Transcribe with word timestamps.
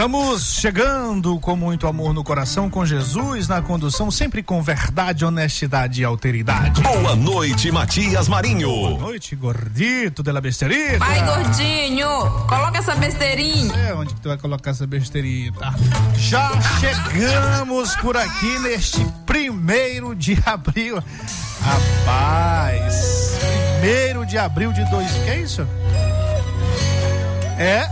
Estamos 0.00 0.54
chegando 0.54 1.38
com 1.38 1.54
muito 1.54 1.86
amor 1.86 2.14
no 2.14 2.24
coração, 2.24 2.70
com 2.70 2.86
Jesus 2.86 3.46
na 3.46 3.60
condução, 3.60 4.10
sempre 4.10 4.42
com 4.42 4.62
verdade, 4.62 5.26
honestidade 5.26 6.00
e 6.00 6.04
alteridade. 6.06 6.80
Boa 6.80 7.14
noite, 7.14 7.70
Matias 7.70 8.26
Marinho. 8.26 8.70
Boa 8.70 8.98
noite, 8.98 9.36
gordito 9.36 10.22
de 10.22 10.32
la 10.32 10.40
besterita. 10.40 11.00
Vai, 11.00 11.22
gordinho, 11.22 12.08
coloca 12.48 12.78
essa 12.78 12.96
besteirinha. 12.96 13.74
É, 13.76 13.92
onde 13.92 14.14
que 14.14 14.22
tu 14.22 14.30
vai 14.30 14.38
colocar 14.38 14.70
essa 14.70 14.86
besterita? 14.86 15.74
Já 16.16 16.50
chegamos 16.80 17.94
por 17.96 18.16
aqui 18.16 18.58
neste 18.60 19.04
primeiro 19.26 20.14
de 20.14 20.38
abril. 20.46 20.96
Rapaz, 21.60 23.38
primeiro 23.78 24.24
de 24.24 24.38
abril 24.38 24.72
de 24.72 24.82
dois, 24.86 25.10
que 25.12 25.28
é 25.28 25.40
isso? 25.42 25.66
É. 27.60 27.84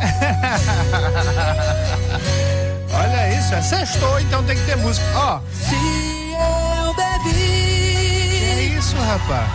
Olha 2.91 3.39
isso, 3.39 3.55
é 3.55 3.61
sextou, 3.61 4.19
então 4.19 4.43
tem 4.45 4.57
que 4.57 4.63
ter 4.65 4.79
música. 4.79 5.07
Ó. 5.15 5.41
Se 5.53 5.75
eu 5.75 6.95
bebi. 6.95 8.39
Que 8.39 8.45
é 8.45 8.63
isso, 8.79 8.97
rapaz? 8.97 9.47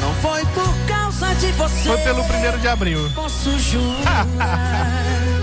Não 0.00 0.12
foi 0.14 0.44
por 0.46 0.74
causa 0.88 1.32
de 1.36 1.52
você. 1.52 1.88
Foi 1.90 1.98
pelo 1.98 2.24
primeiro 2.24 2.58
de 2.58 2.66
abril. 2.66 3.08
Posso 3.14 3.56
jurar. 3.60 4.26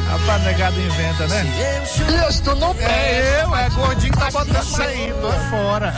Rapaz, 0.09 0.44
negado 0.44 0.78
inventa, 0.81 1.26
né? 1.28 1.45
Se 1.86 2.02
eu 2.02 2.08
Deus, 2.08 2.42
tu 2.42 2.56
não 2.56 2.76
É 2.78 3.42
eu, 3.42 3.56
é 3.56 3.70
gordinho 3.70 4.11
tá 4.17 4.30
botando 4.31 4.61
isso 4.61 4.81
aí, 4.81 5.14
tô 5.22 5.31
fora. 5.50 5.94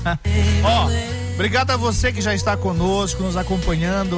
Ó, 0.64 0.88
obrigado 1.34 1.70
a 1.70 1.76
você 1.76 2.12
que 2.12 2.20
já 2.20 2.34
está 2.34 2.56
conosco, 2.56 3.22
nos 3.22 3.36
acompanhando, 3.36 4.16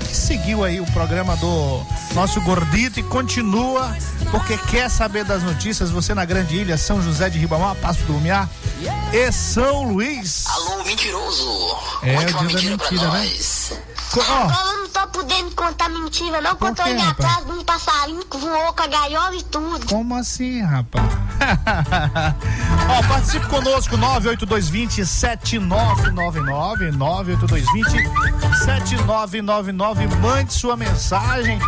que 0.00 0.16
seguiu 0.16 0.64
aí 0.64 0.80
o 0.80 0.86
programa 0.92 1.36
do 1.36 1.82
nosso 2.14 2.40
gordito 2.40 2.98
e 2.98 3.02
continua, 3.02 3.96
porque 4.30 4.56
quer 4.58 4.90
saber 4.90 5.24
das 5.24 5.42
notícias, 5.42 5.90
você 5.90 6.14
na 6.14 6.24
Grande 6.24 6.56
Ilha, 6.56 6.76
São 6.76 7.00
José 7.02 7.30
de 7.30 7.38
Ribamar, 7.38 7.74
Passo 7.76 8.02
do 8.04 8.12
Lumiar 8.14 8.48
e 9.12 9.30
São 9.32 9.84
Luís. 9.84 10.44
Alô, 10.48 10.84
mentiroso. 10.84 11.48
É, 12.02 12.14
Conte 12.16 12.34
o 12.34 12.46
dia 12.48 12.48
da 12.48 12.76
mentira 12.76 13.10
né? 13.10 13.30
Co- 14.10 14.20
Ó, 14.28 14.79
tô 15.00 15.06
podendo 15.08 15.50
contar 15.54 15.88
mentira, 15.88 16.40
não. 16.40 16.54
Por 16.56 16.68
eu 16.68 16.84
olhei 16.84 16.96
rapaz? 16.98 17.36
atrás 17.36 17.46
de 17.46 17.52
um 17.52 17.64
passarinho 17.64 18.24
que 18.24 18.36
voou 18.36 18.72
com 18.72 18.82
a 18.82 18.86
gaiola 18.86 19.36
e 19.36 19.42
tudo. 19.44 19.86
Como 19.86 20.14
assim, 20.14 20.62
rapaz? 20.62 21.04
Ó, 22.88 23.08
participe 23.08 23.46
conosco, 23.46 23.96
98220 23.96 25.06
7999, 25.06 26.90
98220 26.92 28.64
7999, 28.64 30.06
mande 30.16 30.52
sua 30.52 30.76
mensagem, 30.76 31.58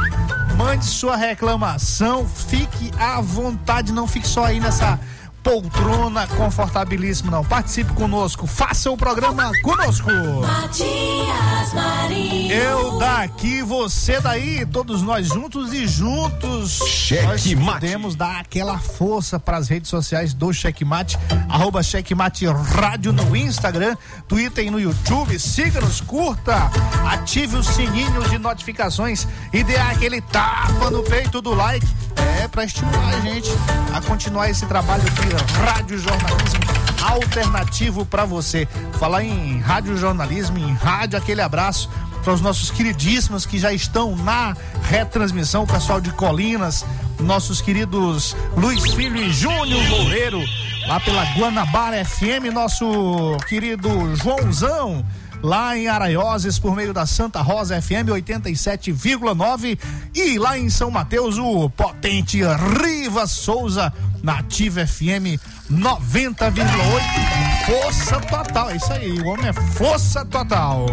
mande 0.56 0.84
sua 0.84 1.16
reclamação, 1.16 2.28
fique 2.28 2.92
à 2.98 3.20
vontade, 3.20 3.92
não 3.92 4.06
fique 4.06 4.28
só 4.28 4.44
aí 4.44 4.60
nessa 4.60 4.98
poltrona 5.42 6.26
confortabilíssima, 6.26 7.30
não. 7.30 7.44
Participe 7.44 7.92
conosco, 7.92 8.46
faça 8.46 8.90
o 8.90 8.96
programa 8.96 9.50
conosco. 9.62 10.10
Matias 10.40 11.72
Marinho. 11.74 12.52
Eu 12.52 12.98
daqui, 12.98 13.62
você 13.62 14.20
daí, 14.20 14.64
todos 14.66 15.02
nós 15.02 15.26
juntos 15.26 15.72
e 15.72 15.86
juntos 15.86 16.78
Cheque 16.86 17.26
nós 17.26 17.54
Mate. 17.54 17.80
podemos 17.80 18.14
dar 18.14 18.40
aquela 18.40 18.78
força 18.78 19.38
para 19.38 19.56
as 19.56 19.68
redes 19.68 19.90
sociais 19.90 20.32
do 20.34 20.52
Checkmate, 20.52 21.18
arroba 21.48 21.82
Checkmate 21.82 22.46
Rádio 22.46 23.12
no 23.12 23.34
Instagram, 23.36 23.96
Twitter 24.28 24.66
e 24.66 24.70
no 24.70 24.80
YouTube. 24.80 25.38
Siga-nos, 25.38 26.00
curta, 26.00 26.70
ative 27.10 27.56
o 27.56 27.62
sininho 27.62 28.22
de 28.28 28.38
notificações 28.38 29.26
e 29.52 29.64
dê 29.64 29.76
aquele 29.76 30.20
tapa 30.20 30.90
no 30.90 31.02
peito 31.02 31.40
do 31.40 31.54
like. 31.54 31.86
É 32.42 32.48
para 32.48 32.64
estimular 32.64 33.14
a 33.14 33.20
gente 33.20 33.50
a 33.94 34.00
continuar 34.00 34.48
esse 34.50 34.66
trabalho 34.66 35.02
de 35.02 35.10
rádio 35.36 35.98
jornalismo 35.98 36.60
alternativo 37.02 38.06
para 38.06 38.24
você. 38.24 38.66
Falar 38.98 39.24
em 39.24 39.58
rádio 39.58 39.96
jornalismo, 39.96 40.58
em 40.58 40.72
rádio, 40.74 41.18
aquele 41.18 41.40
abraço 41.40 41.90
para 42.22 42.32
os 42.32 42.40
nossos 42.40 42.70
queridíssimos 42.70 43.44
que 43.44 43.58
já 43.58 43.72
estão 43.72 44.14
na 44.16 44.56
retransmissão, 44.84 45.64
o 45.64 45.66
pessoal 45.66 46.00
de 46.00 46.12
Colinas, 46.12 46.84
nossos 47.18 47.60
queridos 47.60 48.36
Luiz 48.56 48.94
Filho 48.94 49.16
e 49.16 49.32
Júnior 49.32 49.88
Loureiro, 49.90 50.40
lá 50.86 51.00
pela 51.00 51.24
Guanabara 51.34 52.04
FM, 52.04 52.52
nosso 52.52 53.36
querido 53.48 54.14
Joãozão. 54.16 55.04
Lá 55.42 55.76
em 55.76 55.88
Araioses, 55.88 56.56
por 56.56 56.76
meio 56.76 56.92
da 56.92 57.04
Santa 57.04 57.42
Rosa 57.42 57.82
FM 57.82 58.06
87,9. 58.10 59.76
E 60.14 60.38
lá 60.38 60.56
em 60.56 60.70
São 60.70 60.88
Mateus, 60.88 61.36
o 61.36 61.68
potente 61.68 62.40
Riva 62.80 63.26
Souza, 63.26 63.92
Nativa 64.22 64.86
FM 64.86 65.38
90,8. 65.70 66.62
Força 67.66 68.20
total, 68.20 68.70
é 68.70 68.76
isso 68.76 68.92
aí, 68.92 69.18
o 69.20 69.26
homem 69.28 69.48
é 69.48 69.52
força 69.52 70.24
total. 70.24 70.86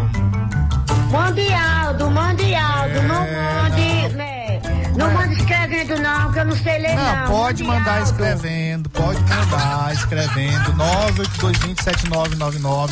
Mundial, 1.09 1.93
do 1.95 2.09
Mundial, 2.11 2.89
do 2.89 3.01
não 3.03 3.21
mande, 3.21 4.09
né? 4.15 4.59
Não 4.95 5.11
mande 5.13 5.35
escrevendo 5.35 5.97
não, 6.01 6.31
que 6.31 6.39
eu 6.39 6.45
não 6.45 6.55
sei 6.55 6.79
ler 6.79 6.95
não. 6.95 7.15
Não, 7.15 7.27
pode 7.27 7.63
Mundial, 7.63 7.79
mandar 7.79 7.99
do- 7.99 8.03
escrevendo, 8.05 8.89
pode 8.89 9.19
mandar 9.21 9.93
escrevendo. 9.93 10.73
982207999. 10.73 12.91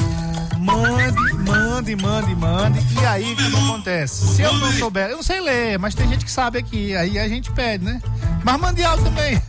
Mande, 0.57 1.33
mande, 1.49 1.95
mande, 1.95 2.35
mande. 2.35 2.79
E 3.01 3.05
aí, 3.05 3.33
o 3.33 3.35
que 3.35 3.47
acontece? 3.55 4.35
Se 4.35 4.41
eu 4.41 4.53
não 4.53 4.71
souber, 4.73 5.09
eu 5.09 5.15
não 5.17 5.23
sei 5.23 5.39
ler, 5.39 5.77
mas 5.79 5.93
tem 5.95 6.09
gente 6.09 6.25
que 6.25 6.31
sabe 6.31 6.57
aqui. 6.57 6.95
Aí 6.95 7.17
a 7.19 7.27
gente 7.29 7.51
pede, 7.51 7.85
né? 7.85 8.01
Mas 8.43 8.59
mundial 8.59 8.97
também. 8.97 9.41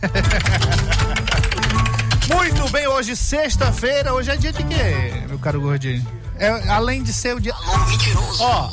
Muito 2.33 2.69
bem, 2.71 2.87
hoje 2.87 3.15
sexta-feira, 3.15 4.13
hoje 4.13 4.29
é 4.29 4.37
dia 4.37 4.53
de 4.53 4.63
quê, 4.63 5.23
meu 5.27 5.39
caro 5.39 5.59
gordinho? 5.59 6.05
É, 6.37 6.69
além 6.69 7.01
de 7.01 7.11
ser 7.11 7.35
o 7.35 7.39
dia. 7.39 7.53
Alô, 7.53 7.85
mentiroso. 7.85 8.43
Ó, 8.43 8.71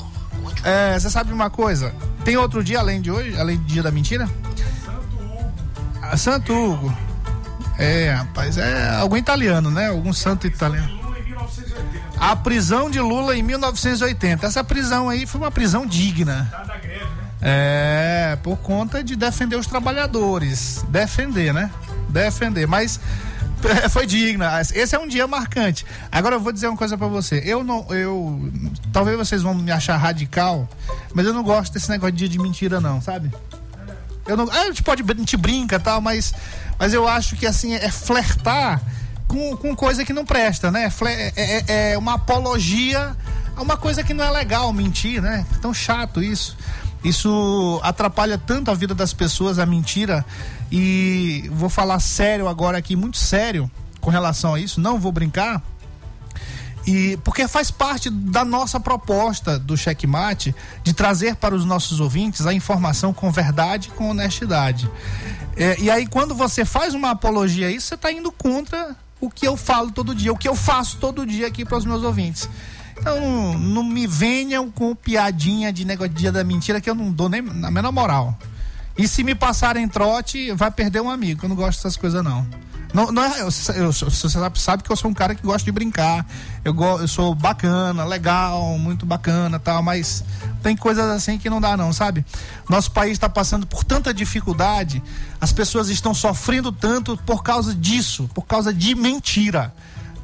é, 0.62 0.99
você 0.99 1.09
sabe 1.09 1.32
uma 1.32 1.49
coisa? 1.49 1.94
Tem 2.25 2.37
outro 2.37 2.62
dia 2.62 2.78
além 2.81 3.00
de 3.00 3.10
hoje, 3.10 3.38
além 3.38 3.56
do 3.56 3.65
dia 3.65 3.82
da 3.82 3.91
mentira? 3.91 4.28
Ah, 6.03 6.16
Santo 6.16 6.53
Hugo. 6.53 6.97
É, 7.78 8.10
rapaz, 8.10 8.59
é 8.59 8.91
algum 8.97 9.16
italiano, 9.16 9.71
né? 9.71 9.88
Algum 9.88 10.12
santo 10.12 10.47
italiano. 10.47 10.97
A 12.19 12.34
prisão 12.34 12.91
de 12.91 13.00
Lula 13.00 13.37
em 13.37 13.43
1980. 13.43 14.47
Essa 14.47 14.65
prisão 14.65 15.09
aí 15.09 15.27
foi 15.27 15.41
uma 15.41 15.50
prisão 15.50 15.87
digna. 15.87 16.50
É, 17.41 18.36
por 18.42 18.56
conta 18.58 19.02
de 19.04 19.14
defender 19.16 19.56
os 19.56 19.66
trabalhadores. 19.66 20.84
Defender, 20.88 21.52
né? 21.52 21.70
Defender. 22.08 22.66
Mas 22.66 22.98
é, 23.82 23.88
foi 23.91 24.06
digna. 24.06 24.60
Esse 24.74 24.94
é 24.94 24.98
um 24.98 25.06
dia 25.06 25.26
marcante. 25.26 25.84
Agora 26.10 26.36
eu 26.36 26.41
vou 26.41 26.52
dizer 26.52 26.69
uma 26.69 26.76
coisa 26.76 26.97
pra 26.97 27.06
você. 27.06 27.42
Eu 27.44 27.62
não. 27.62 27.86
Eu. 27.92 28.50
Talvez 28.92 29.16
vocês 29.19 29.42
vão 29.42 29.54
me 29.54 29.70
achar 29.70 29.97
radical, 29.97 30.69
mas 31.14 31.26
eu 31.26 31.34
não 31.34 31.42
gosto 31.42 31.72
desse 31.74 31.91
negócio 31.91 32.12
de 32.12 32.19
dia 32.20 32.28
de 32.28 32.38
mentira, 32.38 32.80
não, 32.80 33.00
sabe? 33.00 33.30
Eu 34.26 34.36
não, 34.36 34.50
a 34.50 34.64
gente 34.64 34.82
pode, 34.82 35.04
a 35.08 35.14
gente 35.14 35.36
brinca 35.36 35.78
tal, 35.78 36.00
mas, 36.00 36.34
mas 36.78 36.92
eu 36.92 37.06
acho 37.06 37.36
que 37.36 37.47
assim, 37.47 37.74
é 37.74 37.89
flertar 37.92 38.82
com, 39.28 39.56
com 39.56 39.77
coisa 39.77 40.04
que 40.04 40.12
não 40.12 40.24
presta, 40.24 40.68
né? 40.71 40.91
Fle- 40.91 41.10
É, 41.12 41.32
é- 41.36 41.92
é 41.92 41.98
uma 41.98 42.15
apologia 42.15 43.15
a 43.54 43.62
uma 43.62 43.77
coisa 43.77 44.03
que 44.03 44.12
não 44.12 44.24
é 44.24 44.30
legal, 44.30 44.72
mentir, 44.72 45.22
né? 45.22 45.47
Tão 45.62 45.72
chato 45.72 46.21
isso. 46.22 46.56
Isso 47.06 47.80
atrapalha 47.84 48.36
tanto 48.36 48.68
a 48.68 48.74
vida 48.74 48.94
das 48.94 49.12
pessoas, 49.12 49.60
a 49.60 49.64
mentira. 49.64 50.24
E 50.72 51.48
vou 51.53 51.68
falar 51.68 52.00
sério 52.00 52.48
agora 52.48 52.78
aqui, 52.78 52.97
muito 52.97 53.16
sério 53.16 53.70
com 54.00 54.10
relação 54.10 54.54
a 54.54 54.60
isso, 54.60 54.80
não 54.80 54.98
vou 54.98 55.12
brincar. 55.12 55.62
E 56.84 57.16
porque 57.24 57.47
faz 57.47 57.70
parte 57.70 58.10
da 58.10 58.44
nossa 58.44 58.80
proposta 58.80 59.58
do 59.58 59.76
Checkmate 59.76 60.54
de 60.82 60.92
trazer 60.92 61.36
para 61.36 61.54
os 61.54 61.64
nossos 61.64 62.00
ouvintes 62.00 62.47
a 62.47 62.53
informação 62.53 63.12
com 63.12 63.30
verdade 63.30 63.88
e 63.88 63.91
com 63.92 64.10
honestidade. 64.10 64.91
É, 65.56 65.80
e 65.80 65.91
aí, 65.91 66.06
quando 66.06 66.34
você 66.34 66.64
faz 66.64 66.92
uma 66.92 67.10
apologia 67.10 67.68
a 67.68 67.70
isso, 67.70 67.88
você 67.88 67.94
está 67.94 68.12
indo 68.12 68.30
contra 68.30 68.97
o 69.20 69.30
que 69.30 69.47
eu 69.47 69.56
falo 69.56 69.91
todo 69.91 70.14
dia, 70.14 70.32
o 70.32 70.36
que 70.36 70.48
eu 70.48 70.54
faço 70.54 70.98
todo 70.98 71.24
dia 71.24 71.47
aqui 71.47 71.64
para 71.64 71.78
os 71.78 71.84
meus 71.84 72.03
ouvintes. 72.03 72.48
Então, 72.98 73.59
não, 73.59 73.84
me 73.84 74.07
venham 74.07 74.71
com 74.71 74.95
piadinha 74.95 75.72
de 75.72 75.84
negócio 75.84 76.13
de 76.13 76.21
dia 76.21 76.33
da 76.33 76.43
mentira 76.43 76.81
que 76.81 76.89
eu 76.89 76.95
não 76.95 77.13
dou 77.13 77.28
nem 77.28 77.43
na 77.43 77.71
menor 77.71 77.93
moral. 77.93 78.37
E 78.97 79.07
se 79.07 79.22
me 79.22 79.34
passarem 79.34 79.87
trote, 79.87 80.53
vai 80.53 80.71
perder 80.71 81.01
um 81.01 81.10
amigo. 81.10 81.45
Eu 81.45 81.48
não 81.48 81.57
gosto 81.57 81.78
dessas 81.78 81.97
coisas, 81.97 82.25
não. 82.25 82.47
Não, 82.95 83.13
não 83.13 83.22
é, 83.22 83.43
eu, 83.43 83.51
eu, 83.75 83.93
você 83.93 84.28
sabe, 84.31 84.59
sabe 84.59 84.83
que 84.83 84.91
eu 84.91 84.97
sou 84.97 85.10
um 85.10 85.15
cara 85.15 85.34
que 85.34 85.43
gosta 85.43 85.65
de 85.65 85.71
brincar. 85.71 86.25
Eu, 86.65 86.72
go, 86.72 86.98
eu 86.98 87.07
sou 87.07 87.34
bacana, 87.34 88.04
legal, 88.04 88.78
muito 88.78 89.04
bacana 89.04 89.59
tal, 89.59 89.83
mas 89.83 90.25
tem 90.63 90.75
coisas 90.75 91.04
assim 91.04 91.37
que 91.37 91.51
não 91.51 91.60
dá, 91.60 91.77
não, 91.77 91.92
sabe? 91.92 92.25
Nosso 92.71 92.91
país 92.91 93.13
está 93.13 93.28
passando 93.28 93.66
por 93.66 93.84
tanta 93.84 94.15
dificuldade, 94.15 95.03
as 95.39 95.53
pessoas 95.53 95.91
estão 95.91 96.15
sofrendo 96.15 96.72
tanto 96.72 97.19
por 97.19 97.42
causa 97.42 97.75
disso, 97.75 98.31
por 98.33 98.47
causa 98.47 98.72
de 98.72 98.95
mentira. 98.95 99.75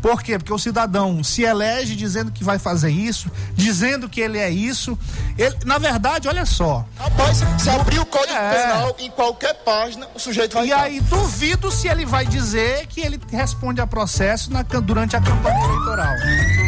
Por 0.03 0.21
quê? 0.21 0.37
Porque 0.37 0.53
o 0.53 0.59
cidadão 0.59 1.23
se 1.23 1.43
elege 1.43 1.95
dizendo 1.95 2.33
que 2.33 2.43
vai 2.43 2.59
fazer 2.59 2.91
isso, 2.91 3.31
dizendo 3.55 4.09
que 4.09 4.21
ele 4.21 4.37
é 4.37 4.51
isso. 4.51 4.99
Ele, 5.39 5.57
na 5.65 5.79
verdade, 5.79 6.27
olha 6.27 6.45
só. 6.45 6.85
Rapaz, 6.99 7.41
se 7.57 7.71
abrir 7.71 8.01
o 8.01 8.05
Código 8.05 8.37
é. 8.37 8.67
Penal 8.67 8.97
em 8.99 9.11
qualquer 9.13 9.55
página, 9.63 10.09
o 10.13 10.19
sujeito 10.19 10.55
vai 10.55 10.67
E 10.67 10.73
aí, 10.73 11.01
duvido 11.01 11.71
se 11.71 11.87
ele 11.87 12.05
vai 12.05 12.27
dizer 12.27 12.87
que 12.89 13.01
ele 13.01 13.21
responde 13.31 13.81
a 13.81 13.87
processo 13.87 14.53
na, 14.53 14.63
durante 14.63 15.15
a 15.15 15.21
campanha 15.21 15.65
eleitoral. 15.65 16.15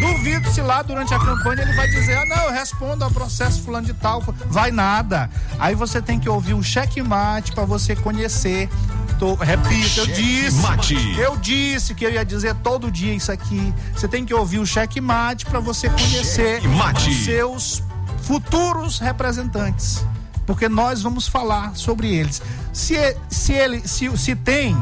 Duvido 0.00 0.52
se 0.52 0.60
lá 0.60 0.82
durante 0.82 1.12
a 1.12 1.18
campanha 1.18 1.62
ele 1.62 1.72
vai 1.74 1.88
dizer, 1.88 2.16
ah, 2.16 2.24
não, 2.26 2.44
eu 2.44 2.52
respondo 2.52 3.04
a 3.04 3.10
processo 3.10 3.62
fulano 3.62 3.86
de 3.86 3.94
tal. 3.94 4.22
Vai 4.46 4.70
nada. 4.70 5.28
Aí 5.58 5.74
você 5.74 6.00
tem 6.00 6.20
que 6.20 6.28
ouvir 6.28 6.54
o 6.54 6.62
checkmate 6.62 7.50
para 7.50 7.64
você 7.64 7.96
conhecer 7.96 8.68
Tô, 9.18 9.34
repito, 9.34 10.00
eu 10.00 10.06
disse. 10.06 10.60
Mate. 10.60 11.18
Eu 11.18 11.36
disse 11.36 11.94
que 11.94 12.04
eu 12.04 12.10
ia 12.10 12.24
dizer 12.24 12.54
todo 12.56 12.90
dia 12.90 13.14
isso 13.14 13.30
aqui. 13.30 13.72
Você 13.94 14.08
tem 14.08 14.24
que 14.24 14.34
ouvir 14.34 14.58
o 14.58 14.66
checkmate 14.66 15.46
para 15.46 15.60
você 15.60 15.88
conhecer 15.88 16.66
Mate. 16.68 17.14
seus 17.24 17.82
futuros 18.22 18.98
representantes. 18.98 20.04
Porque 20.46 20.68
nós 20.68 21.00
vamos 21.00 21.26
falar 21.26 21.74
sobre 21.74 22.12
eles. 22.14 22.42
Se, 22.72 22.96
se 23.30 23.52
ele 23.52 23.86
se, 23.86 24.14
se 24.16 24.36
tem, 24.36 24.76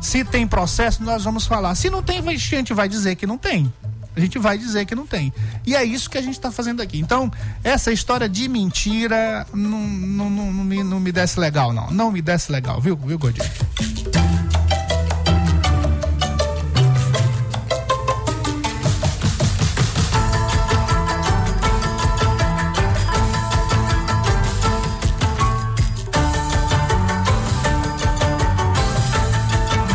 se 0.00 0.24
tem 0.24 0.46
processo, 0.46 1.02
nós 1.02 1.24
vamos 1.24 1.46
falar. 1.46 1.74
Se 1.74 1.90
não 1.90 2.02
tem, 2.02 2.18
a 2.18 2.36
gente 2.36 2.72
vai 2.72 2.88
dizer 2.88 3.16
que 3.16 3.26
não 3.26 3.36
tem 3.36 3.72
a 4.14 4.20
gente 4.20 4.38
vai 4.38 4.58
dizer 4.58 4.84
que 4.84 4.94
não 4.94 5.06
tem. 5.06 5.32
E 5.66 5.74
é 5.74 5.82
isso 5.82 6.10
que 6.10 6.18
a 6.18 6.22
gente 6.22 6.34
está 6.34 6.52
fazendo 6.52 6.82
aqui. 6.82 6.98
Então, 6.98 7.30
essa 7.64 7.90
história 7.92 8.28
de 8.28 8.48
mentira 8.48 9.46
não, 9.52 9.78
não, 9.80 10.30
não, 10.30 10.52
não, 10.52 10.64
me, 10.64 10.84
não 10.84 11.00
me 11.00 11.10
desce 11.10 11.40
legal, 11.40 11.72
não. 11.72 11.90
Não 11.90 12.12
me 12.12 12.20
desce 12.20 12.52
legal, 12.52 12.80
viu, 12.80 12.96
viu, 12.96 13.18
Gordinho? 13.18 13.48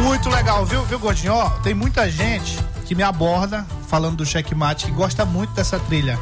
Muito 0.01 0.29
legal, 0.29 0.65
viu, 0.65 0.83
viu, 0.85 0.99
Gordinho? 0.99 1.33
Ó, 1.33 1.49
tem 1.61 1.75
muita 1.75 2.09
gente 2.09 2.66
que 2.87 2.95
me 2.95 3.03
aborda 3.03 3.65
falando 3.87 4.15
do 4.15 4.25
checkmate, 4.25 4.85
que 4.85 4.91
gosta 4.91 5.25
muito 5.25 5.53
dessa 5.53 5.77
trilha. 5.77 6.17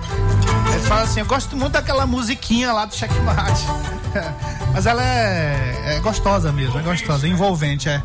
Eles 0.74 0.88
falam 0.88 1.04
assim, 1.04 1.20
eu 1.20 1.26
gosto 1.26 1.56
muito 1.56 1.74
daquela 1.74 2.08
musiquinha 2.08 2.74
lá 2.74 2.86
do 2.86 2.96
checkmate. 2.96 3.66
Mas 4.74 4.86
ela 4.88 5.04
é, 5.04 5.96
é, 5.96 6.00
gostosa 6.00 6.52
mesmo, 6.52 6.80
é 6.80 6.82
gostosa, 6.82 7.28
é 7.28 7.30
envolvente, 7.30 7.88
é. 7.88 8.02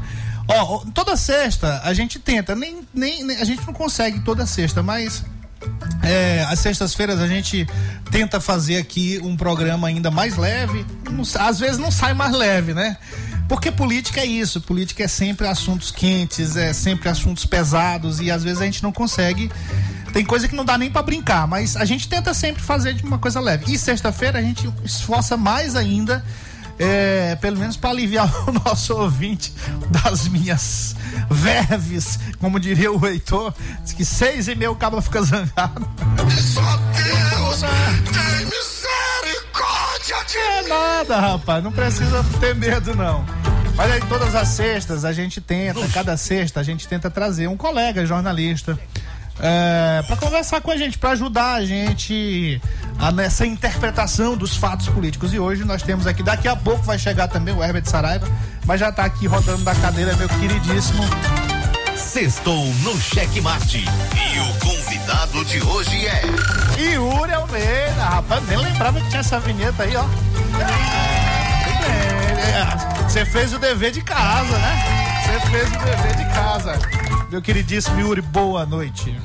Ó, 0.47 0.85
toda 0.93 1.17
sexta 1.17 1.81
a 1.85 1.95
gente 1.95 2.19
tenta, 2.19 2.55
nem, 2.55 2.87
nem, 2.93 3.25
nem 3.25 3.37
a 3.39 3.45
gente 3.45 3.67
não 3.67 3.73
consegue 3.73 4.21
toda 4.21 4.45
sexta, 4.47 4.83
mas 4.83 5.25
é, 6.03 6.45
às 6.49 6.59
sextas-feiras 6.59 7.21
a 7.21 7.29
gente 7.29 7.69
tenta 8.11 8.41
fazer 8.41 8.79
aqui 8.79 9.21
um 9.23 9.37
programa 9.37 9.87
ainda 9.87 10.11
mais 10.11 10.37
leve. 10.37 10.85
Não, 11.09 11.23
às 11.47 11.61
vezes 11.61 11.79
não 11.79 11.91
sai 11.91 12.15
mais 12.15 12.33
leve, 12.33 12.75
né? 12.75 12.97
Porque 13.51 13.73
política 13.73 14.21
é 14.21 14.27
isso, 14.27 14.61
política 14.61 15.03
é 15.03 15.09
sempre 15.09 15.45
assuntos 15.49 15.91
quentes, 15.91 16.55
é 16.55 16.73
sempre 16.73 17.09
assuntos 17.09 17.45
pesados 17.45 18.21
e 18.21 18.31
às 18.31 18.45
vezes 18.45 18.63
a 18.63 18.65
gente 18.65 18.81
não 18.81 18.93
consegue. 18.93 19.51
Tem 20.13 20.25
coisa 20.25 20.47
que 20.47 20.55
não 20.55 20.65
dá 20.65 20.79
nem 20.79 20.89
para 20.89 21.03
brincar, 21.03 21.49
mas 21.49 21.75
a 21.75 21.85
gente 21.85 22.09
tenta 22.09 22.33
sempre 22.33 22.63
fazer 22.63 22.95
de 22.95 23.03
uma 23.03 23.19
coisa 23.19 23.41
leve. 23.41 23.65
E 23.73 23.77
sexta-feira 23.77 24.39
a 24.39 24.43
gente 24.43 24.73
esforça 24.85 25.37
mais 25.37 25.75
ainda, 25.75 26.25
é, 26.79 27.35
pelo 27.41 27.59
menos 27.59 27.77
para 27.77 27.91
aliviar 27.91 28.33
o 28.49 28.53
nosso 28.53 28.95
ouvinte 28.95 29.53
das 29.91 30.29
minhas 30.29 30.95
verves, 31.29 32.21
como 32.39 32.61
diria 32.61 32.93
o 32.93 33.05
Heitor, 33.05 33.53
diz 33.83 33.93
que 33.93 34.05
seis 34.05 34.47
e 34.47 34.55
meio 34.55 34.71
o 34.71 34.77
cabo 34.77 35.03
fica 35.03 35.23
zangado. 35.23 35.91
Só 36.41 36.77
Deus 36.95 37.63
tem 38.13 38.47
misericórdia 38.47 40.25
de 40.25 40.39
É 40.39 40.69
nada, 40.69 41.21
rapaz, 41.21 41.65
não 41.65 41.73
precisa 41.73 42.25
ter 42.39 42.55
medo 42.55 42.95
não. 42.95 43.40
Mas 43.77 43.91
aí 43.91 44.01
todas 44.09 44.35
as 44.35 44.49
sextas 44.49 45.05
a 45.05 45.13
gente 45.13 45.41
tenta, 45.41 45.87
cada 45.89 46.17
sexta 46.17 46.61
a 46.61 46.63
gente 46.63 46.87
tenta 46.87 47.11
trazer 47.11 47.47
um 47.49 47.57
colega 47.57 48.05
jornalista 48.05 48.79
é, 49.43 50.03
para 50.07 50.17
conversar 50.17 50.61
com 50.61 50.71
a 50.71 50.77
gente, 50.77 50.99
para 50.99 51.11
ajudar 51.11 51.55
a 51.55 51.65
gente 51.65 52.61
a, 52.99 53.11
nessa 53.11 53.47
interpretação 53.47 54.37
dos 54.37 54.57
fatos 54.57 54.89
políticos. 54.89 55.33
E 55.33 55.39
hoje 55.39 55.65
nós 55.65 55.83
temos 55.83 56.07
aqui, 56.07 56.23
daqui 56.23 56.47
a 56.47 56.55
pouco 56.55 56.83
vai 56.83 56.99
chegar 56.99 57.27
também 57.29 57.55
o 57.55 57.63
Herbert 57.63 57.87
Saraiva, 57.87 58.29
mas 58.67 58.79
já 58.79 58.91
está 58.91 59.05
aqui 59.05 59.27
rodando 59.27 59.65
da 59.65 59.75
cadeira, 59.75 60.15
meu 60.17 60.29
queridíssimo. 60.29 61.03
Sextou 61.97 62.67
no 62.83 63.01
Checkmate. 63.01 63.85
E 63.85 64.39
o 64.41 64.59
convidado 64.59 65.45
de 65.45 65.63
hoje 65.63 66.07
é. 66.07 66.23
Yuri 66.79 67.33
Almeida, 67.33 68.05
rapaz, 68.05 68.47
nem 68.49 68.59
lembrava 68.59 69.01
que 69.01 69.09
tinha 69.09 69.21
essa 69.21 69.39
vinheta 69.41 69.85
aí, 69.85 69.95
ó. 69.97 71.20
Você 73.05 73.25
fez 73.25 73.53
o 73.53 73.59
dever 73.59 73.91
de 73.91 74.03
casa, 74.03 74.59
né? 74.59 75.21
Você 75.25 75.51
fez 75.51 75.69
o 75.69 75.79
dever 75.85 76.17
de 76.17 76.25
casa. 76.35 76.79
Meu 77.31 77.43
queridíssimo 77.43 78.01
Yuri, 78.01 78.21
boa 78.21 78.65
noite. 78.67 79.17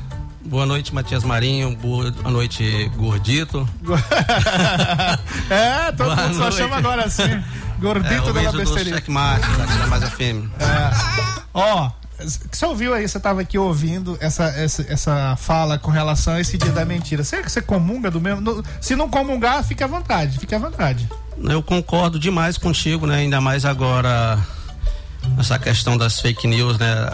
Boa 0.45 0.65
noite, 0.65 0.93
Matias 0.93 1.23
Marinho. 1.23 1.75
Boa 1.75 2.11
noite, 2.29 2.91
Gordito. 2.95 3.67
é, 5.49 5.91
todo 5.91 6.13
Boa 6.13 6.15
mundo 6.15 6.33
só 6.33 6.39
noite. 6.41 6.57
chama 6.57 6.77
agora 6.77 7.05
assim. 7.05 7.43
Gordito 7.79 8.29
é, 8.29 8.43
da 8.43 8.51
besteirinha. 8.51 8.95
Checkmate, 8.95 9.47
da 9.57 9.65
Tira 9.65 9.87
Mais 9.87 10.03
FM. 10.03 10.49
Ó, 11.53 11.91
você 12.51 12.65
ouviu 12.65 12.93
aí, 12.93 13.07
você 13.07 13.19
tava 13.19 13.41
aqui 13.41 13.57
ouvindo 13.57 14.17
essa, 14.21 14.45
essa, 14.45 14.85
essa 14.87 15.35
fala 15.35 15.77
com 15.79 15.91
relação 15.91 16.35
a 16.35 16.41
esse 16.41 16.57
dia 16.57 16.71
da 16.71 16.85
mentira. 16.85 17.23
Será 17.23 17.41
que 17.43 17.51
você 17.51 17.61
comunga 17.61 18.09
do 18.11 18.21
mesmo? 18.21 18.63
Se 18.79 18.95
não 18.95 19.09
comungar, 19.09 19.63
fique 19.63 19.83
à 19.83 19.87
vontade, 19.87 20.37
fique 20.37 20.53
à 20.53 20.59
vontade. 20.59 21.09
Eu 21.43 21.61
concordo 21.61 22.19
demais 22.19 22.57
contigo, 22.57 23.05
né? 23.05 23.17
Ainda 23.17 23.41
mais 23.41 23.65
agora 23.65 24.39
essa 25.37 25.59
questão 25.59 25.97
das 25.97 26.19
fake 26.19 26.47
news, 26.47 26.77
né? 26.77 27.11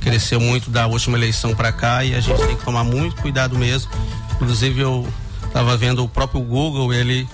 Cresceu 0.00 0.38
muito 0.38 0.70
da 0.70 0.86
última 0.86 1.16
eleição 1.16 1.54
para 1.54 1.72
cá 1.72 2.04
e 2.04 2.14
a 2.14 2.20
gente 2.20 2.38
tem 2.46 2.56
que 2.56 2.64
tomar 2.64 2.84
muito 2.84 3.20
cuidado 3.20 3.58
mesmo. 3.58 3.90
Inclusive 4.34 4.80
eu 4.80 5.06
estava 5.44 5.76
vendo 5.76 6.04
o 6.04 6.08
próprio 6.08 6.40
Google, 6.40 6.92
ele 6.92 7.28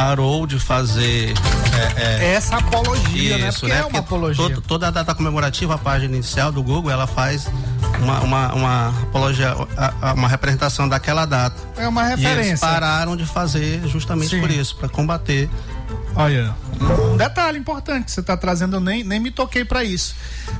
parou 0.00 0.46
de 0.46 0.58
fazer 0.58 1.32
é, 1.96 2.02
é, 2.26 2.34
Essa 2.34 2.56
apologia, 2.58 3.38
né? 3.38 3.48
isso, 3.48 3.60
Porque 3.60 3.72
né? 3.72 3.78
é 3.78 3.80
uma 3.80 3.84
Porque 3.84 3.96
apologia. 3.98 4.44
todo- 4.44 4.60
toda 4.60 4.88
a 4.88 4.90
data 4.90 5.14
comemorativa, 5.14 5.74
a 5.74 5.78
página 5.78 6.14
inicial 6.14 6.52
do 6.52 6.62
Google, 6.62 6.90
ela 6.90 7.06
faz 7.06 7.48
uma, 8.02 8.20
uma, 8.20 8.52
uma 8.54 8.88
apologia, 9.04 9.54
uma 10.14 10.28
representação 10.28 10.86
daquela 10.86 11.24
data. 11.24 11.56
É 11.78 11.88
uma 11.88 12.02
E 12.10 12.12
eles 12.12 12.20
referência. 12.24 12.58
pararam 12.58 13.16
de 13.16 13.24
fazer 13.24 13.88
justamente 13.88 14.28
Sim. 14.36 14.40
por 14.40 14.50
isso, 14.50 14.76
para 14.76 14.86
combater. 14.90 15.48
Olha, 16.14 16.54
um 17.12 17.16
detalhe 17.16 17.58
importante 17.58 18.04
que 18.04 18.10
você 18.10 18.20
está 18.20 18.36
trazendo, 18.36 18.76
eu 18.76 18.80
nem, 18.80 19.02
nem 19.02 19.18
me 19.20 19.30
toquei 19.30 19.64
para 19.64 19.82
isso. 19.82 20.14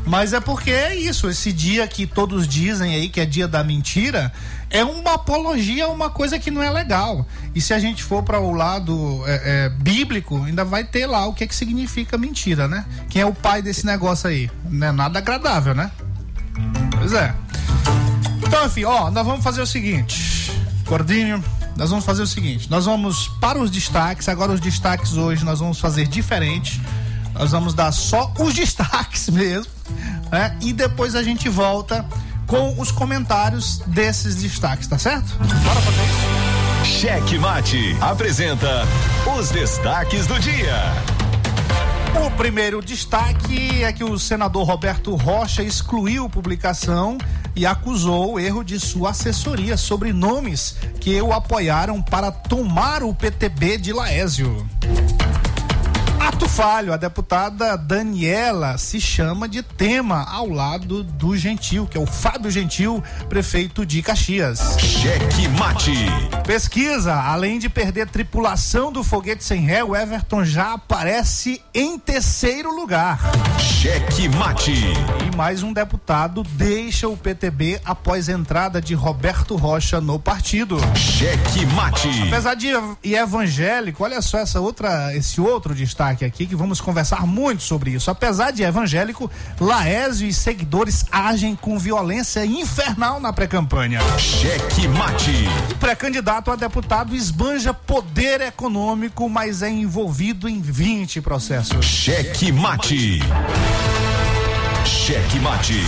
Mas 0.06 0.32
é 0.32 0.40
porque 0.40 0.70
é 0.70 0.94
isso, 0.94 1.28
esse 1.28 1.52
dia 1.52 1.86
que 1.86 2.06
todos 2.06 2.48
dizem 2.48 2.94
aí 2.94 3.08
que 3.10 3.20
é 3.20 3.26
dia 3.26 3.46
da 3.48 3.62
mentira, 3.62 4.32
é 4.70 4.84
uma 4.84 5.14
apologia 5.14 5.84
a 5.84 5.88
uma 5.88 6.10
coisa 6.10 6.38
que 6.38 6.50
não 6.50 6.62
é 6.62 6.70
legal. 6.70 7.26
E 7.54 7.60
se 7.60 7.72
a 7.72 7.78
gente 7.78 8.02
for 8.02 8.22
para 8.22 8.40
o 8.40 8.52
lado 8.52 9.22
é, 9.26 9.42
é, 9.44 9.68
bíblico, 9.68 10.42
ainda 10.44 10.64
vai 10.64 10.84
ter 10.84 11.06
lá 11.06 11.26
o 11.26 11.32
que, 11.32 11.46
que 11.46 11.54
significa 11.54 12.18
mentira, 12.18 12.66
né? 12.66 12.84
Quem 13.08 13.22
é 13.22 13.26
o 13.26 13.34
pai 13.34 13.62
desse 13.62 13.86
negócio 13.86 14.28
aí? 14.28 14.50
Não 14.68 14.86
é 14.88 14.92
nada 14.92 15.18
agradável, 15.18 15.74
né? 15.74 15.90
Pois 16.98 17.12
é. 17.12 17.34
Então, 18.46 18.66
enfim, 18.66 18.84
ó, 18.84 19.10
nós 19.10 19.26
vamos 19.26 19.42
fazer 19.42 19.60
o 19.60 19.66
seguinte, 19.66 20.52
Gordinho, 20.84 21.42
nós 21.76 21.90
vamos 21.90 22.04
fazer 22.04 22.22
o 22.22 22.26
seguinte, 22.26 22.70
nós 22.70 22.86
vamos 22.86 23.28
para 23.40 23.58
os 23.58 23.70
destaques, 23.70 24.28
agora 24.28 24.52
os 24.52 24.60
destaques 24.60 25.16
hoje 25.16 25.44
nós 25.44 25.58
vamos 25.58 25.78
fazer 25.78 26.06
diferente, 26.06 26.80
nós 27.34 27.50
vamos 27.50 27.74
dar 27.74 27.92
só 27.92 28.32
os 28.38 28.54
destaques 28.54 29.28
mesmo, 29.28 29.70
né? 30.30 30.56
E 30.60 30.72
depois 30.72 31.14
a 31.14 31.22
gente 31.22 31.48
volta 31.48 32.06
com 32.46 32.78
os 32.78 32.90
comentários 32.90 33.78
desses 33.86 34.36
destaques, 34.36 34.86
tá 34.86 34.98
certo? 34.98 35.36
Bora 35.38 35.80
fazer 35.80 36.02
isso? 36.02 36.46
Checkmate 37.00 37.96
apresenta 38.00 38.86
os 39.36 39.50
destaques 39.50 40.26
do 40.26 40.38
dia. 40.38 40.76
O 42.24 42.30
primeiro 42.30 42.80
destaque 42.80 43.84
é 43.84 43.92
que 43.92 44.04
o 44.04 44.18
senador 44.18 44.66
Roberto 44.66 45.14
Rocha 45.14 45.62
excluiu 45.62 46.28
publicação 46.30 47.18
e 47.54 47.66
acusou 47.66 48.34
o 48.34 48.40
erro 48.40 48.62
de 48.62 48.78
sua 48.78 49.10
assessoria 49.10 49.76
sobre 49.76 50.12
nomes 50.12 50.76
que 51.00 51.20
o 51.20 51.32
apoiaram 51.32 52.00
para 52.00 52.30
tomar 52.30 53.02
o 53.02 53.14
PTB 53.14 53.78
de 53.78 53.92
Laésio. 53.92 54.66
Ato 56.26 56.48
falho, 56.48 56.92
a 56.92 56.96
deputada 56.96 57.76
Daniela 57.76 58.76
se 58.78 59.00
chama 59.00 59.48
de 59.48 59.62
tema 59.62 60.26
ao 60.28 60.48
lado 60.48 61.04
do 61.04 61.36
Gentil, 61.36 61.86
que 61.86 61.96
é 61.96 62.00
o 62.00 62.04
Fábio 62.04 62.50
Gentil, 62.50 63.00
prefeito 63.28 63.86
de 63.86 64.02
Caxias. 64.02 64.76
Cheque 64.76 65.46
mate. 65.50 65.94
Pesquisa, 66.46 67.12
além 67.12 67.58
de 67.58 67.68
perder 67.68 68.06
tripulação 68.06 68.92
do 68.92 69.02
foguete 69.02 69.42
sem 69.42 69.62
ré, 69.62 69.82
o 69.82 69.96
Everton 69.96 70.44
já 70.44 70.74
aparece 70.74 71.60
em 71.74 71.98
terceiro 71.98 72.70
lugar. 72.72 73.18
Cheque 73.58 74.28
mate. 74.28 74.72
E 74.72 75.36
mais 75.36 75.64
um 75.64 75.72
deputado 75.72 76.44
deixa 76.44 77.08
o 77.08 77.16
PTB 77.16 77.80
após 77.84 78.28
entrada 78.28 78.80
de 78.80 78.94
Roberto 78.94 79.56
Rocha 79.56 80.00
no 80.00 80.20
partido. 80.20 80.78
Cheque 80.94 81.66
mate. 81.74 82.08
Apesar 82.28 82.54
de 82.54 82.68
e 83.02 83.16
evangélico, 83.16 84.04
olha 84.04 84.22
só 84.22 84.38
essa 84.38 84.60
outra, 84.60 85.12
esse 85.16 85.40
outro 85.40 85.74
destaque 85.74 86.24
aqui 86.24 86.46
que 86.46 86.54
vamos 86.54 86.80
conversar 86.80 87.26
muito 87.26 87.64
sobre 87.64 87.90
isso. 87.90 88.08
Apesar 88.08 88.52
de 88.52 88.62
evangélico, 88.62 89.28
Laésio 89.60 90.28
e 90.28 90.32
seguidores 90.32 91.04
agem 91.10 91.56
com 91.56 91.76
violência 91.76 92.46
infernal 92.46 93.18
na 93.18 93.32
pré-campanha. 93.32 93.98
Cheque 94.16 94.86
mate. 94.86 95.48
O 95.72 95.74
pré-candidato 95.78 96.35
a 96.36 96.56
deputado 96.56 97.14
esbanja 97.14 97.72
poder 97.72 98.42
econômico, 98.42 99.28
mas 99.28 99.62
é 99.62 99.70
envolvido 99.70 100.48
em 100.48 100.60
20 100.60 101.22
processos. 101.22 101.86
Cheque 101.86 102.52
mate. 102.52 103.20
Cheque 104.84 105.38
mate. 105.38 105.80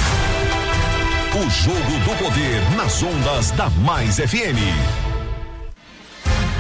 O 1.35 1.51
jogo 1.51 1.99
do 2.05 2.25
poder 2.25 2.63
nas 2.77 3.03
ondas 3.03 3.51
da 3.51 3.69
Mais 3.69 4.17
FM. 4.17 5.08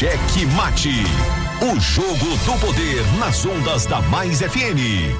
Cheque 0.00 0.46
Mate. 0.56 1.04
O 1.60 1.78
jogo 1.78 2.34
do 2.46 2.58
poder 2.58 3.04
nas 3.18 3.44
ondas 3.44 3.84
da 3.84 4.00
Mais 4.00 4.40
FM. 4.40 5.12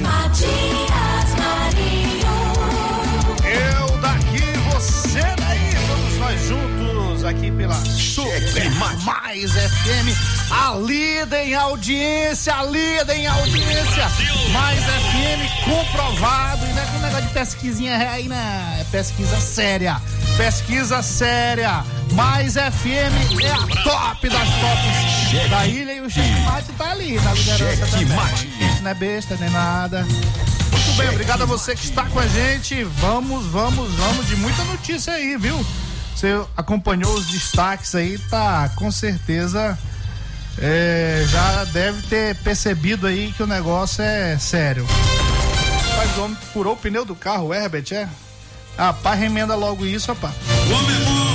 Matias 0.00 1.34
Marinho. 1.36 2.26
Eu 3.44 3.98
daqui, 3.98 4.40
você 4.70 5.20
juntos 5.20 5.45
aqui 7.28 7.50
pela 7.50 7.74
Super 7.74 8.70
Mais 9.04 9.52
FM, 9.52 10.50
a 10.50 10.76
líder 10.76 11.48
em 11.48 11.54
audiência, 11.54 12.54
a 12.54 12.62
líder 12.64 13.16
em 13.16 13.26
audiência, 13.26 14.08
Mais 14.52 14.80
FM 14.80 15.64
comprovado, 15.64 16.64
e 16.66 16.72
não 16.72 16.82
é 16.82 16.86
com 16.86 16.98
negócio 16.98 17.26
de 17.26 17.32
pesquisinha 17.32 17.96
aí, 17.96 18.28
né? 18.28 18.78
É 18.80 18.84
pesquisa 18.84 19.40
séria, 19.40 20.00
pesquisa 20.36 21.02
séria. 21.02 21.84
Mais 22.12 22.54
FM 22.54 23.42
é 23.42 23.50
a 23.50 23.82
top 23.82 24.28
das 24.28 24.48
tops 24.48 25.50
da 25.50 25.66
ilha 25.66 25.92
e 25.94 26.00
o 26.00 26.08
Cheque 26.08 26.40
Mate 26.42 26.72
tá 26.78 26.92
ali 26.92 27.20
na 27.20 27.32
liderança 27.32 27.86
Cheque 27.86 27.90
também. 27.90 28.16
Mate. 28.16 28.48
Não 28.82 28.90
é 28.90 28.94
besta 28.94 29.36
nem 29.40 29.50
nada. 29.50 30.02
Muito 30.02 30.92
bem, 30.96 31.08
obrigado 31.08 31.42
a 31.42 31.46
você 31.46 31.74
que 31.74 31.84
está 31.84 32.04
com 32.04 32.20
a 32.20 32.26
gente. 32.28 32.84
Vamos, 32.84 33.46
vamos, 33.46 33.92
vamos 33.94 34.26
de 34.28 34.36
muita 34.36 34.62
notícia 34.64 35.12
aí, 35.12 35.36
viu? 35.36 35.66
Você 36.16 36.40
acompanhou 36.56 37.12
os 37.14 37.26
destaques 37.26 37.94
aí, 37.94 38.16
tá 38.18 38.70
com 38.74 38.90
certeza 38.90 39.78
é, 40.58 41.26
já 41.28 41.64
deve 41.64 42.00
ter 42.08 42.34
percebido 42.36 43.06
aí 43.06 43.32
que 43.36 43.42
o 43.42 43.46
negócio 43.46 44.02
é 44.02 44.38
sério. 44.38 44.86
Rapaz, 45.90 46.16
o 46.16 46.22
homem 46.24 46.38
furou 46.54 46.72
o 46.72 46.76
pneu 46.76 47.04
do 47.04 47.14
carro, 47.14 47.52
Herbert, 47.52 47.84
é? 47.92 48.08
Rapaz, 48.78 49.18
remenda 49.20 49.54
logo 49.54 49.84
isso, 49.84 50.10
rapaz. 50.12 50.34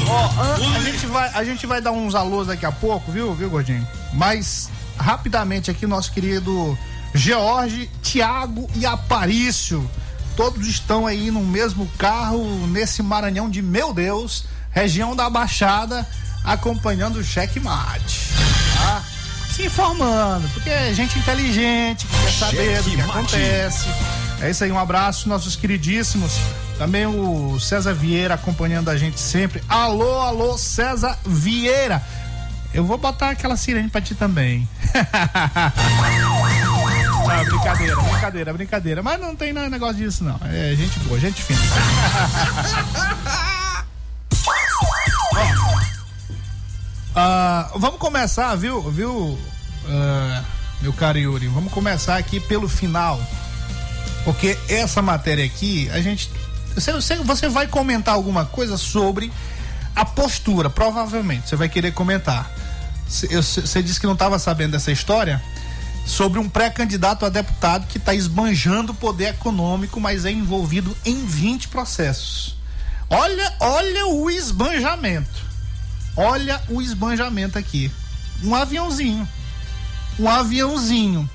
Ó, 0.10 0.42
an- 0.42 0.76
a 0.76 0.80
gente 0.82 1.06
vai, 1.06 1.30
a 1.34 1.44
gente 1.44 1.68
vai 1.68 1.80
dar 1.82 1.92
uns 1.92 2.16
alôs 2.16 2.48
daqui 2.48 2.66
a 2.66 2.72
pouco, 2.72 3.12
viu, 3.12 3.34
viu, 3.36 3.50
gordinho? 3.52 3.88
Mas 4.14 4.70
rapidamente 4.98 5.70
aqui 5.70 5.86
nosso 5.86 6.12
querido 6.12 6.76
George, 7.14 7.90
Tiago 8.02 8.68
e 8.76 8.86
Aparício, 8.86 9.88
todos 10.36 10.66
estão 10.68 11.06
aí 11.06 11.30
no 11.30 11.42
mesmo 11.44 11.88
carro 12.00 12.44
nesse 12.68 13.04
Maranhão 13.04 13.50
de 13.50 13.62
meu 13.62 13.94
Deus, 13.94 14.46
região 14.72 15.16
da 15.16 15.30
Baixada, 15.30 16.08
acompanhando 16.44 17.20
o 17.20 17.24
checkmate. 17.24 18.30
Tá? 18.78 19.04
Se 19.52 19.66
informando, 19.66 20.48
porque 20.50 20.70
é 20.70 20.94
gente 20.94 21.20
inteligente 21.20 22.08
que 22.08 22.18
quer 22.18 22.32
saber 22.32 22.82
do 22.82 22.92
que 22.92 23.02
acontece. 23.02 23.88
É 24.42 24.50
isso 24.50 24.64
aí, 24.64 24.72
um 24.72 24.80
abraço, 24.80 25.28
nossos 25.28 25.56
queridíssimos. 25.56 26.34
Também 26.78 27.06
o 27.06 27.60
César 27.60 27.94
Vieira 27.94 28.34
acompanhando 28.34 28.90
a 28.90 28.98
gente 28.98 29.20
sempre. 29.20 29.62
Alô, 29.68 30.20
alô, 30.20 30.58
César 30.58 31.18
Vieira. 31.26 32.02
Eu 32.74 32.86
vou 32.86 32.98
botar 32.98 33.32
aquela 33.32 33.58
sirene 33.58 33.90
pra 33.90 34.02
ti 34.02 34.16
também. 34.16 34.68
Ah, 37.32 37.44
brincadeira, 37.46 37.96
brincadeira, 37.96 38.54
brincadeira. 38.54 39.04
Mas 39.04 39.20
não 39.20 39.36
tem 39.36 39.54
negócio 39.54 39.96
disso, 39.96 40.22
não. 40.22 40.38
É 40.52 40.76
gente 40.76 41.00
boa, 41.00 41.18
gente 41.18 41.42
fina. 41.42 41.62
ah, 47.16 47.72
vamos 47.76 48.00
começar, 48.00 48.56
viu, 48.56 48.82
viu, 48.90 49.38
ah, 49.88 50.44
meu 50.82 50.94
caro 50.94 51.18
Yuri? 51.18 51.48
Vamos 51.48 51.72
começar 51.72 52.18
aqui 52.18 52.40
pelo 52.40 52.70
final. 52.70 53.20
Porque 54.24 54.58
essa 54.70 55.02
matéria 55.02 55.46
aqui, 55.46 55.90
a 55.92 56.02
gente. 56.02 56.30
Você, 56.74 57.18
você, 57.18 57.50
vai 57.50 57.68
comentar 57.68 58.14
alguma 58.14 58.46
coisa 58.46 58.78
sobre 58.78 59.32
a 59.96 60.06
postura, 60.06 60.70
provavelmente. 60.70 61.50
Você 61.50 61.56
vai 61.56 61.68
querer 61.68 61.92
comentar. 61.92 62.50
Você 63.08 63.84
disse 63.84 64.00
que 64.00 64.06
não 64.06 64.14
estava 64.14 64.40
sabendo 64.40 64.72
dessa 64.72 64.92
história? 64.92 65.42
Sobre 66.06 66.40
um 66.40 66.48
pré-candidato 66.48 67.26
a 67.26 67.30
deputado 67.30 67.88
que 67.88 67.98
está 67.98 68.14
esbanjando 68.14 68.94
o 68.94 68.96
poder 68.96 69.30
econômico, 69.30 70.00
mas 70.00 70.26
é 70.26 70.32
envolvido 70.32 70.96
em 71.06 71.26
20 71.26 71.68
processos. 71.68 72.56
Olha, 73.10 73.54
olha 73.60 74.08
o 74.08 74.32
esbanjamento. 74.32 75.51
Olha 76.16 76.62
o 76.70 76.82
esbanjamento 76.82 77.58
aqui. 77.58 77.92
Um 78.44 78.54
aviãozinho. 78.56 79.28
Um 80.20 80.30
aviãozinho. 80.30 81.30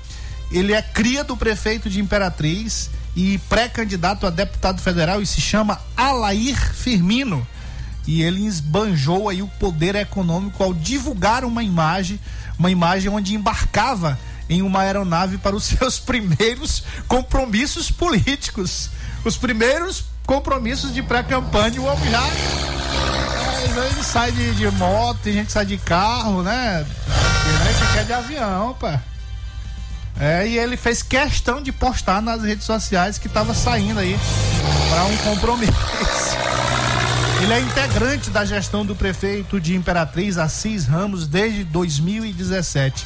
Ele 0.51 0.73
é 0.73 0.81
cria 0.81 1.23
do 1.23 1.35
prefeito 1.35 1.89
de 1.89 1.99
Imperatriz 1.99 2.89
e 3.15 3.37
pré-candidato 3.49 4.27
a 4.27 4.29
deputado 4.29 4.81
federal 4.81 5.21
e 5.21 5.25
se 5.25 5.41
chama 5.41 5.81
Alair 5.95 6.55
Firmino. 6.73 7.45
E 8.05 8.21
ele 8.21 8.45
esbanjou 8.45 9.27
aí 9.27 9.41
o 9.41 9.47
poder 9.47 9.95
econômico 9.95 10.63
ao 10.63 10.73
divulgar 10.73 11.43
uma 11.43 11.63
imagem, 11.63 12.19
uma 12.57 12.71
imagem 12.71 13.09
onde 13.09 13.35
embarcava 13.35 14.17
em 14.49 14.61
uma 14.61 14.81
aeronave 14.81 15.37
para 15.37 15.55
os 15.55 15.65
seus 15.67 15.99
primeiros 15.99 16.83
compromissos 17.07 17.91
políticos. 17.91 18.89
Os 19.25 19.35
primeiros 19.35 20.05
compromissos 20.25 20.93
de 20.93 21.01
pré-campanha, 21.01 21.81
o 21.81 21.85
homem 21.85 22.09
já 22.09 22.21
ele 23.69 24.03
sai 24.03 24.31
de, 24.31 24.53
de 24.55 24.69
moto, 24.71 25.19
tem 25.23 25.33
gente 25.33 25.47
que 25.47 25.51
sai 25.51 25.65
de 25.65 25.77
carro, 25.77 26.43
né? 26.43 26.85
Esse 27.69 27.83
aqui 27.83 27.97
é 27.99 28.03
de 28.03 28.13
avião, 28.13 28.75
pá. 28.79 29.01
É, 30.19 30.47
e 30.47 30.57
ele 30.57 30.75
fez 30.75 31.03
questão 31.03 31.61
de 31.61 31.71
postar 31.71 32.21
nas 32.21 32.41
redes 32.41 32.65
sociais 32.65 33.17
que 33.17 33.27
estava 33.27 33.53
saindo 33.53 33.99
aí 33.99 34.17
para 34.89 35.05
um 35.05 35.17
compromisso. 35.17 35.73
Ele 37.39 37.53
é 37.53 37.59
integrante 37.59 38.31
da 38.31 38.43
gestão 38.43 38.83
do 38.83 38.95
prefeito 38.95 39.61
de 39.61 39.75
Imperatriz, 39.75 40.39
Assis 40.39 40.85
Ramos, 40.85 41.27
desde 41.27 41.63
2017. 41.65 43.05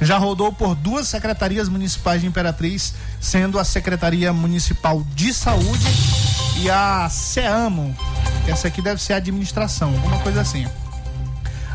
Já 0.00 0.18
rodou 0.18 0.52
por 0.52 0.74
duas 0.74 1.06
secretarias 1.06 1.68
municipais 1.68 2.20
de 2.20 2.26
Imperatriz, 2.26 2.94
sendo 3.20 3.56
a 3.58 3.64
Secretaria 3.64 4.32
Municipal 4.32 5.04
de 5.14 5.32
Saúde 5.32 5.86
e 6.60 6.68
a 6.68 7.08
SEAMO. 7.08 7.96
Essa 8.50 8.68
aqui 8.68 8.80
deve 8.80 9.02
ser 9.02 9.12
administração, 9.12 9.90
alguma 9.90 10.18
coisa 10.20 10.40
assim. 10.40 10.66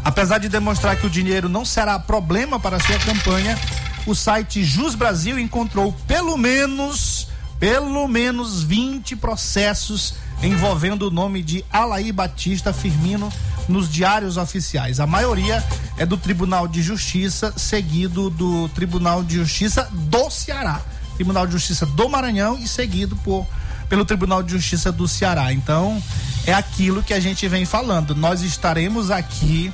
Apesar 0.04 0.38
de 0.38 0.50
demonstrar 0.50 0.98
que 0.98 1.06
o 1.06 1.10
dinheiro 1.10 1.48
não 1.48 1.64
será 1.64 1.98
problema 1.98 2.60
para 2.60 2.80
sua 2.80 3.00
campanha, 3.00 3.58
o 4.06 4.14
site 4.14 4.64
Jus 4.64 4.96
Brasil 4.96 5.40
encontrou 5.40 5.94
pelo 6.06 6.38
menos, 6.38 7.30
pelo 7.60 8.08
menos 8.08 8.64
20 8.64 9.16
processos 9.16 10.16
envolvendo 10.42 11.08
o 11.08 11.12
nome 11.12 11.42
de 11.42 11.64
Alaí 11.72 12.12
Batista 12.12 12.74
Firmino 12.74 13.32
nos 13.70 13.90
diários 13.90 14.36
oficiais. 14.36 15.00
A 15.00 15.08
maioria 15.08 15.64
é 15.98 16.06
do 16.06 16.18
Tribunal 16.18 16.68
de 16.68 16.82
Justiça, 16.82 17.54
seguido 17.56 18.30
do 18.30 18.68
Tribunal 18.70 19.24
de 19.24 19.36
Justiça 19.36 19.88
do 19.92 20.30
Ceará, 20.30 20.82
Tribunal 21.16 21.46
de 21.46 21.54
Justiça 21.54 21.86
do 21.86 22.10
Maranhão 22.10 22.58
e 22.58 22.68
seguido 22.68 23.16
por 23.18 23.48
pelo 23.90 24.06
Tribunal 24.06 24.44
de 24.44 24.52
Justiça 24.52 24.92
do 24.92 25.08
Ceará. 25.08 25.54
Então, 25.54 26.02
é 26.46 26.54
aquilo 26.54 27.04
que 27.04 27.14
a 27.14 27.20
gente 27.20 27.48
vem 27.48 27.66
falando. 27.66 28.16
Nós 28.16 28.42
estaremos 28.42 29.12
aqui 29.12 29.74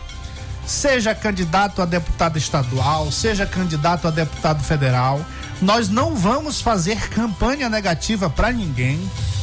seja 0.70 1.16
candidato 1.16 1.82
a 1.82 1.86
deputado 1.86 2.38
estadual, 2.38 3.12
seja 3.12 3.46
candidato 3.46 4.08
a 4.08 4.12
deputado 4.12 4.64
federal, 4.64 5.26
nós 5.60 5.90
não 5.90 6.16
vamos 6.16 6.62
fazer 6.62 7.10
campanha 7.10 7.68
negativa 7.68 8.30
para 8.30 8.52
ninguém, 8.52 9.00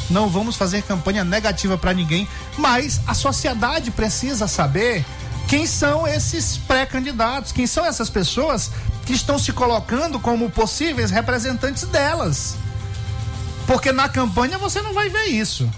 não 0.08 0.28
vamos 0.28 0.56
fazer 0.56 0.82
campanha 0.82 1.25
negativa 1.25 1.76
para 1.76 1.92
ninguém, 1.92 2.28
mas 2.56 3.00
a 3.06 3.12
sociedade 3.12 3.90
precisa 3.90 4.46
saber 4.46 5.04
quem 5.49 5.66
são 5.66 6.06
esses 6.06 6.58
pré-candidatos, 6.58 7.50
quem 7.50 7.66
são 7.66 7.85
essas 7.85 8.08
pessoas 8.08 8.70
que 9.04 9.12
estão 9.12 9.38
se 9.38 9.52
colocando 9.52 10.20
como 10.20 10.49
possíveis 10.49 11.11
representantes 11.11 11.82
delas. 11.85 12.56
Porque 13.66 13.90
na 13.92 14.08
campanha 14.08 14.58
você 14.58 14.80
não 14.80 14.92
vai 14.92 15.08
ver 15.08 15.25
isso. 15.25 15.68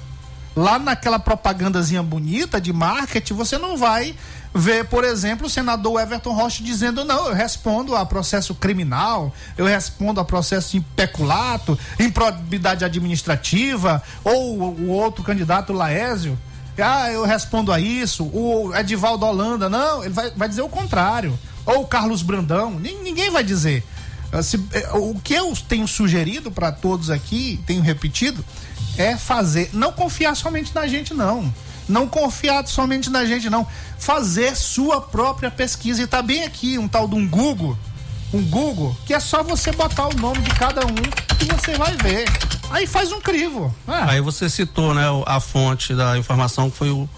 Lá 0.55 0.79
naquela 0.79 1.19
propagandazinha 1.19 2.03
bonita 2.03 2.61
de 2.61 2.73
marketing, 2.73 3.35
você 3.35 3.57
não 3.57 3.77
vai 3.77 4.15
ver, 4.55 4.87
por 4.87 5.05
exemplo, 5.05 5.47
o 5.47 5.51
senador 5.51 6.01
Everton 6.01 6.33
Rocha 6.33 6.63
dizendo: 6.63 7.05
não, 7.05 7.29
eu 7.29 7.35
respondo 7.35 7.95
a 7.95 8.05
processo 8.05 8.55
criminal, 8.55 9.33
eu 9.57 9.67
respondo 9.67 10.21
a 10.21 10.25
processo 10.25 10.73
de 10.73 10.81
peculato, 10.81 11.79
improbidade 11.99 12.85
administrativa, 12.85 14.03
ou 14.25 14.59
o 14.59 14.89
outro 14.89 15.23
candidato 15.23 15.73
Laésio. 15.73 16.39
Ah, 16.81 17.11
eu 17.11 17.25
respondo 17.25 17.73
a 17.73 17.81
isso. 17.81 18.25
O 18.25 18.73
Edivaldo 18.75 19.27
Holanda, 19.27 19.69
não, 19.69 20.05
ele 20.05 20.13
vai, 20.13 20.31
vai 20.31 20.49
dizer 20.49 20.63
o 20.63 20.69
contrário. 20.69 21.37
Ou 21.67 21.83
o 21.83 21.87
Carlos 21.87 22.23
Brandão, 22.23 22.79
ninguém 22.79 23.31
vai 23.31 23.43
dizer. 23.43 23.85
Ah, 24.33 24.43
se, 24.43 24.63
eh, 24.73 24.89
o 24.93 25.15
que 25.23 25.35
eu 25.35 25.53
tenho 25.69 25.87
sugerido 25.89 26.51
para 26.51 26.71
todos 26.71 27.11
aqui, 27.11 27.61
tenho 27.67 27.83
repetido, 27.83 28.45
é 28.97 29.17
fazer, 29.17 29.71
não 29.73 29.93
confiar 29.93 30.35
somente 30.35 30.75
na 30.75 30.87
gente, 30.87 31.15
não. 31.15 31.53
Não 31.89 32.07
confiar 32.07 32.67
somente 32.67 33.09
na 33.09 33.25
gente, 33.25 33.49
não. 33.49 33.67
Fazer 33.99 34.55
sua 34.55 35.01
própria 35.01 35.51
pesquisa. 35.51 36.03
E 36.03 36.07
tá 36.07 36.21
bem 36.21 36.45
aqui 36.45 36.77
um 36.79 36.87
tal 36.87 37.09
de 37.09 37.15
um 37.15 37.27
Google, 37.27 37.79
um 38.35 38.43
Google, 38.43 38.95
que 39.07 39.15
é 39.15 39.21
só 39.21 39.43
você 39.43 39.73
botar 39.73 40.09
o 40.09 40.15
nome 40.15 40.41
de 40.43 40.51
cada 40.51 40.85
um 40.85 40.95
que 41.39 41.47
você 41.47 41.79
vai 41.79 41.97
ver. 41.97 42.27
Aí 42.71 42.87
faz 42.87 43.11
um 43.11 43.21
crivo. 43.21 43.75
né? 43.87 44.05
Aí 44.07 44.21
você 44.21 44.51
citou, 44.51 44.93
né, 44.93 45.05
a 45.25 45.41
fonte 45.41 45.95
da 45.95 46.19
informação 46.19 46.71
que 46.71 46.77
foi 46.77 46.91
o, 46.91 47.09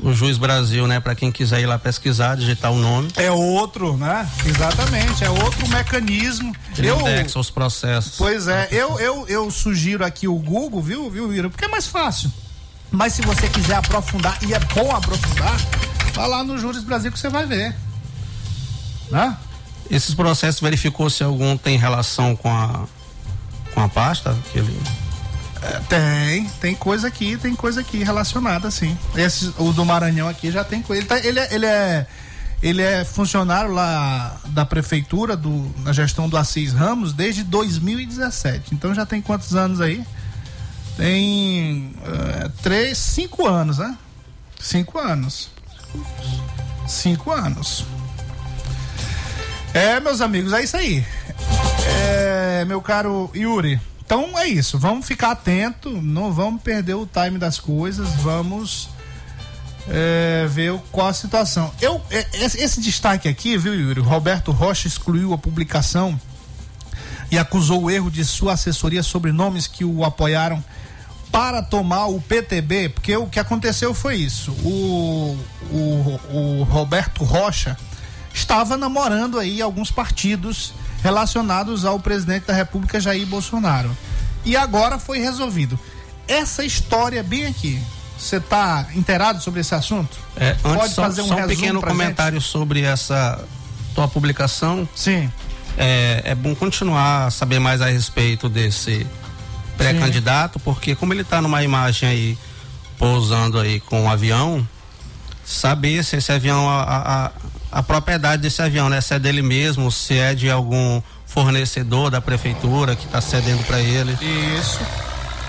o 0.00 0.12
Juiz 0.12 0.38
Brasil, 0.38 0.86
né, 0.86 1.00
para 1.00 1.14
quem 1.14 1.32
quiser 1.32 1.60
ir 1.60 1.66
lá 1.66 1.78
pesquisar, 1.78 2.36
digitar 2.36 2.70
o 2.70 2.76
nome. 2.76 3.08
É 3.16 3.30
outro, 3.30 3.96
né? 3.96 4.28
Exatamente, 4.44 5.24
é 5.24 5.30
outro 5.30 5.68
mecanismo. 5.68 6.54
Ele 6.76 6.88
Eu, 6.88 7.00
indexa 7.00 7.38
os 7.38 7.50
processos. 7.50 8.16
Pois 8.16 8.48
é, 8.48 8.68
eu, 8.70 8.98
eu, 9.00 9.26
eu 9.28 9.50
sugiro 9.50 10.04
aqui 10.04 10.28
o 10.28 10.36
Google, 10.36 10.82
viu, 10.82 11.10
viu, 11.10 11.32
Ira? 11.32 11.48
Porque 11.48 11.64
é 11.64 11.68
mais 11.68 11.86
fácil. 11.86 12.30
Mas 12.90 13.14
se 13.14 13.22
você 13.22 13.48
quiser 13.48 13.76
aprofundar, 13.76 14.38
e 14.42 14.54
é 14.54 14.58
bom 14.58 14.94
aprofundar, 14.94 15.56
vá 16.14 16.26
lá 16.26 16.44
no 16.44 16.58
Júris 16.58 16.84
Brasil 16.84 17.10
que 17.10 17.18
você 17.18 17.28
vai 17.28 17.46
ver. 17.46 17.74
Né? 19.10 19.36
Esses 19.90 20.14
processos 20.14 20.60
verificou 20.60 21.08
se 21.08 21.22
algum 21.22 21.56
tem 21.56 21.78
relação 21.78 22.34
com 22.34 22.50
a 22.50 22.86
com 23.76 23.82
a 23.82 23.88
pasta 23.90 24.34
que 24.50 24.58
ele 24.58 24.80
tem, 25.88 26.48
tem 26.60 26.74
coisa 26.74 27.08
aqui, 27.08 27.36
tem 27.36 27.54
coisa 27.54 27.80
aqui 27.80 28.02
relacionada, 28.02 28.70
sim. 28.70 28.96
Esse, 29.16 29.52
o 29.58 29.72
do 29.72 29.84
Maranhão 29.84 30.28
aqui 30.28 30.50
já 30.50 30.64
tem 30.64 30.82
coisa. 30.82 31.00
Ele, 31.02 31.08
tá- 31.08 31.18
ele, 31.26 31.38
é, 31.40 31.54
ele 31.54 31.66
é 31.66 32.06
ele 32.62 32.82
é 32.82 33.04
funcionário 33.04 33.70
lá 33.70 34.40
da 34.46 34.64
prefeitura, 34.64 35.36
do, 35.36 35.70
na 35.82 35.92
gestão 35.92 36.28
do 36.28 36.36
Assis 36.36 36.72
Ramos, 36.72 37.12
desde 37.12 37.44
2017. 37.44 38.74
Então 38.74 38.94
já 38.94 39.04
tem 39.04 39.20
quantos 39.20 39.54
anos 39.54 39.80
aí? 39.80 40.02
Tem 40.96 41.92
eh, 42.02 42.50
três, 42.62 42.96
cinco 42.96 43.46
anos, 43.46 43.76
né? 43.78 43.96
Cinco 44.58 44.98
anos. 44.98 45.50
Cinco 46.88 47.30
anos. 47.30 47.84
É, 49.74 50.00
meus 50.00 50.22
amigos, 50.22 50.54
é 50.54 50.64
isso 50.64 50.76
aí. 50.76 51.04
É, 51.86 52.64
meu 52.64 52.80
caro 52.80 53.30
Yuri. 53.34 53.78
Então 54.06 54.38
é 54.38 54.46
isso. 54.46 54.78
Vamos 54.78 55.04
ficar 55.04 55.32
atento, 55.32 55.90
não 56.00 56.32
vamos 56.32 56.62
perder 56.62 56.94
o 56.94 57.06
time 57.06 57.38
das 57.38 57.58
coisas. 57.58 58.08
Vamos 58.22 58.88
é, 59.88 60.46
ver 60.48 60.78
qual 60.92 61.08
a 61.08 61.12
situação. 61.12 61.72
Eu, 61.80 62.00
é, 62.08 62.24
esse, 62.34 62.56
esse 62.58 62.80
destaque 62.80 63.28
aqui, 63.28 63.58
viu, 63.58 63.74
Yuri? 63.74 64.00
Roberto 64.00 64.52
Rocha 64.52 64.86
excluiu 64.86 65.34
a 65.34 65.38
publicação 65.38 66.18
e 67.32 67.36
acusou 67.36 67.82
o 67.82 67.90
erro 67.90 68.08
de 68.08 68.24
sua 68.24 68.52
assessoria 68.52 69.02
sobre 69.02 69.32
nomes 69.32 69.66
que 69.66 69.84
o 69.84 70.04
apoiaram 70.04 70.62
para 71.32 71.60
tomar 71.60 72.06
o 72.06 72.20
PTB, 72.20 72.90
porque 72.90 73.16
o 73.16 73.26
que 73.26 73.40
aconteceu 73.40 73.92
foi 73.92 74.16
isso. 74.16 74.52
O, 74.64 75.36
o, 75.72 76.20
o 76.32 76.62
Roberto 76.62 77.24
Rocha 77.24 77.76
estava 78.32 78.76
namorando 78.76 79.36
aí 79.36 79.60
alguns 79.60 79.90
partidos 79.90 80.72
relacionados 81.06 81.84
ao 81.84 82.00
presidente 82.00 82.46
da 82.46 82.52
República 82.52 82.98
Jair 82.98 83.24
Bolsonaro. 83.28 83.96
E 84.44 84.56
agora 84.56 84.98
foi 84.98 85.20
resolvido. 85.20 85.78
Essa 86.26 86.64
história 86.64 87.22
bem 87.22 87.46
aqui. 87.46 87.80
Você 88.18 88.38
está 88.38 88.88
inteirado 88.92 89.40
sobre 89.40 89.60
esse 89.60 89.72
assunto? 89.72 90.18
É, 90.36 90.56
antes 90.64 90.80
Pode 90.80 90.94
só, 90.94 91.02
fazer 91.02 91.22
um 91.22 91.28
só 91.28 91.36
um 91.36 91.46
pequeno 91.46 91.80
comentário 91.80 92.40
sobre 92.40 92.82
essa 92.82 93.38
tua 93.94 94.08
publicação. 94.08 94.88
Sim. 94.96 95.30
É, 95.78 96.22
é 96.24 96.34
bom 96.34 96.56
continuar 96.56 97.26
a 97.26 97.30
saber 97.30 97.60
mais 97.60 97.80
a 97.80 97.86
respeito 97.86 98.48
desse 98.48 99.06
pré-candidato, 99.76 100.58
porque 100.58 100.96
como 100.96 101.12
ele 101.14 101.22
está 101.22 101.40
numa 101.40 101.62
imagem 101.62 102.08
aí 102.08 102.38
pousando 102.98 103.60
aí 103.60 103.78
com 103.78 104.02
um 104.02 104.10
avião, 104.10 104.66
saber 105.44 106.02
se 106.02 106.16
esse 106.16 106.32
avião, 106.32 106.68
a, 106.68 106.82
a, 106.82 107.30
a 107.70 107.82
propriedade 107.82 108.42
desse 108.42 108.62
avião, 108.62 108.88
né? 108.88 109.00
Se 109.00 109.14
é 109.14 109.18
dele 109.18 109.42
mesmo, 109.42 109.90
se 109.92 110.16
é 110.18 110.34
de 110.34 110.50
algum 110.50 111.00
fornecedor 111.26 112.10
da 112.10 112.20
prefeitura 112.20 112.96
que 112.96 113.04
está 113.06 113.20
cedendo 113.20 113.62
para 113.64 113.80
ele. 113.80 114.12
Isso. 114.58 114.80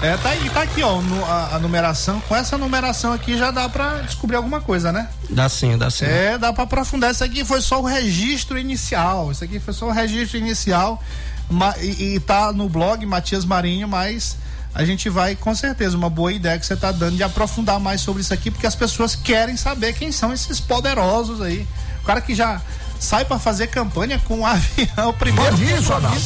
É, 0.01 0.15
tá 0.17 0.29
aí, 0.29 0.49
tá 0.51 0.61
aqui, 0.61 0.83
ó, 0.83 1.01
no- 1.01 1.25
a, 1.25 1.55
a 1.55 1.59
numeração. 1.59 2.19
Com 2.27 2.35
essa 2.35 2.55
numeração 2.57 3.13
aqui 3.13 3.35
já 3.37 3.49
dá 3.49 3.67
pra 3.67 4.01
descobrir 4.01 4.35
alguma 4.35 4.61
coisa, 4.61 4.91
né? 4.91 5.07
Dá 5.29 5.49
sim, 5.49 5.75
dá 5.77 5.89
sim. 5.89 6.05
É, 6.05 6.37
dá 6.37 6.53
pra 6.53 6.65
aprofundar. 6.65 7.09
Isso 7.11 7.23
aqui 7.23 7.43
foi 7.43 7.61
só 7.61 7.81
o 7.81 7.85
registro 7.85 8.59
inicial. 8.59 9.31
Isso 9.31 9.43
aqui 9.43 9.59
foi 9.59 9.73
só 9.73 9.87
o 9.87 9.91
registro 9.91 10.37
inicial. 10.37 11.01
Ma- 11.49 11.75
e, 11.79 12.15
e 12.15 12.19
tá 12.19 12.51
no 12.51 12.69
blog 12.69 13.03
Matias 13.07 13.43
Marinho, 13.43 13.87
mas 13.87 14.37
a 14.75 14.85
gente 14.85 15.09
vai, 15.09 15.35
com 15.35 15.55
certeza, 15.55 15.97
uma 15.97 16.09
boa 16.11 16.31
ideia 16.31 16.59
que 16.59 16.65
você 16.65 16.75
tá 16.75 16.91
dando 16.91 17.15
de 17.17 17.23
aprofundar 17.23 17.79
mais 17.79 18.01
sobre 18.01 18.21
isso 18.21 18.33
aqui, 18.33 18.51
porque 18.51 18.67
as 18.67 18.75
pessoas 18.75 19.15
querem 19.15 19.57
saber 19.57 19.93
quem 19.93 20.11
são 20.11 20.31
esses 20.31 20.59
poderosos 20.59 21.41
aí. 21.41 21.65
O 22.07 22.13
cara 22.15 22.21
que 22.21 22.33
já 22.33 22.61
sai 22.97 23.25
pra 23.25 23.37
fazer 23.37 23.67
campanha 23.67 24.17
com 24.25 24.39
um 24.39 24.45
avião, 24.47 25.09
o 25.09 25.13
primeiro. 25.13 25.51
Pode 25.51 25.73
isso, 25.73 25.93
Adalto. 25.93 26.17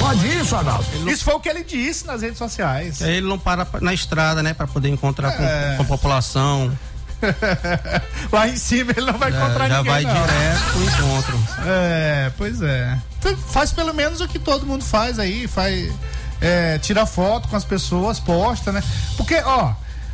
Pode 0.00 0.26
isso, 0.36 0.56
Adalto. 0.56 1.08
Isso 1.08 1.22
foi 1.24 1.34
o 1.34 1.38
que 1.38 1.48
ele 1.48 1.62
disse 1.62 2.04
nas 2.04 2.22
redes 2.22 2.38
sociais. 2.38 3.00
Aí 3.00 3.18
ele 3.18 3.28
não 3.28 3.38
para 3.38 3.64
na 3.80 3.94
estrada, 3.94 4.42
né? 4.42 4.52
Para 4.52 4.66
poder 4.66 4.88
encontrar 4.88 5.30
com- 5.36 5.44
É. 5.44 5.74
com, 5.76 5.82
a 5.84 5.86
população. 5.86 6.76
Lá 8.32 8.48
em 8.48 8.56
cima 8.56 8.92
ele 8.96 9.06
não 9.06 9.16
vai 9.16 9.30
encontrar 9.30 9.66
É, 9.66 9.68
já 9.68 9.76
ninguém. 9.78 9.92
vai 9.92 10.02
não. 10.02 10.12
direto 10.26 10.72
pro 10.72 10.82
encontro. 10.84 11.40
É, 11.66 12.32
pois 12.36 12.62
é. 12.62 12.98
Então, 13.20 13.36
Faz 13.36 13.70
pelo 13.72 13.94
menos 13.94 14.20
o 14.20 14.26
que 14.26 14.40
todo 14.40 14.66
mundo 14.66 14.84
faz 14.84 15.20
aí, 15.20 15.46
faz. 15.46 15.92
é, 16.40 16.78
tira 16.78 17.06
foto 17.06 17.46
com 17.48 17.54
as 17.56 17.64
pessoas, 17.64 18.18
posta, 18.18 18.72
né? 18.72 18.82
Porque, 19.16 19.36
ó, 19.44 19.72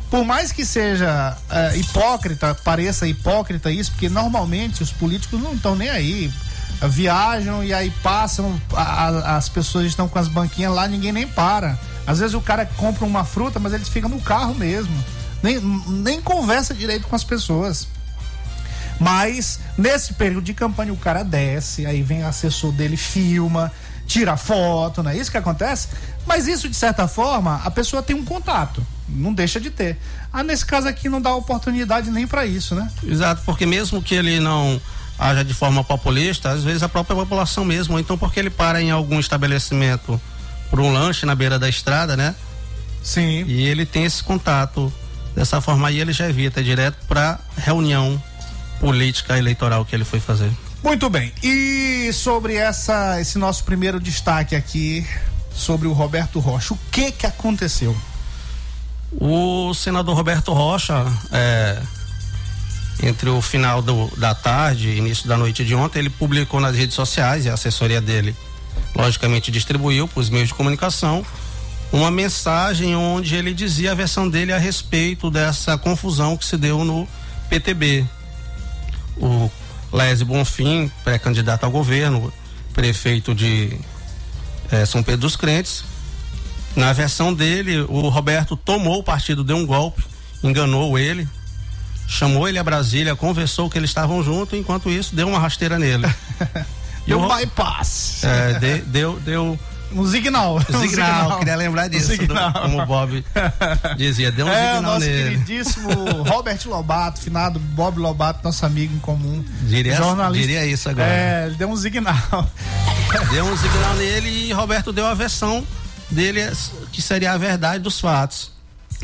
por 0.09 0.23
mais 0.23 0.51
que 0.51 0.65
seja 0.65 1.35
é, 1.49 1.77
hipócrita, 1.77 2.53
pareça 2.55 3.07
hipócrita 3.07 3.71
isso, 3.71 3.91
porque 3.91 4.07
normalmente 4.09 4.81
os 4.83 4.91
políticos 4.91 5.41
não 5.41 5.53
estão 5.53 5.75
nem 5.75 5.89
aí. 5.89 6.31
Viajam 6.89 7.63
e 7.63 7.73
aí 7.73 7.89
passam, 8.03 8.59
a- 8.73 8.81
a- 9.07 9.37
as 9.37 9.47
pessoas 9.49 9.85
estão 9.85 10.07
com 10.07 10.19
as 10.19 10.27
banquinhas 10.27 10.73
lá, 10.73 10.87
ninguém 10.87 11.11
nem 11.11 11.27
para. 11.27 11.77
Às 12.05 12.19
vezes 12.19 12.33
o 12.35 12.41
cara 12.41 12.65
compra 12.77 13.05
uma 13.05 13.23
fruta, 13.23 13.59
mas 13.59 13.73
eles 13.73 13.87
ficam 13.87 14.09
no 14.09 14.19
carro 14.21 14.53
mesmo. 14.53 14.93
Nem, 15.41 15.59
nem 15.87 16.21
conversa 16.21 16.73
direito 16.73 17.07
com 17.07 17.15
as 17.15 17.23
pessoas. 17.23 17.87
Mas 18.99 19.59
nesse 19.77 20.13
período 20.13 20.43
de 20.45 20.53
campanha 20.53 20.93
o 20.93 20.97
cara 20.97 21.23
desce, 21.23 21.85
aí 21.85 22.01
vem 22.01 22.23
o 22.23 22.27
assessor 22.27 22.71
dele, 22.71 22.95
filma, 22.97 23.71
tira 24.07 24.37
foto, 24.37 25.03
não 25.03 25.11
é 25.11 25.17
isso 25.17 25.31
que 25.31 25.37
acontece? 25.37 25.87
Mas 26.25 26.47
isso, 26.47 26.69
de 26.69 26.75
certa 26.75 27.07
forma, 27.07 27.61
a 27.63 27.71
pessoa 27.71 28.01
tem 28.01 28.15
um 28.15 28.23
contato, 28.23 28.85
não 29.07 29.33
deixa 29.33 29.59
de 29.59 29.69
ter. 29.69 29.97
Ah, 30.31 30.43
nesse 30.43 30.65
caso 30.65 30.87
aqui 30.87 31.09
não 31.09 31.21
dá 31.21 31.33
oportunidade 31.33 32.09
nem 32.09 32.27
para 32.27 32.45
isso, 32.45 32.75
né? 32.75 32.89
Exato, 33.03 33.41
porque 33.45 33.65
mesmo 33.65 34.01
que 34.01 34.15
ele 34.15 34.39
não 34.39 34.79
haja 35.17 35.43
de 35.43 35.53
forma 35.53 35.83
populista, 35.83 36.49
às 36.49 36.63
vezes 36.63 36.83
a 36.83 36.89
própria 36.89 37.15
população 37.15 37.63
mesmo, 37.63 37.93
ou 37.93 37.99
então 37.99 38.17
porque 38.17 38.39
ele 38.39 38.49
para 38.49 38.81
em 38.81 38.91
algum 38.91 39.19
estabelecimento 39.19 40.19
por 40.69 40.79
um 40.79 40.91
lanche 40.91 41.25
na 41.25 41.35
beira 41.35 41.57
da 41.57 41.69
estrada, 41.69 42.17
né? 42.17 42.35
Sim. 43.03 43.45
E 43.45 43.65
ele 43.67 43.85
tem 43.85 44.03
esse 44.03 44.23
contato. 44.23 44.91
Dessa 45.35 45.59
forma 45.61 45.89
aí 45.89 45.99
ele 45.99 46.13
já 46.13 46.29
evita 46.29 46.63
direto 46.63 46.97
para 47.07 47.39
reunião 47.57 48.21
política 48.79 49.37
eleitoral 49.37 49.85
que 49.85 49.93
ele 49.95 50.05
foi 50.05 50.19
fazer. 50.19 50.49
Muito 50.83 51.09
bem. 51.09 51.31
E 51.43 52.11
sobre 52.13 52.55
essa, 52.55 53.19
esse 53.19 53.37
nosso 53.37 53.63
primeiro 53.63 53.99
destaque 53.99 54.55
aqui 54.55 55.05
sobre 55.53 55.87
o 55.87 55.93
Roberto 55.93 56.39
Rocha, 56.39 56.73
o 56.73 56.79
que 56.91 57.11
que 57.11 57.25
aconteceu? 57.25 57.95
O 59.11 59.73
senador 59.73 60.15
Roberto 60.15 60.51
Rocha, 60.53 61.05
é, 61.31 61.81
entre 63.03 63.29
o 63.29 63.41
final 63.41 63.81
do- 63.81 64.11
da 64.17 64.33
tarde 64.35 64.89
e 64.89 64.97
início 64.97 65.27
da 65.27 65.37
noite 65.37 65.63
de 65.63 65.73
ontem, 65.75 65.99
ele 65.99 66.09
publicou 66.09 66.59
nas 66.59 66.75
redes 66.75 66.95
sociais 66.95 67.45
e 67.45 67.49
a 67.49 67.53
assessoria 67.53 68.01
dele, 68.01 68.35
logicamente, 68.95 69.51
distribuiu 69.51 70.07
para 70.07 70.19
os 70.19 70.29
meios 70.29 70.49
de 70.49 70.53
comunicação 70.53 71.25
uma 71.91 72.11
mensagem 72.11 72.95
onde 72.95 73.35
ele 73.35 73.53
dizia 73.53 73.91
a 73.91 73.95
versão 73.95 74.27
dele 74.27 74.51
a 74.51 74.57
respeito 74.57 75.29
dessa 75.31 75.77
confusão 75.77 76.35
que 76.35 76.43
se 76.45 76.57
deu 76.57 76.83
no 76.83 77.07
PTB. 77.49 78.05
O 79.17 79.49
Lese 79.93 80.25
Bonfim, 80.25 80.91
pré-candidato 81.05 81.63
ao 81.63 81.71
governo, 81.71 82.33
prefeito 82.73 83.33
de 83.33 83.77
eh, 84.71 84.85
São 84.85 85.01
Pedro 85.01 85.21
dos 85.21 85.37
Crentes, 85.37 85.85
na 86.75 86.91
versão 86.93 87.33
dele, 87.33 87.79
o 87.87 88.09
Roberto 88.09 88.55
tomou 88.55 88.99
o 88.99 89.03
partido, 89.03 89.43
deu 89.43 89.55
um 89.57 89.65
golpe, 89.65 90.03
enganou 90.43 90.97
ele, 90.99 91.27
chamou 92.07 92.47
ele 92.47 92.59
a 92.59 92.63
Brasília, 92.63 93.15
conversou 93.15 93.69
que 93.69 93.77
eles 93.77 93.89
estavam 93.89 94.21
juntos, 94.23 94.57
enquanto 94.59 94.89
isso 94.89 95.15
deu 95.15 95.27
uma 95.27 95.39
rasteira 95.39 95.77
nele. 95.79 96.07
Deu 97.07 97.19
o 97.19 97.23
um 97.25 97.27
bypass. 97.27 98.23
É, 98.23 98.53
de- 98.57 98.81
deu, 98.81 99.19
deu 99.19 99.59
Um 99.91 100.07
signal. 100.09 100.57
Um 100.57 100.81
signal, 100.81 101.37
queria 101.37 101.55
lembrar 101.55 101.87
disso, 101.87 102.07
do- 102.07 102.15
signal. 102.17 102.51
como 102.51 102.81
o 102.81 102.85
Bob 102.87 103.23
dizia, 103.95 104.31
deu 104.31 104.47
um 104.47 104.49
É, 104.51 104.55
signal 104.75 104.81
nosso 104.81 104.99
nele. 105.05 105.29
queridíssimo 105.29 105.89
Robert 106.27 106.57
Lobato, 106.65 107.21
finado 107.21 107.59
Bob 107.59 107.99
Lobato, 107.99 108.39
nosso 108.43 108.65
amigo 108.65 108.91
em 108.95 108.97
comum. 108.97 109.45
Diria- 109.61 109.97
jornalista. 109.97 110.47
diria 110.47 110.65
isso 110.65 110.89
agora. 110.89 111.07
É, 111.07 111.45
ele 111.45 111.55
deu 111.57 111.69
um 111.69 111.75
signal. 111.77 112.49
Deu 113.31 113.45
um 113.45 113.55
signal 113.55 113.93
nele 113.93 114.47
e 114.47 114.51
Roberto 114.51 114.91
deu 114.91 115.05
a 115.05 115.13
versão 115.13 115.63
dele 116.09 116.41
que 116.91 117.01
seria 117.01 117.33
a 117.33 117.37
verdade 117.37 117.83
dos 117.83 117.99
fatos. 117.99 118.51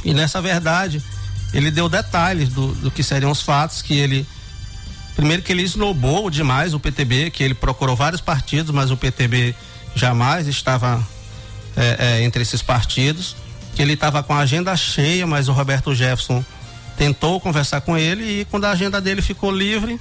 E 0.04 0.14
nessa 0.14 0.42
verdade, 0.42 1.04
ele 1.54 1.70
deu 1.70 1.90
detalhes 1.90 2.50
do, 2.50 2.74
do 2.76 2.92
que 2.92 3.04
seriam 3.04 3.32
os 3.32 3.42
fatos, 3.42 3.82
que 3.82 3.94
ele 3.94 4.26
primeiro 5.16 5.44
que 5.44 5.52
ele 5.52 5.62
esnobou 5.62 6.30
demais 6.30 6.74
o 6.74 6.80
PTB, 6.80 7.32
que 7.32 7.44
ele 7.44 7.54
procurou 7.54 7.96
vários 7.96 8.22
partidos, 8.22 8.74
mas 8.74 8.92
o 8.92 8.98
PTB 8.98 9.54
jamais 9.94 10.48
estava 10.48 11.06
é, 11.76 11.98
é, 12.00 12.24
entre 12.24 12.42
esses 12.42 12.62
partidos, 12.62 13.36
que 13.76 13.82
ele 13.82 13.94
estava 13.94 14.24
com 14.24 14.34
a 14.34 14.40
agenda 14.40 14.76
cheia, 14.76 15.28
mas 15.28 15.48
o 15.50 15.54
Roberto 15.54 15.94
Jefferson 15.94 16.44
tentou 16.98 17.40
conversar 17.40 17.82
com 17.82 17.98
ele 17.98 18.42
e 18.42 18.46
quando 18.46 18.66
a 18.66 18.72
agenda 18.72 19.02
dele 19.02 19.22
ficou 19.22 19.52
livre, 19.52 20.00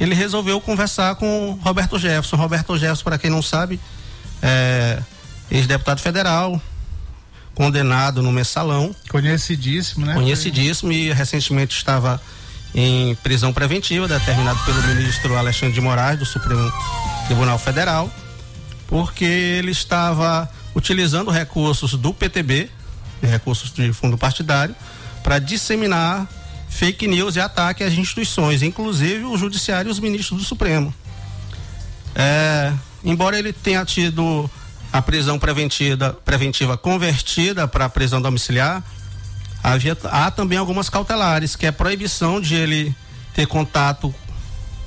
ele 0.00 0.14
resolveu 0.14 0.60
conversar 0.60 1.16
com 1.16 1.50
o 1.50 1.52
Roberto 1.54 1.98
Jefferson. 1.98 2.36
Roberto 2.36 2.78
Jefferson, 2.78 3.04
para 3.04 3.18
quem 3.18 3.30
não 3.30 3.42
sabe, 3.42 3.80
é 4.40 5.02
ex-deputado 5.50 6.00
federal, 6.00 6.60
condenado 7.54 8.22
no 8.22 8.30
mensalão, 8.30 8.94
Conhecidíssimo, 9.08 10.06
né? 10.06 10.14
conhecidíssimo 10.14 10.92
e 10.92 11.12
recentemente 11.12 11.76
estava 11.76 12.20
em 12.74 13.14
prisão 13.16 13.52
preventiva, 13.52 14.06
determinado 14.06 14.58
pelo 14.64 14.80
ministro 14.82 15.36
Alexandre 15.36 15.74
de 15.74 15.80
Moraes, 15.80 16.18
do 16.18 16.26
Supremo 16.26 16.70
Tribunal 17.26 17.58
Federal, 17.58 18.10
porque 18.86 19.24
ele 19.24 19.70
estava 19.70 20.48
utilizando 20.74 21.30
recursos 21.30 21.94
do 21.94 22.12
PTB, 22.12 22.70
recursos 23.22 23.72
de 23.72 23.92
fundo 23.92 24.16
partidário, 24.16 24.74
para 25.22 25.38
disseminar 25.38 26.28
fake 26.68 27.08
news 27.08 27.36
e 27.36 27.40
ataque 27.40 27.82
às 27.82 27.94
instituições, 27.94 28.62
inclusive 28.62 29.24
o 29.24 29.36
judiciário 29.36 29.88
e 29.88 29.92
os 29.92 29.98
ministros 29.98 30.38
do 30.38 30.44
Supremo. 30.44 30.94
É, 32.14 32.72
embora 33.02 33.38
ele 33.38 33.52
tenha 33.52 33.84
tido 33.84 34.48
a 34.92 35.02
prisão 35.02 35.38
preventiva, 35.38 36.16
preventiva 36.24 36.76
convertida 36.76 37.68
para 37.68 37.88
prisão 37.88 38.20
domiciliar, 38.20 38.82
havia, 39.62 39.96
há 40.04 40.30
também 40.30 40.58
algumas 40.58 40.88
cautelares, 40.88 41.56
que 41.56 41.66
é 41.66 41.68
a 41.68 41.72
proibição 41.72 42.40
de 42.40 42.54
ele 42.54 42.94
ter 43.34 43.46
contato 43.46 44.14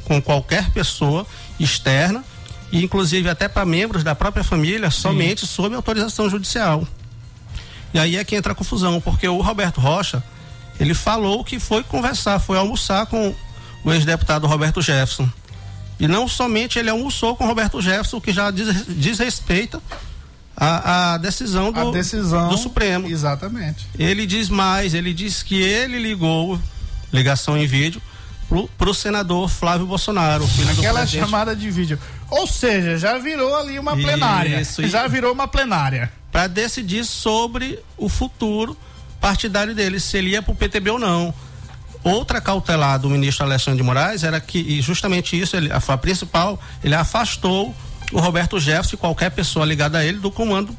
com 0.05 0.21
qualquer 0.21 0.71
pessoa 0.71 1.25
externa, 1.59 2.23
e 2.71 2.83
inclusive 2.83 3.29
até 3.29 3.47
para 3.47 3.65
membros 3.65 4.03
da 4.03 4.15
própria 4.15 4.43
família, 4.43 4.89
somente 4.89 5.45
sob 5.45 5.75
autorização 5.75 6.29
judicial. 6.29 6.87
E 7.93 7.99
aí 7.99 8.17
é 8.17 8.23
que 8.23 8.35
entra 8.35 8.53
a 8.53 8.55
confusão, 8.55 9.01
porque 9.01 9.27
o 9.27 9.41
Roberto 9.41 9.81
Rocha, 9.81 10.23
ele 10.79 10.93
falou 10.93 11.43
que 11.43 11.59
foi 11.59 11.83
conversar, 11.83 12.39
foi 12.39 12.57
almoçar 12.57 13.05
com 13.05 13.35
o 13.83 13.93
ex-deputado 13.93 14.47
Roberto 14.47 14.81
Jefferson. 14.81 15.29
E 16.01 16.07
não 16.07 16.27
somente 16.27 16.79
ele 16.79 16.89
almoçou 16.89 17.35
com 17.35 17.43
o 17.43 17.47
Roberto 17.47 17.79
Jefferson, 17.79 18.17
o 18.17 18.21
que 18.21 18.33
já 18.33 18.49
diz, 18.49 18.87
desrespeita 18.87 19.79
a, 20.57 21.13
a 21.13 21.17
decisão, 21.17 21.71
do, 21.71 21.91
decisão 21.91 22.49
do 22.49 22.57
Supremo. 22.57 23.07
Exatamente. 23.07 23.87
Ele 23.99 24.25
diz 24.25 24.49
mais, 24.49 24.95
ele 24.95 25.13
diz 25.13 25.43
que 25.43 25.61
ele 25.61 25.99
ligou, 25.99 26.59
ligação 27.13 27.55
em 27.55 27.67
vídeo, 27.67 28.01
pro, 28.49 28.67
pro 28.79 28.95
senador 28.95 29.47
Flávio 29.47 29.85
Bolsonaro, 29.85 30.47
filho 30.47 30.73
do 30.73 30.81
Aquela 30.81 31.05
chamada 31.05 31.55
de 31.55 31.69
vídeo. 31.69 31.99
Ou 32.31 32.47
seja, 32.47 32.97
já 32.97 33.19
virou 33.19 33.55
ali 33.55 33.77
uma 33.77 33.95
plenária. 33.95 34.59
Isso, 34.59 34.81
já 34.87 35.01
isso. 35.01 35.09
virou 35.09 35.31
uma 35.31 35.47
plenária. 35.47 36.11
para 36.31 36.47
decidir 36.47 37.05
sobre 37.05 37.77
o 37.95 38.09
futuro 38.09 38.75
partidário 39.19 39.75
dele, 39.75 39.99
se 39.99 40.17
ele 40.17 40.31
ia 40.31 40.41
para 40.41 40.51
o 40.51 40.55
PTB 40.55 40.89
ou 40.89 40.97
não. 40.97 41.31
Outra 42.03 42.41
cautelar 42.41 42.97
do 42.99 43.09
ministro 43.09 43.45
Alexandre 43.45 43.77
de 43.77 43.83
Moraes 43.83 44.23
era 44.23 44.39
que, 44.41 44.57
e 44.59 44.81
justamente 44.81 45.39
isso, 45.39 45.55
ele, 45.55 45.71
a, 45.71 45.77
a 45.77 45.97
principal, 45.97 46.59
ele 46.83 46.95
afastou 46.95 47.75
o 48.11 48.19
Roberto 48.19 48.59
Jefferson 48.59 48.95
e 48.95 48.97
qualquer 48.97 49.29
pessoa 49.31 49.65
ligada 49.65 49.99
a 49.99 50.05
ele 50.05 50.17
do 50.17 50.31
comando 50.31 50.75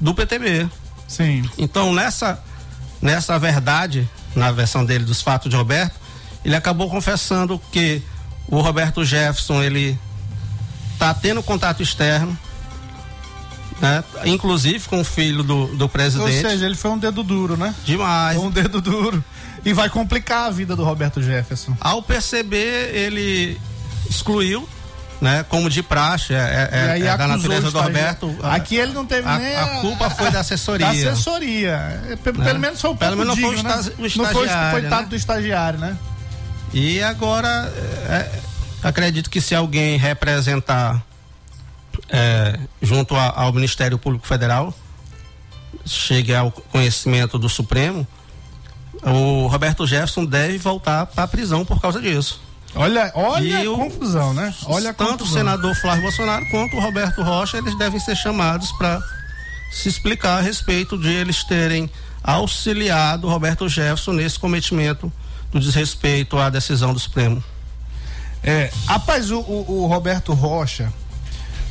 do 0.00 0.14
PTB. 0.14 0.68
Sim. 1.08 1.42
Então, 1.58 1.92
nessa, 1.92 2.42
nessa 3.02 3.38
verdade, 3.38 4.08
na 4.34 4.52
versão 4.52 4.84
dele 4.84 5.04
dos 5.04 5.20
fatos 5.20 5.50
de 5.50 5.56
Roberto, 5.56 5.98
ele 6.44 6.54
acabou 6.54 6.88
confessando 6.88 7.60
que 7.72 8.00
o 8.46 8.60
Roberto 8.60 9.04
Jefferson, 9.04 9.62
ele 9.62 9.98
tá 10.98 11.12
tendo 11.12 11.42
contato 11.42 11.82
externo, 11.82 12.36
né? 13.80 14.04
Inclusive 14.24 14.86
com 14.88 15.00
o 15.00 15.04
filho 15.04 15.42
do, 15.42 15.66
do 15.68 15.82
Ou 15.84 15.88
presidente. 15.88 16.40
seja, 16.40 16.66
ele 16.66 16.74
foi 16.74 16.90
um 16.90 16.98
dedo 16.98 17.22
duro, 17.22 17.56
né? 17.56 17.74
Demais. 17.84 18.36
Foi 18.36 18.46
um 18.46 18.50
dedo 18.50 18.80
duro. 18.80 19.24
E 19.64 19.72
vai 19.72 19.88
complicar 19.90 20.46
a 20.46 20.50
vida 20.50 20.74
do 20.74 20.84
Roberto 20.84 21.22
Jefferson. 21.22 21.76
Ao 21.80 22.02
perceber, 22.02 22.94
ele 22.94 23.60
excluiu, 24.08 24.66
né? 25.20 25.44
Como 25.48 25.68
de 25.68 25.82
praxe, 25.82 26.32
é, 26.32 26.68
é- 26.72 26.90
aí 26.92 27.02
é 27.06 27.16
da 27.16 27.28
natureza 27.28 27.70
do 27.70 27.78
Roberto. 27.80 28.34
Aqui 28.42 28.76
ele 28.76 28.92
não 28.92 29.04
teve 29.04 29.28
a, 29.28 29.38
nem 29.38 29.54
a 29.56 29.66
culpa 29.80 30.08
foi 30.08 30.30
da 30.30 30.40
assessoria. 30.40 30.86
Da 30.86 30.92
assessoria. 30.92 32.00
É, 32.10 32.16
pe- 32.16 32.32
Né? 32.32 32.44
Pelo 32.44 32.58
menos 32.58 32.80
foi 32.80 32.90
um 32.90 32.96
Pelo 32.96 33.16
menos 33.16 33.36
não 33.36 33.42
foi 33.42 33.56
o 33.58 33.62
né? 33.62 33.74
o 33.98 34.02
Não 34.02 34.26
foi 34.32 34.46
o 34.48 34.70
coitado 34.70 35.02
né? 35.02 35.08
do 35.08 35.16
estagiário, 35.16 35.78
né? 35.78 35.96
E 36.72 37.02
agora, 37.02 37.48
é, 38.08 38.30
acredito 38.82 39.28
que 39.28 39.40
se 39.40 39.54
alguém 39.54 39.98
representar 39.98 41.02
é, 42.08 42.58
junto 42.80 43.14
a- 43.14 43.32
ao 43.36 43.52
Ministério 43.52 43.98
Público 43.98 44.26
Federal, 44.26 44.72
chegue 45.84 46.34
ao 46.34 46.50
conhecimento 46.50 47.38
do 47.38 47.48
Supremo, 47.48 48.06
o 49.02 49.46
Roberto 49.46 49.86
Jefferson 49.86 50.24
deve 50.24 50.58
voltar 50.58 51.06
para 51.06 51.24
a 51.24 51.28
prisão 51.28 51.64
por 51.64 51.80
causa 51.80 52.00
disso. 52.00 52.40
Olha, 52.74 53.10
olha 53.14 53.62
E 53.62 53.66
a 53.66 53.70
o- 53.70 53.76
confusão, 53.76 54.32
né? 54.32 54.54
Olha 54.66 54.92
Tanto 54.94 55.10
o 55.14 55.18
confusão. 55.18 55.38
senador 55.38 55.74
Flávio 55.74 56.02
Bolsonaro 56.02 56.46
quanto 56.50 56.76
o 56.76 56.80
Roberto 56.80 57.22
Rocha, 57.22 57.58
eles 57.58 57.76
devem 57.76 57.98
ser 57.98 58.14
chamados 58.16 58.70
para 58.72 59.02
se 59.72 59.88
explicar 59.88 60.38
a 60.38 60.40
respeito 60.40 60.96
de 60.98 61.08
eles 61.08 61.42
terem 61.44 61.90
auxiliado 62.22 63.28
Roberto 63.28 63.68
Jefferson 63.68 64.12
nesse 64.12 64.38
cometimento 64.38 65.12
do 65.50 65.58
desrespeito 65.58 66.38
à 66.38 66.48
decisão 66.48 66.92
do 66.92 67.00
Supremo. 67.00 67.42
É, 68.42 68.70
rapaz, 68.86 69.30
o, 69.30 69.40
o, 69.40 69.82
o 69.82 69.86
Roberto 69.86 70.32
Rocha, 70.32 70.92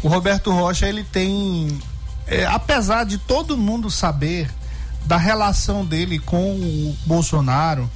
o 0.04 0.08
Roberto 0.08 0.52
Rocha, 0.52 0.88
ele 0.88 1.04
tem, 1.04 1.80
é, 2.28 2.46
apesar 2.46 3.06
de 3.06 3.18
todo 3.18 3.58
mundo 3.58 3.90
saber 3.90 4.50
da 5.06 5.18
relação 5.18 5.86
dele 5.86 6.20
com 6.20 6.54
o 6.54 6.96
Bolsonaro, 7.06 7.90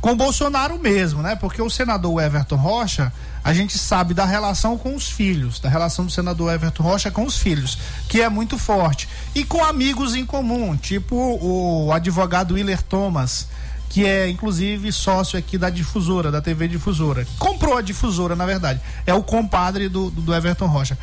com 0.00 0.12
o 0.12 0.16
Bolsonaro 0.16 0.78
mesmo, 0.78 1.22
né? 1.22 1.34
Porque 1.34 1.62
o 1.62 1.70
senador 1.70 2.22
Everton 2.22 2.56
Rocha, 2.56 3.10
a 3.42 3.54
gente 3.54 3.78
sabe 3.78 4.12
da 4.12 4.26
relação 4.26 4.76
com 4.76 4.94
os 4.94 5.08
filhos, 5.08 5.58
da 5.58 5.68
relação 5.68 6.04
do 6.04 6.12
senador 6.12 6.52
Everton 6.52 6.82
Rocha 6.82 7.10
com 7.10 7.24
os 7.24 7.38
filhos, 7.38 7.78
que 8.08 8.20
é 8.20 8.28
muito 8.28 8.58
forte. 8.58 9.08
E 9.34 9.44
com 9.44 9.64
amigos 9.64 10.14
em 10.14 10.26
comum, 10.26 10.76
tipo 10.76 11.16
o 11.16 11.90
advogado 11.90 12.52
Willer 12.54 12.82
Thomas, 12.82 13.48
que 13.88 14.04
é 14.04 14.28
inclusive 14.28 14.92
sócio 14.92 15.38
aqui 15.38 15.56
da 15.56 15.70
difusora, 15.70 16.30
da 16.30 16.42
TV 16.42 16.68
Difusora. 16.68 17.26
Comprou 17.38 17.78
a 17.78 17.80
difusora, 17.80 18.36
na 18.36 18.44
verdade. 18.44 18.80
É 19.06 19.14
o 19.14 19.22
compadre 19.22 19.88
do, 19.88 20.10
do 20.10 20.34
Everton 20.34 20.66
Rocha. 20.66 20.98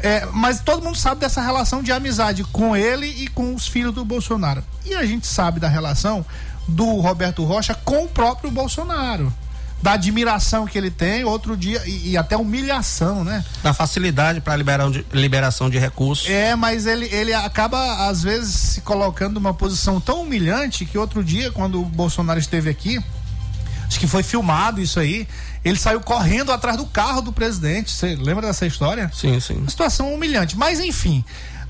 É, 0.00 0.26
mas 0.32 0.60
todo 0.60 0.82
mundo 0.82 0.98
sabe 0.98 1.20
dessa 1.20 1.40
relação 1.40 1.82
de 1.82 1.90
amizade 1.90 2.44
com 2.44 2.76
ele 2.76 3.06
e 3.06 3.28
com 3.28 3.54
os 3.54 3.66
filhos 3.66 3.94
do 3.94 4.04
Bolsonaro. 4.04 4.62
E 4.84 4.94
a 4.94 5.04
gente 5.04 5.26
sabe 5.26 5.58
da 5.58 5.68
relação 5.68 6.24
do 6.68 7.00
Roberto 7.00 7.44
Rocha 7.44 7.74
com 7.74 8.04
o 8.04 8.08
próprio 8.08 8.50
Bolsonaro. 8.50 9.32
Da 9.82 9.92
admiração 9.92 10.66
que 10.66 10.78
ele 10.78 10.90
tem, 10.90 11.24
outro 11.24 11.54
dia, 11.56 11.82
e, 11.84 12.12
e 12.12 12.16
até 12.16 12.36
humilhação, 12.36 13.22
né? 13.22 13.44
Da 13.62 13.74
facilidade 13.74 14.40
para 14.40 14.56
liberação 15.12 15.68
de 15.68 15.78
recursos. 15.78 16.28
É, 16.28 16.56
mas 16.56 16.86
ele, 16.86 17.06
ele 17.06 17.34
acaba, 17.34 18.08
às 18.08 18.22
vezes, 18.22 18.54
se 18.54 18.80
colocando 18.80 19.34
numa 19.34 19.52
posição 19.52 20.00
tão 20.00 20.22
humilhante 20.22 20.86
que 20.86 20.96
outro 20.96 21.22
dia, 21.22 21.50
quando 21.52 21.82
o 21.82 21.84
Bolsonaro 21.84 22.38
esteve 22.38 22.70
aqui, 22.70 22.98
acho 23.86 24.00
que 24.00 24.06
foi 24.06 24.22
filmado 24.22 24.80
isso 24.80 24.98
aí, 24.98 25.28
ele 25.64 25.78
saiu 25.78 26.00
correndo 26.00 26.52
atrás 26.52 26.76
do 26.76 26.84
carro 26.86 27.22
do 27.22 27.32
presidente. 27.32 27.90
Você 27.90 28.14
lembra 28.14 28.46
dessa 28.46 28.66
história? 28.66 29.10
Sim, 29.14 29.38
sim. 29.40 29.54
Uma 29.54 29.70
situação 29.70 30.12
humilhante. 30.12 30.56
Mas, 30.58 30.78
enfim, 30.80 31.24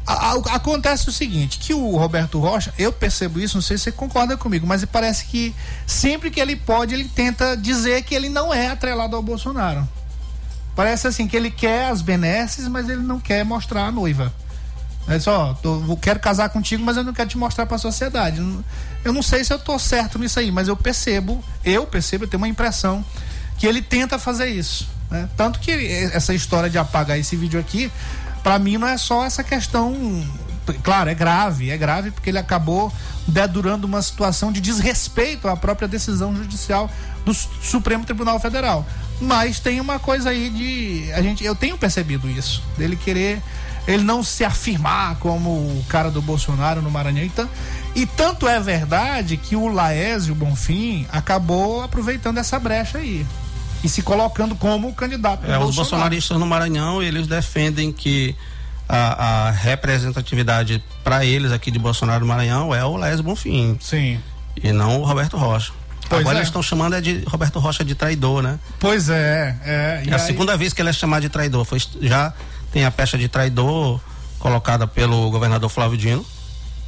a- 0.06 0.32
a- 0.32 0.54
acontece 0.56 1.08
o 1.08 1.12
seguinte, 1.12 1.58
que 1.58 1.72
o 1.72 1.96
Roberto 1.96 2.38
Rocha, 2.40 2.74
eu 2.78 2.92
percebo 2.92 3.38
isso, 3.40 3.56
não 3.56 3.62
sei 3.62 3.78
se 3.78 3.84
você 3.84 3.92
concorda 3.92 4.36
comigo, 4.36 4.66
mas 4.66 4.84
parece 4.84 5.24
que 5.26 5.54
sempre 5.86 6.30
que 6.30 6.40
ele 6.40 6.56
pode, 6.56 6.92
ele 6.92 7.04
tenta 7.04 7.56
dizer 7.56 8.02
que 8.02 8.14
ele 8.14 8.28
não 8.28 8.52
é 8.52 8.68
atrelado 8.68 9.14
ao 9.16 9.22
Bolsonaro. 9.22 9.88
Parece 10.74 11.06
assim 11.06 11.28
que 11.28 11.36
ele 11.36 11.50
quer 11.50 11.86
as 11.90 12.02
benesses, 12.02 12.66
mas 12.66 12.88
ele 12.88 13.02
não 13.02 13.20
quer 13.20 13.44
mostrar 13.44 13.86
a 13.86 13.92
noiva. 13.92 14.34
É 15.06 15.18
só, 15.20 15.52
vou- 15.62 15.96
quero 15.98 16.18
casar 16.18 16.48
contigo, 16.48 16.82
mas 16.82 16.96
eu 16.96 17.04
não 17.04 17.12
quero 17.12 17.28
te 17.28 17.36
mostrar 17.38 17.64
para 17.66 17.76
a 17.76 17.78
sociedade. 17.78 18.42
Eu 19.04 19.12
não 19.12 19.22
sei 19.22 19.44
se 19.44 19.52
eu 19.52 19.58
tô 19.58 19.78
certo 19.78 20.18
nisso 20.18 20.40
aí, 20.40 20.50
mas 20.50 20.66
eu 20.66 20.76
percebo, 20.76 21.44
eu 21.64 21.86
percebo, 21.86 22.24
eu 22.24 22.28
tenho 22.28 22.40
uma 22.42 22.48
impressão 22.48 23.04
que 23.58 23.66
ele 23.66 23.80
tenta 23.82 24.18
fazer 24.18 24.48
isso. 24.48 24.88
né? 25.10 25.28
Tanto 25.36 25.58
que 25.60 25.70
essa 26.12 26.34
história 26.34 26.68
de 26.70 26.78
apagar 26.78 27.18
esse 27.18 27.36
vídeo 27.36 27.58
aqui, 27.60 27.90
para 28.42 28.58
mim 28.58 28.76
não 28.78 28.86
é 28.88 28.96
só 28.98 29.24
essa 29.24 29.42
questão. 29.44 29.94
Claro, 30.82 31.10
é 31.10 31.14
grave, 31.14 31.70
é 31.70 31.76
grave 31.76 32.10
porque 32.10 32.30
ele 32.30 32.38
acabou 32.38 32.90
dedurando 33.28 33.86
uma 33.86 34.00
situação 34.00 34.50
de 34.50 34.60
desrespeito 34.60 35.46
à 35.46 35.56
própria 35.56 35.86
decisão 35.86 36.34
judicial 36.34 36.90
do 37.24 37.34
Su- 37.34 37.48
Supremo 37.62 38.04
Tribunal 38.04 38.40
Federal. 38.40 38.86
Mas 39.20 39.60
tem 39.60 39.78
uma 39.80 39.98
coisa 39.98 40.30
aí 40.30 40.48
de. 40.50 41.12
A 41.12 41.22
gente, 41.22 41.44
eu 41.44 41.54
tenho 41.54 41.76
percebido 41.78 42.28
isso, 42.30 42.62
dele 42.78 42.96
querer. 42.96 43.42
Ele 43.86 44.02
não 44.02 44.22
se 44.24 44.42
afirmar 44.42 45.16
como 45.16 45.50
o 45.50 45.84
cara 45.90 46.10
do 46.10 46.22
Bolsonaro 46.22 46.80
no 46.80 46.90
Maranhão. 46.90 47.22
Então, 47.22 47.46
e 47.94 48.06
tanto 48.06 48.48
é 48.48 48.58
verdade 48.58 49.36
que 49.36 49.54
o 49.54 49.68
Laésio 49.68 50.34
Bonfim 50.34 51.06
acabou 51.12 51.82
aproveitando 51.82 52.38
essa 52.38 52.58
brecha 52.58 52.96
aí. 52.96 53.26
E 53.84 53.88
se 53.88 54.02
colocando 54.02 54.56
como 54.56 54.92
candidato 54.94 55.44
É, 55.48 55.58
os 55.58 55.76
bolsonaristas 55.76 56.38
no 56.38 56.46
Maranhão, 56.46 57.02
eles 57.02 57.26
defendem 57.26 57.92
que 57.92 58.34
a, 58.88 59.48
a 59.48 59.50
representatividade 59.50 60.82
para 61.02 61.24
eles 61.24 61.52
aqui 61.52 61.70
de 61.70 61.78
Bolsonaro 61.78 62.20
no 62.20 62.26
Maranhão 62.26 62.74
é 62.74 62.84
o 62.84 62.96
Lésio 62.96 63.22
Bonfim. 63.22 63.76
Sim. 63.80 64.18
E 64.62 64.72
não 64.72 65.00
o 65.00 65.04
Roberto 65.04 65.36
Rocha. 65.36 65.72
Pois 66.08 66.20
Agora 66.20 66.36
é. 66.36 66.38
eles 66.38 66.48
estão 66.48 66.62
chamando 66.62 66.94
é 66.96 67.00
de 67.00 67.24
Roberto 67.26 67.58
Rocha 67.58 67.84
de 67.84 67.94
traidor, 67.94 68.42
né? 68.42 68.58
Pois 68.78 69.08
é, 69.08 69.56
é. 69.64 70.02
É 70.06 70.12
a 70.12 70.16
aí- 70.16 70.20
segunda 70.20 70.56
vez 70.56 70.72
que 70.72 70.80
ele 70.82 70.90
é 70.90 70.92
chamado 70.92 71.22
de 71.22 71.28
traidor. 71.28 71.64
Foi, 71.64 71.78
já 72.00 72.32
tem 72.72 72.84
a 72.84 72.90
pecha 72.90 73.16
de 73.18 73.28
traidor 73.28 74.00
colocada 74.38 74.86
pelo 74.86 75.30
governador 75.30 75.70
Flávio 75.70 75.96
Dino 75.96 76.24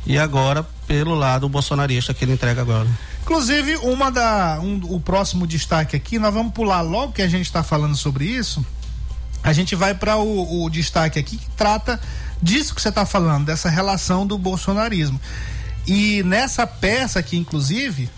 e 0.06 0.18
agora 0.18 0.66
pelo 0.86 1.14
lado 1.14 1.48
bolsonarista 1.48 2.12
que 2.14 2.24
ele 2.24 2.32
entrega 2.32 2.60
agora. 2.60 2.86
Inclusive, 3.26 3.74
uma 3.78 4.08
da, 4.08 4.60
um- 4.62 4.80
o 4.84 5.00
próximo 5.00 5.48
destaque 5.48 5.96
aqui, 5.96 6.16
nós 6.16 6.32
vamos 6.32 6.52
pular 6.52 6.80
logo 6.80 7.12
que 7.12 7.20
a 7.22 7.26
gente 7.28 7.46
está 7.46 7.60
falando 7.60 7.96
sobre 7.96 8.24
isso. 8.24 8.64
A 9.42 9.52
gente 9.52 9.74
vai 9.74 9.94
para 9.96 10.16
o, 10.16 10.62
o 10.64 10.70
destaque 10.70 11.18
aqui 11.18 11.36
que 11.36 11.50
trata 11.56 11.98
disso 12.40 12.72
que 12.72 12.80
você 12.80 12.88
está 12.88 13.04
falando, 13.04 13.44
dessa 13.44 13.68
relação 13.68 14.24
do 14.24 14.38
bolsonarismo. 14.38 15.20
E 15.88 16.22
nessa 16.22 16.68
peça 16.68 17.18
aqui, 17.18 17.36
inclusive, 17.36 18.08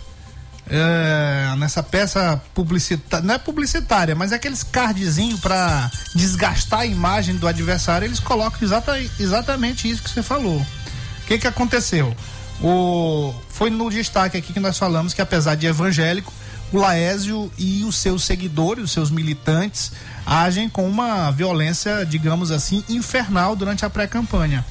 é, 0.69 1.55
nessa 1.57 1.81
peça 1.81 2.39
publicitária, 2.53 3.25
não 3.25 3.33
é 3.33 3.39
publicitária, 3.39 4.13
mas 4.13 4.31
é 4.31 4.35
aqueles 4.35 4.61
cardzinhos 4.61 5.39
para 5.39 5.89
desgastar 6.13 6.81
a 6.81 6.85
imagem 6.85 7.35
do 7.37 7.47
adversário, 7.47 8.05
eles 8.05 8.19
colocam 8.19 8.59
exata, 8.61 8.95
exatamente 9.19 9.89
isso 9.89 10.03
que 10.03 10.09
você 10.11 10.21
falou. 10.21 10.59
O 10.61 11.25
que 11.25 11.39
que 11.39 11.47
aconteceu? 11.47 12.15
O, 12.61 13.33
foi 13.49 13.69
no 13.69 13.89
destaque 13.89 14.37
aqui 14.37 14.51
que 14.53 14.59
nós 14.59 14.77
falamos 14.77 15.13
que 15.13 15.21
apesar 15.21 15.55
de 15.55 15.65
evangélico, 15.65 16.33
o 16.73 16.77
Laésio 16.77 17.51
e 17.57 17.83
os 17.83 17.95
seus 17.95 18.23
seguidores, 18.23 18.83
os 18.83 18.91
seus 18.91 19.09
militantes, 19.09 19.91
agem 20.25 20.69
com 20.69 20.87
uma 20.87 21.31
violência, 21.31 22.05
digamos 22.05 22.51
assim, 22.51 22.83
infernal 22.89 23.55
durante 23.55 23.85
a 23.85 23.89
pré-campanha. 23.89 24.63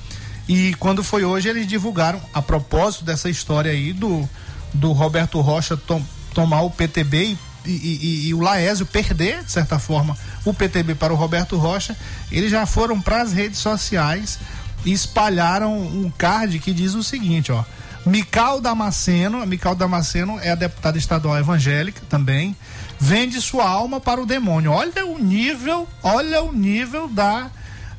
E 0.48 0.74
quando 0.79 1.03
foi 1.03 1.24
hoje, 1.24 1.48
eles 1.48 1.66
divulgaram, 1.66 2.20
a 2.33 2.40
propósito 2.40 3.05
dessa 3.05 3.29
história 3.29 3.72
aí 3.72 3.92
do, 3.92 4.29
do 4.72 4.92
Roberto 4.92 5.40
Rocha 5.40 5.77
tom- 5.77 6.03
tomar 6.33 6.61
o 6.62 6.70
PTB 6.70 7.37
e, 7.66 7.70
e- 7.70 7.98
e- 8.03 8.29
e 8.29 8.35
o 8.35 8.40
Laésio 8.40 8.87
perder, 8.87 9.42
de 9.42 9.51
certa 9.51 9.79
forma, 9.79 10.16
o 10.44 10.55
PTB 10.55 10.94
para 10.94 11.12
o 11.12 11.16
Roberto 11.16 11.57
Rocha, 11.57 11.96
eles 12.31 12.51
já 12.51 12.64
foram 12.64 13.01
para 13.01 13.22
as 13.22 13.33
redes 13.33 13.59
sociais 13.59 14.38
e 14.85 14.92
espalharam 14.92 15.77
um 15.77 16.11
card 16.16 16.59
que 16.61 16.72
diz 16.72 16.94
o 16.94 17.03
seguinte, 17.03 17.51
ó. 17.51 17.64
Mical 18.06 18.61
Damasceno, 18.61 19.42
a 19.42 19.46
Mical 19.46 19.74
Damasceno 19.74 20.38
é 20.40 20.50
a 20.50 20.54
deputada 20.54 20.96
estadual 20.96 21.37
evangélica 21.38 22.00
também, 22.08 22.56
vende 22.98 23.40
sua 23.40 23.68
alma 23.68 24.00
para 24.00 24.20
o 24.20 24.26
demônio. 24.26 24.72
Olha 24.72 25.04
o 25.06 25.18
nível, 25.18 25.87
olha 26.02 26.42
o 26.42 26.52
nível 26.52 27.08
da, 27.08 27.50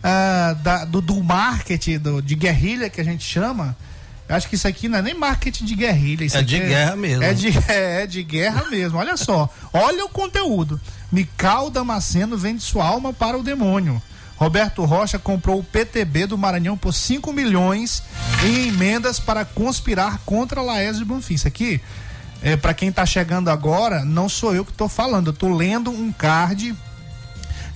ah, 0.03 0.55
da- 0.63 0.85
do, 0.85 0.99
do 1.01 1.23
marketing 1.23 1.99
do, 1.99 2.21
de 2.21 2.35
guerrilha 2.35 2.89
que 2.89 2.99
a 2.99 3.03
gente 3.03 3.23
chama. 3.23 3.75
Eu 4.27 4.35
acho 4.35 4.47
que 4.47 4.55
isso 4.55 4.67
aqui 4.67 4.87
não 4.87 4.99
é 4.99 5.01
nem 5.01 5.13
marketing 5.15 5.65
de 5.65 5.75
guerrilha. 5.75 6.23
Isso 6.23 6.37
É 6.37 6.43
de 6.43 6.59
guerra 6.59 6.95
mesmo. 6.95 7.23
É 7.23 7.33
de, 7.33 7.47
é, 7.67 8.03
é 8.03 8.07
de 8.07 8.21
guerra 8.23 8.65
mesmo. 8.69 8.97
Olha 8.99 9.17
só. 9.17 9.49
Olha 9.73 10.05
o 10.05 10.09
conteúdo. 10.09 10.79
Mical 11.11 11.69
Damasceno 11.71 12.37
vende 12.37 12.61
sua 12.61 12.85
alma 12.85 13.11
para 13.11 13.37
o 13.37 13.41
demônio. 13.43 13.99
Roberto 14.39 14.85
Rocha 14.85 15.19
comprou 15.19 15.59
o 15.59 15.63
PTB 15.63 16.25
do 16.25 16.37
Maranhão 16.37 16.77
por 16.77 16.93
5 16.93 17.33
milhões 17.33 18.01
em 18.41 18.69
emendas 18.69 19.19
para 19.19 19.43
conspirar 19.43 20.19
contra 20.25 20.61
Laésio 20.61 21.05
Bonfim. 21.05 21.33
Isso 21.33 21.45
aqui, 21.45 21.81
é, 22.41 22.55
para 22.55 22.73
quem 22.73 22.89
tá 22.89 23.05
chegando 23.05 23.49
agora, 23.49 24.05
não 24.05 24.29
sou 24.29 24.55
eu 24.55 24.63
que 24.63 24.71
tô 24.71 24.87
falando. 24.87 25.27
Eu 25.27 25.33
tô 25.33 25.53
lendo 25.53 25.91
um 25.91 26.09
card 26.13 26.73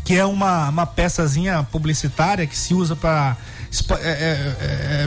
que 0.05 0.15
é 0.15 0.23
uma, 0.23 0.69
uma 0.69 0.85
peçazinha 0.85 1.67
publicitária 1.69 2.47
que 2.47 2.57
se 2.57 2.73
usa 2.73 2.95
para 2.95 3.35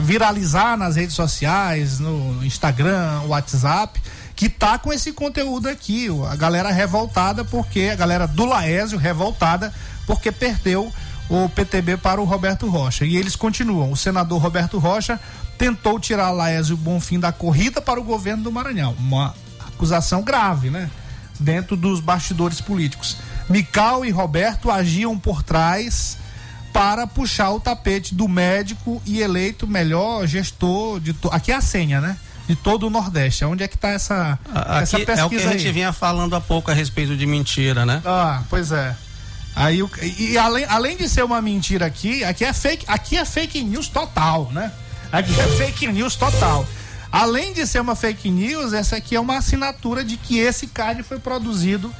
viralizar 0.03 0.77
nas 0.77 0.95
redes 0.95 1.15
sociais, 1.15 1.99
no 1.99 2.45
Instagram, 2.45 3.21
WhatsApp, 3.25 3.99
que 4.35 4.47
tá 4.47 4.77
com 4.77 4.93
esse 4.93 5.11
conteúdo 5.11 5.67
aqui. 5.67 6.07
A 6.29 6.35
galera 6.35 6.69
revoltada 6.69 7.43
porque 7.43 7.89
a 7.91 7.95
galera 7.95 8.27
do 8.27 8.45
Laésio 8.45 8.99
revoltada 8.99 9.73
porque 10.05 10.31
perdeu 10.31 10.93
o 11.29 11.49
PTB 11.49 11.97
para 11.97 12.21
o 12.21 12.25
Roberto 12.25 12.69
Rocha. 12.69 13.05
E 13.05 13.17
eles 13.17 13.35
continuam. 13.35 13.91
O 13.91 13.97
senador 13.97 14.41
Roberto 14.41 14.77
Rocha 14.79 15.19
tentou 15.57 15.99
tirar 15.99 16.31
Laésio 16.31 16.77
Bonfim 16.77 17.19
da 17.19 17.31
corrida 17.31 17.81
para 17.81 17.99
o 17.99 18.03
governo 18.03 18.43
do 18.43 18.51
Maranhão. 18.51 18.95
Uma 18.99 19.33
acusação 19.67 20.21
grave, 20.21 20.69
né? 20.69 20.89
Dentro 21.39 21.75
dos 21.75 21.99
bastidores 21.99 22.61
políticos. 22.61 23.17
Mical 23.49 24.05
e 24.05 24.11
Roberto 24.11 24.71
agiam 24.71 25.17
por 25.17 25.43
trás 25.43 26.17
para 26.73 27.07
puxar 27.07 27.51
o 27.51 27.59
tapete 27.59 28.13
do 28.13 28.27
médico 28.27 29.01
e 29.05 29.19
eleito 29.19 29.67
melhor 29.67 30.27
gestor 30.27 30.99
de 30.99 31.13
to... 31.13 31.29
aqui 31.31 31.51
é 31.51 31.55
a 31.55 31.61
senha, 31.61 31.99
né? 31.99 32.17
De 32.47 32.55
todo 32.55 32.87
o 32.87 32.89
Nordeste. 32.89 33.43
Onde 33.45 33.63
é 33.63 33.67
que 33.67 33.77
tá 33.77 33.89
essa 33.89 34.39
essa 34.81 34.97
pesquisa 34.97 35.21
é 35.21 35.25
o 35.25 35.29
que 35.29 35.35
a 35.35 35.51
gente 35.51 35.67
aí? 35.67 35.73
vinha 35.73 35.91
falando 35.91 36.35
há 36.35 36.41
pouco 36.41 36.71
a 36.71 36.73
respeito 36.73 37.17
de 37.17 37.25
mentira, 37.25 37.85
né? 37.85 38.01
Ah, 38.05 38.41
pois 38.49 38.71
é. 38.71 38.95
Aí 39.57 39.83
e, 40.19 40.37
além, 40.37 40.65
além 40.65 40.95
de 40.95 41.09
ser 41.09 41.23
uma 41.23 41.41
mentira 41.41 41.87
aqui, 41.87 42.23
aqui 42.23 42.45
é 42.45 42.53
fake, 42.53 42.85
aqui 42.87 43.17
é 43.17 43.25
fake 43.25 43.63
news 43.63 43.87
total, 43.87 44.51
né? 44.51 44.71
Aqui 45.11 45.33
é 45.39 45.47
fake 45.57 45.87
news 45.87 46.15
total. 46.15 46.63
Além 47.11 47.53
de 47.53 47.65
ser 47.65 47.81
uma 47.81 47.95
fake 47.95 48.29
news, 48.29 48.71
essa 48.71 48.97
aqui 48.97 49.15
é 49.15 49.19
uma 49.19 49.37
assinatura 49.37 50.03
de 50.03 50.15
que 50.15 50.37
esse 50.37 50.67
card 50.67 51.01
foi 51.01 51.17
produzido 51.17 51.91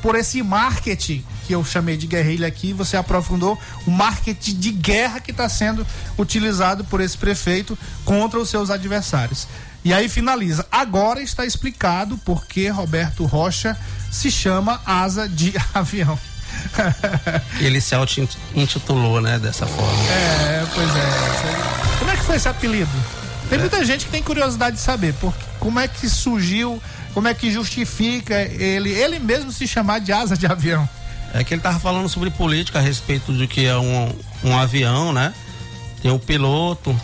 por 0.00 0.14
esse 0.14 0.42
marketing 0.42 1.22
que 1.46 1.54
eu 1.54 1.62
chamei 1.62 1.98
de 1.98 2.06
guerrilha 2.06 2.48
aqui, 2.48 2.72
você 2.72 2.96
aprofundou 2.96 3.60
o 3.86 3.90
marketing 3.90 4.54
de 4.54 4.70
guerra 4.70 5.20
que 5.20 5.32
está 5.32 5.50
sendo 5.50 5.86
utilizado 6.18 6.82
por 6.82 7.02
esse 7.02 7.18
prefeito 7.18 7.78
contra 8.06 8.40
os 8.40 8.48
seus 8.48 8.70
adversários. 8.70 9.46
E 9.84 9.92
aí 9.92 10.08
finaliza. 10.08 10.66
Agora 10.72 11.20
está 11.20 11.44
explicado 11.44 12.16
por 12.16 12.46
que 12.46 12.68
Roberto 12.68 13.26
Rocha 13.26 13.76
se 14.10 14.30
chama 14.30 14.80
asa 14.86 15.28
de 15.28 15.52
avião. 15.74 16.18
Ele 17.60 17.80
se 17.80 17.94
auto-intitulou, 17.94 19.20
né, 19.20 19.38
dessa 19.38 19.66
forma. 19.66 20.02
É, 20.10 20.66
pois 20.74 20.88
é. 20.88 21.98
Como 21.98 22.10
é 22.10 22.16
que 22.16 22.24
foi 22.24 22.36
esse 22.36 22.48
apelido? 22.48 22.90
Tem 23.48 23.58
muita 23.58 23.84
gente 23.84 24.06
que 24.06 24.10
tem 24.10 24.22
curiosidade 24.22 24.76
de 24.76 24.82
saber 24.82 25.14
porque, 25.14 25.44
como 25.60 25.78
é 25.78 25.86
que 25.86 26.08
surgiu, 26.08 26.82
como 27.14 27.28
é 27.28 27.34
que 27.34 27.50
justifica 27.50 28.34
ele, 28.42 28.90
ele 28.90 29.18
mesmo 29.18 29.52
se 29.52 29.66
chamar 29.68 30.00
de 30.00 30.12
asa 30.12 30.36
de 30.36 30.46
avião. 30.46 30.88
É 31.32 31.44
que 31.44 31.54
ele 31.54 31.60
tava 31.60 31.78
falando 31.78 32.08
sobre 32.08 32.30
política 32.30 32.78
a 32.78 32.82
respeito 32.82 33.32
do 33.32 33.46
que 33.46 33.66
é 33.66 33.76
um, 33.76 34.12
um 34.42 34.56
avião, 34.56 35.12
né? 35.12 35.32
Tem 36.02 36.10
o 36.10 36.18
piloto. 36.18 36.98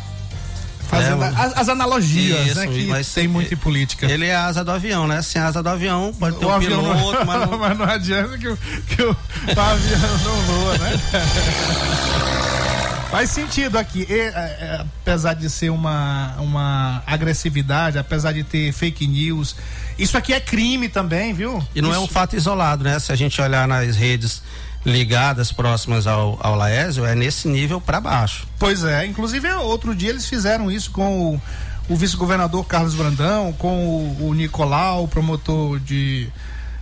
Fazendo 0.92 1.24
É, 1.24 1.28
as, 1.28 1.56
as 1.56 1.68
analogias, 1.70 2.48
Isso, 2.48 2.54
né? 2.58 2.66
Que 2.66 2.86
mas 2.86 3.14
tem 3.14 3.26
muito 3.26 3.52
em 3.54 3.56
política. 3.56 4.04
Ele 4.12 4.26
é 4.26 4.34
a 4.34 4.44
asa 4.44 4.62
do 4.62 4.70
avião, 4.70 5.08
né? 5.08 5.22
Sem 5.22 5.40
asa 5.40 5.62
do 5.62 5.68
avião, 5.70 6.12
pode 6.20 6.36
ter 6.36 6.44
o 6.44 6.48
um 6.48 6.52
avião 6.52 6.82
piloto, 6.82 7.18
não, 7.18 7.24
mas 7.24 7.50
não, 7.50 7.58
mas 7.58 7.78
não 7.78 7.86
adianta 7.86 8.36
que, 8.36 8.46
o, 8.46 8.56
que 8.56 9.02
o, 9.02 9.10
o 9.10 9.60
avião 9.60 10.18
não 10.22 10.36
voa, 10.42 10.76
né? 10.78 11.00
Faz 13.10 13.30
sentido 13.30 13.76
aqui, 13.78 14.06
E, 14.08 14.12
é, 14.14 14.26
é, 14.28 14.84
apesar 15.02 15.34
de 15.34 15.48
ser 15.48 15.70
uma, 15.70 16.34
uma 16.38 17.02
agressividade, 17.06 17.98
apesar 17.98 18.32
de 18.32 18.42
ter 18.42 18.72
fake 18.72 19.06
news, 19.06 19.54
isso 19.98 20.16
aqui 20.16 20.32
é 20.32 20.40
crime 20.40 20.88
também, 20.90 21.32
viu? 21.34 21.62
E 21.74 21.82
não 21.82 21.90
é 21.90 21.92
Isso- 21.92 22.02
um 22.02 22.06
fato 22.08 22.36
isolado, 22.36 22.84
né? 22.84 22.98
Se 22.98 23.12
a 23.12 23.16
gente 23.16 23.40
olhar 23.40 23.66
nas 23.68 23.96
redes 23.96 24.42
ligadas 24.84 25.52
próximas 25.52 26.06
ao, 26.06 26.38
ao 26.42 26.56
Laésio, 26.56 27.04
é 27.04 27.14
nesse 27.14 27.46
nível 27.48 27.80
para 27.80 28.00
baixo. 28.00 28.46
Pois 28.58 28.82
é, 28.84 29.06
inclusive 29.06 29.48
outro 29.52 29.94
dia 29.94 30.10
eles 30.10 30.26
fizeram 30.26 30.70
isso 30.70 30.90
com 30.90 31.34
o, 31.34 31.42
o 31.88 31.96
vice-governador 31.96 32.64
Carlos 32.66 32.94
Brandão, 32.94 33.52
com 33.52 33.86
o, 34.18 34.28
o 34.28 34.34
Nicolau, 34.34 35.04
o 35.04 35.08
promotor 35.08 35.78
de 35.78 36.28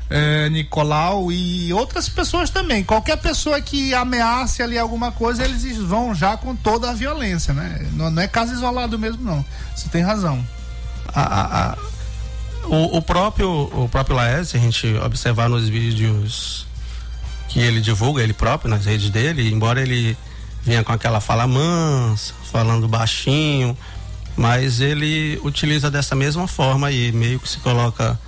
eh, 0.08 0.48
Nicolau 0.50 1.30
e 1.30 1.72
outras 1.74 2.08
pessoas 2.08 2.48
também. 2.48 2.82
Qualquer 2.82 3.16
pessoa 3.18 3.60
que 3.60 3.92
ameace 3.94 4.62
ali 4.62 4.78
alguma 4.78 5.12
coisa, 5.12 5.44
eles 5.44 5.76
vão 5.76 6.14
já 6.14 6.36
com 6.38 6.56
toda 6.56 6.88
a 6.90 6.94
violência, 6.94 7.52
né? 7.52 7.86
Não, 7.92 8.10
não 8.10 8.22
é 8.22 8.26
caso 8.26 8.52
isolado 8.54 8.98
mesmo, 8.98 9.22
não. 9.22 9.44
Você 9.76 9.88
tem 9.90 10.02
razão. 10.02 10.42
A- 11.14 11.20
a- 11.20 11.70
a- 11.72 11.76
o, 12.64 12.98
o 12.98 13.02
próprio 13.02 13.48
o 13.72 13.88
próprio 13.90 14.16
Laércio, 14.16 14.58
a 14.58 14.62
gente 14.62 14.86
observar 15.04 15.48
nos 15.48 15.68
vídeos 15.68 16.66
que 17.50 17.60
ele 17.60 17.80
divulga, 17.80 18.22
ele 18.22 18.32
próprio, 18.32 18.70
nas 18.70 18.86
redes 18.86 19.10
dele, 19.10 19.50
embora 19.52 19.82
ele 19.82 20.16
venha 20.62 20.82
com 20.82 20.92
aquela 20.92 21.20
fala 21.20 21.46
mansa, 21.46 22.32
falando 22.50 22.88
baixinho, 22.88 23.76
mas 24.36 24.80
ele 24.80 25.38
utiliza 25.44 25.90
dessa 25.90 26.14
mesma 26.14 26.46
forma 26.48 26.90
e 26.90 27.12
meio 27.12 27.38
que 27.40 27.48
se 27.48 27.58
coloca 27.58 28.18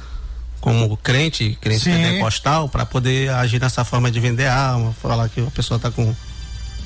como 0.60 0.96
crente, 0.96 1.56
crente 1.60 1.84
Sim. 1.84 1.92
pentecostal, 1.92 2.68
para 2.68 2.84
poder 2.84 3.30
agir 3.30 3.60
nessa 3.60 3.84
forma 3.84 4.10
de 4.10 4.20
vender 4.20 4.46
alma, 4.48 4.94
falar 5.00 5.28
que 5.28 5.40
a 5.40 5.50
pessoa 5.50 5.78
tá 5.78 5.90
com 5.90 6.04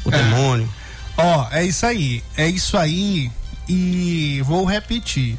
o 0.04 0.10
É. 0.14 0.22
demônio. 0.22 0.68
Ó, 1.16 1.48
é 1.50 1.64
isso 1.64 1.84
aí. 1.86 2.22
É 2.36 2.46
isso 2.48 2.76
aí. 2.76 3.30
E 3.68 4.40
vou 4.44 4.64
repetir. 4.64 5.36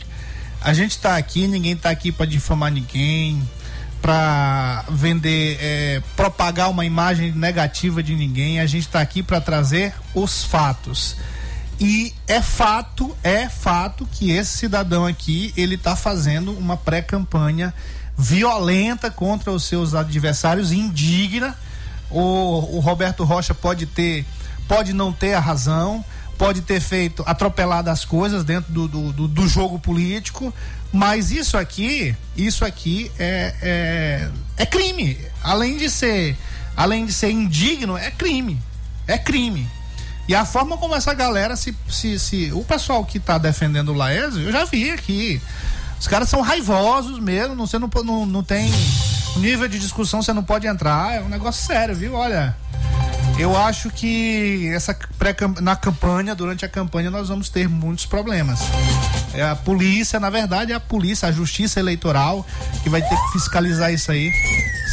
A 0.61 0.73
gente 0.73 0.97
tá 0.97 1.15
aqui, 1.15 1.47
ninguém 1.47 1.75
tá 1.75 1.89
aqui 1.89 2.11
para 2.11 2.25
difamar 2.25 2.71
ninguém, 2.71 3.41
para 4.01 4.85
vender, 4.89 5.57
é, 5.59 6.01
propagar 6.15 6.69
uma 6.69 6.85
imagem 6.85 7.31
negativa 7.31 8.01
de 8.01 8.15
ninguém. 8.15 8.59
A 8.59 8.65
gente 8.65 8.87
tá 8.87 9.01
aqui 9.01 9.21
para 9.23 9.41
trazer 9.41 9.93
os 10.13 10.43
fatos. 10.43 11.17
E 11.79 12.13
é 12.27 12.41
fato, 12.41 13.15
é 13.23 13.47
fato 13.47 14.07
que 14.11 14.31
esse 14.31 14.57
cidadão 14.57 15.05
aqui, 15.05 15.53
ele 15.55 15.77
tá 15.77 15.95
fazendo 15.95 16.51
uma 16.51 16.75
pré-campanha 16.75 17.73
violenta 18.17 19.11
contra 19.11 19.51
os 19.51 19.63
seus 19.63 19.93
adversários, 19.93 20.71
indigna. 20.71 21.55
O, 22.09 22.77
o 22.77 22.79
Roberto 22.79 23.23
Rocha 23.23 23.53
pode 23.53 23.85
ter, 23.85 24.25
pode 24.67 24.91
não 24.91 25.13
ter 25.13 25.35
a 25.35 25.39
razão, 25.39 26.03
pode 26.37 26.61
ter 26.61 26.79
feito 26.79 27.23
atropelado 27.25 27.89
as 27.89 28.05
coisas 28.05 28.43
dentro 28.43 28.71
do, 28.71 28.87
do, 28.87 29.11
do- 29.13 29.27
do 29.27 29.47
jogo 29.47 29.79
político, 29.79 30.53
mas 30.91 31.31
isso 31.31 31.57
aqui, 31.57 32.15
isso 32.35 32.63
aqui 32.63 33.11
é, 33.19 33.53
é, 33.61 34.29
é 34.57 34.65
crime. 34.65 35.17
Além 35.43 35.77
de 35.77 35.89
ser, 35.89 36.37
além 36.75 37.05
de 37.05 37.13
ser 37.13 37.31
indigno, 37.31 37.97
é 37.97 38.11
crime. 38.11 38.61
É 39.07 39.17
crime. 39.17 39.67
E 40.27 40.35
a 40.35 40.43
forma 40.45 40.77
como 40.77 40.93
essa 40.95 41.13
galera 41.13 41.55
se. 41.55 41.75
se, 41.89 42.19
se 42.19 42.51
o 42.53 42.63
pessoal 42.63 43.03
que 43.05 43.19
tá 43.19 43.37
defendendo 43.37 43.89
o 43.89 43.93
Laésio, 43.93 44.41
eu 44.43 44.51
já 44.51 44.65
vi 44.65 44.91
aqui. 44.91 45.41
Os 45.99 46.07
caras 46.07 46.29
são 46.29 46.41
raivosos 46.41 47.19
mesmo, 47.19 47.55
não, 47.55 47.65
você 47.65 47.79
não, 47.79 47.89
não, 48.03 48.25
não 48.25 48.43
tem. 48.43 48.69
Nível 49.37 49.67
de 49.67 49.79
discussão 49.79 50.21
você 50.21 50.33
não 50.33 50.43
pode 50.43 50.67
entrar, 50.67 51.15
é 51.15 51.21
um 51.21 51.29
negócio 51.29 51.65
sério, 51.65 51.95
viu? 51.95 52.13
Olha. 52.13 52.55
Eu 53.39 53.55
acho 53.55 53.91
que 53.91 54.67
essa 54.73 54.97
pré 55.19 55.35
na 55.61 55.75
campanha, 55.75 56.33
durante 56.33 56.65
a 56.65 56.69
campanha, 56.69 57.11
nós 57.11 57.29
vamos 57.29 57.49
ter 57.49 57.69
muitos 57.69 58.05
problemas. 58.05 58.59
É 59.33 59.43
a 59.43 59.55
polícia, 59.55 60.19
na 60.19 60.29
verdade, 60.29 60.71
é 60.71 60.75
a 60.75 60.79
polícia, 60.79 61.27
a 61.27 61.31
justiça 61.31 61.79
eleitoral, 61.79 62.43
que 62.81 62.89
vai 62.89 63.01
ter 63.01 63.15
que 63.15 63.31
fiscalizar 63.33 63.93
isso 63.93 64.11
aí. 64.11 64.31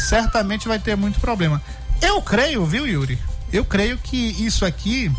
Certamente 0.07 0.67
vai 0.67 0.77
ter 0.77 0.95
muito 0.95 1.19
problema. 1.19 1.59
Eu 1.99 2.21
creio, 2.21 2.63
viu, 2.65 2.87
Yuri? 2.87 3.17
Eu 3.51 3.65
creio 3.65 3.97
que 3.97 4.15
isso 4.45 4.63
aqui 4.63 5.11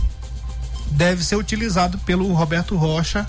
deve 0.92 1.24
ser 1.24 1.34
utilizado 1.34 1.98
pelo 1.98 2.32
Roberto 2.32 2.76
Rocha 2.76 3.26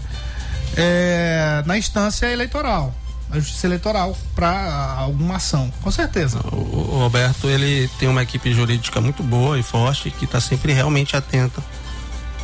é, 0.76 1.64
na 1.66 1.76
instância 1.76 2.28
eleitoral, 2.28 2.94
na 3.30 3.40
justiça 3.40 3.68
eleitoral, 3.68 4.18
para 4.36 4.96
alguma 4.98 5.36
ação, 5.36 5.72
com 5.82 5.92
certeza. 5.92 6.40
O, 6.52 6.56
o 6.56 7.00
Roberto, 7.00 7.50
ele 7.50 7.90
tem 8.00 8.08
uma 8.08 8.24
equipe 8.24 8.54
jurídica 8.54 9.02
muito 9.02 9.22
boa 9.24 9.60
e 9.60 9.64
forte 9.64 10.10
que 10.12 10.26
está 10.26 10.40
sempre 10.40 10.72
realmente 10.74 11.16
atenta 11.16 11.62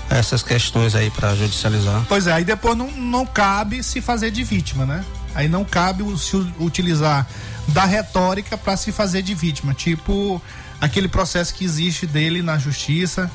a 0.09 0.17
essas 0.17 0.43
questões 0.43 0.93
aí 0.95 1.09
para 1.09 1.33
judicializar. 1.35 2.03
Pois 2.09 2.27
é, 2.27 2.33
aí 2.33 2.43
depois 2.43 2.77
não, 2.77 2.91
não 2.91 3.25
cabe 3.25 3.81
se 3.81 4.01
fazer 4.01 4.29
de 4.31 4.43
vítima, 4.43 4.85
né? 4.85 5.05
Aí 5.33 5.47
não 5.47 5.63
cabe 5.63 6.03
o- 6.03 6.17
se 6.17 6.35
utilizar 6.59 7.25
da 7.69 7.85
retórica 7.85 8.57
para 8.57 8.75
se 8.75 8.91
fazer 8.91 9.21
de 9.21 9.33
vítima, 9.33 9.73
tipo 9.73 10.41
aquele 10.81 11.07
processo 11.07 11.53
que 11.53 11.63
existe 11.63 12.05
dele 12.05 12.41
na 12.41 12.57
justiça 12.59 13.31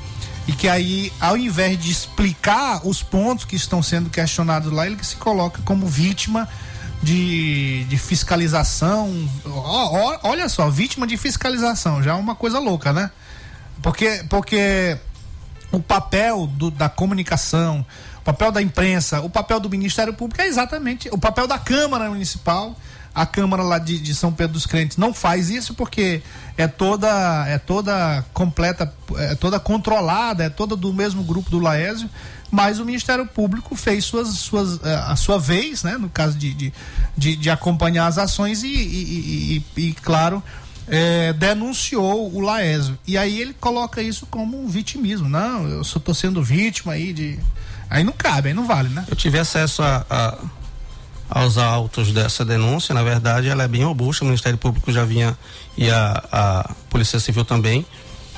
e 0.47 0.53
que 0.53 0.69
aí, 0.69 1.11
ao 1.19 1.37
invés 1.37 1.79
de 1.83 1.91
explicar 1.91 2.87
os 2.87 3.03
pontos 3.03 3.45
que 3.47 3.57
estão 3.57 3.83
sendo 3.83 4.11
questionados 4.11 4.71
lá, 4.71 4.87
ele 4.87 5.03
se 5.03 5.17
coloca 5.17 5.61
como 5.65 5.87
vítima 5.87 6.47
de, 7.03 7.85
de 7.85 7.97
fiscalização. 7.99 9.29
Olha 10.23 10.49
só, 10.49 10.69
vítima 10.69 11.07
de 11.07 11.17
fiscalização, 11.17 12.03
já 12.03 12.13
é 12.13 12.15
uma 12.15 12.35
coisa 12.35 12.59
louca, 12.59 12.93
né? 12.93 13.11
Porque, 13.83 14.25
porque 14.29 14.99
o 15.71 15.81
papel 15.81 16.47
do- 16.47 16.71
da 16.71 16.89
comunicação, 16.89 17.85
o 18.19 18.23
papel 18.23 18.51
da 18.51 18.61
imprensa, 18.61 19.21
o 19.21 19.31
papel 19.31 19.61
do 19.61 19.71
Ministério 19.71 20.13
Público 20.13 20.43
é 20.43 20.47
exatamente 20.47 21.09
o 21.13 21.19
papel 21.19 21.47
da 21.47 21.59
Câmara 21.59 22.09
Municipal. 22.09 22.77
A 23.15 23.27
Câmara 23.27 23.63
lá 23.65 23.79
de, 23.79 23.99
de 23.99 24.15
São 24.15 24.33
Pedro 24.33 24.53
dos 24.53 24.67
Crentes 24.67 24.97
não 24.97 25.13
faz 25.13 25.51
isso 25.51 25.75
porque 25.75 26.23
é 26.57 26.69
toda 26.69 27.09
é 27.49 27.59
toda 27.59 28.25
completa, 28.33 28.93
é 29.17 29.35
toda 29.35 29.59
controlada, 29.59 30.45
é 30.45 30.51
toda 30.51 30.77
do 30.77 30.93
mesmo 30.93 31.25
grupo 31.25 31.51
do 31.51 31.59
Laésio, 31.59 32.09
mas 32.51 32.79
o 32.79 32.85
Ministério 32.85 33.27
Público 33.27 33.77
fez 33.77 34.05
suas, 34.05 34.29
suas, 34.29 34.81
eh, 34.83 34.95
a 35.07 35.17
sua 35.17 35.39
vez, 35.39 35.83
né, 35.83 35.97
no 35.99 36.09
caso 36.09 36.37
de, 36.39 36.55
de, 36.55 36.73
de, 37.17 37.37
de 37.37 37.51
acompanhar 37.51 38.07
as 38.07 38.17
ações 38.19 38.63
e, 38.63 38.69
e- 38.69 39.63
e- 39.77 39.81
e, 39.89 39.93
claro, 39.95 40.43
é, 40.87 41.33
denunciou 41.35 42.35
o 42.35 42.41
Laésio. 42.41 42.99
E 43.07 43.19
aí 43.19 43.41
ele 43.41 43.53
coloca 43.55 44.01
isso 44.03 44.25
como 44.27 44.59
um 44.63 44.67
vitimismo. 44.67 45.29
Não, 45.29 45.69
eu 45.69 45.85
só 45.85 45.99
tô 45.99 46.15
sendo 46.15 46.43
vítima 46.43 46.95
aí 46.95 47.13
de. 47.13 47.39
Aí 47.91 48.03
não 48.03 48.13
cabe, 48.13 48.49
aí 48.49 48.55
não 48.55 48.67
vale, 48.67 48.89
né? 48.89 49.05
Eu 49.09 49.15
tive 49.17 49.39
acesso 49.39 49.83
a, 49.83 50.07
a- 50.09 50.39
aos 51.29 51.59
autos 51.59 52.11
dessa 52.11 52.43
denúncia, 52.43 52.95
na 52.95 53.03
verdade 53.03 53.49
ela 53.49 53.63
é 53.65 53.69
bem 53.69 53.85
robusta, 53.85 54.25
o 54.25 54.27
Ministério 54.27 54.57
Público 54.59 54.91
já 54.91 55.05
vinha 55.05 55.37
e 55.77 55.91
a, 55.91 56.25
a 56.33 56.71
Polícia 56.89 57.21
Civil 57.21 57.45
também 57.45 57.85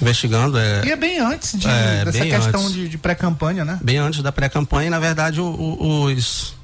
investigando, 0.00 0.58
é, 0.58 0.84
E 0.86 0.90
é 0.90 0.96
bem 0.96 1.18
antes 1.20 1.58
de, 1.58 1.68
É, 1.68 2.04
dessa 2.04 2.18
bem 2.20 2.30
questão 2.30 2.60
antes. 2.60 2.72
de, 2.72 2.88
de 2.88 2.98
pré-campanha, 2.98 3.64
né? 3.64 3.78
bem 3.82 3.98
antes 3.98 4.22
da 4.22 4.32
pré-campanha, 4.32 4.90
na 4.90 4.98
verdade 4.98 5.40
o- 5.40 5.44
o- 5.46 6.04
os 6.06 6.54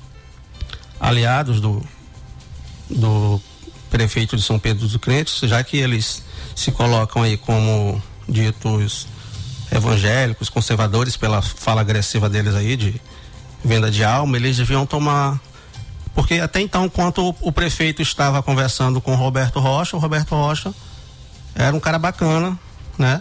aliados 0.98 1.60
do, 1.60 1.82
do 2.88 3.40
prefeito 3.90 4.36
de 4.36 4.42
São 4.42 4.58
Pedro 4.58 4.86
dos 4.86 4.96
Crentes, 4.96 5.38
já 5.48 5.62
que 5.62 5.76
eles 5.76 6.22
se 6.54 6.72
colocam 6.72 7.22
aí 7.22 7.36
como 7.36 8.02
ditos 8.28 9.06
evangélicos, 9.70 10.48
conservadores, 10.48 11.16
pela 11.16 11.42
fala 11.42 11.80
agressiva 11.80 12.28
deles 12.28 12.54
aí 12.54 12.76
de 12.76 13.00
venda 13.64 13.90
de 13.90 14.02
alma, 14.04 14.36
eles 14.36 14.56
deviam 14.56 14.86
tomar 14.86 15.38
Porque 16.14 16.34
até 16.34 16.60
então, 16.62 16.86
enquanto 16.86 17.18
o, 17.30 17.36
o 17.42 17.52
prefeito 17.52 18.00
estava 18.00 18.42
conversando 18.42 19.00
com 19.02 19.12
o 19.12 19.16
Roberto 19.16 19.60
Rocha, 19.60 19.96
o 19.96 20.00
Roberto 20.00 20.30
Rocha 20.34 20.72
era 21.54 21.76
um 21.76 21.80
cara 21.80 21.98
bacana, 21.98 22.58
né? 22.98 23.20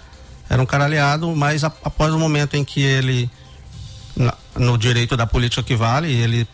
Era 0.49 0.61
um 0.61 0.65
cara 0.65 0.85
aliado, 0.85 1.35
mas 1.35 1.63
a- 1.63 1.71
após 1.83 2.13
o 2.13 2.19
momento 2.19 2.55
em 2.55 2.63
que 2.63 2.81
ele, 2.81 3.29
na- 4.15 4.33
no 4.55 4.77
direito 4.77 5.17
da 5.17 5.25
política 5.25 5.63
que 5.63 5.75
vale, 5.75 6.11
ele 6.11 6.47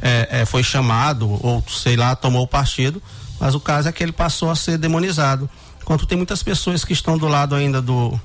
é, 0.00 0.40
é, 0.42 0.44
foi 0.46 0.62
chamado, 0.62 1.28
ou 1.44 1.62
sei 1.68 1.96
lá, 1.96 2.14
tomou 2.16 2.42
o 2.44 2.46
partido, 2.48 3.02
mas 3.40 3.54
o 3.54 3.60
caso 3.60 3.88
é 3.88 3.92
que 3.92 4.02
ele 4.02 4.12
passou 4.12 4.50
a 4.50 4.56
ser 4.56 4.78
demonizado. 4.78 5.48
Enquanto 5.82 6.06
tem 6.06 6.16
muitas 6.16 6.42
pessoas 6.42 6.84
que 6.84 6.92
estão 6.92 7.16
do 7.18 7.26
lado 7.28 7.54
ainda 7.54 7.80
do 7.82 8.18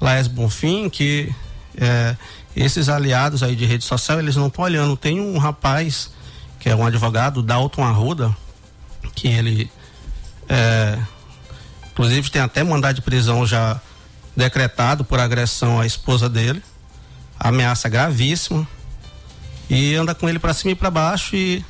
Laes 0.00 0.26
Bonfim, 0.26 0.88
que 0.88 1.32
é, 1.76 2.16
esses 2.56 2.88
aliados 2.88 3.42
aí 3.42 3.54
de 3.56 3.64
rede 3.64 3.84
social, 3.84 4.18
eles 4.18 4.36
não 4.36 4.46
estão 4.48 4.64
olhando. 4.64 4.96
Tem 4.96 5.20
um 5.20 5.38
rapaz, 5.38 6.10
que 6.60 6.68
é 6.68 6.74
um 6.76 6.84
advogado, 6.86 7.42
Dalton 7.42 7.84
Arruda, 7.84 8.34
que 9.14 9.28
ele 9.28 9.70
é, 10.48 10.98
inclusive 11.92 12.30
tem 12.30 12.42
até 12.42 12.62
mandado 12.62 12.96
de 12.96 13.02
prisão 13.02 13.46
já 13.46 13.80
decretado 14.36 15.04
por 15.04 15.20
agressão 15.20 15.78
à 15.80 15.86
esposa 15.86 16.28
dele, 16.28 16.62
ameaça 17.38 17.88
gravíssima 17.88 18.66
e 19.68 19.94
anda 19.94 20.14
com 20.14 20.28
ele 20.28 20.38
para 20.38 20.54
cima 20.54 20.72
e 20.72 20.74
para 20.74 20.90
baixo 20.90 21.36
e 21.36 21.64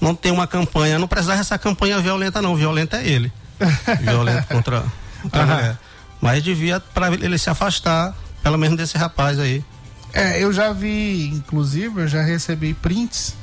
não 0.00 0.14
tem 0.14 0.32
uma 0.32 0.46
campanha, 0.46 0.98
não 0.98 1.08
precisava 1.08 1.40
essa 1.40 1.58
campanha 1.58 2.00
violenta 2.00 2.42
não, 2.42 2.54
violenta 2.56 2.98
é 2.98 3.08
ele, 3.08 3.32
violento 4.00 4.46
contra, 4.48 4.84
contra 5.22 5.40
a 5.40 5.44
Aham. 5.44 5.54
mulher. 5.56 5.78
mas 6.20 6.42
devia 6.42 6.80
para 6.80 7.12
ele 7.14 7.38
se 7.38 7.48
afastar, 7.50 8.14
pelo 8.42 8.58
menos 8.58 8.76
desse 8.76 8.96
rapaz 8.98 9.38
aí. 9.38 9.64
É, 10.12 10.42
eu 10.42 10.52
já 10.52 10.72
vi, 10.72 11.26
inclusive, 11.28 12.02
eu 12.02 12.08
já 12.08 12.22
recebi 12.22 12.72
prints 12.72 13.34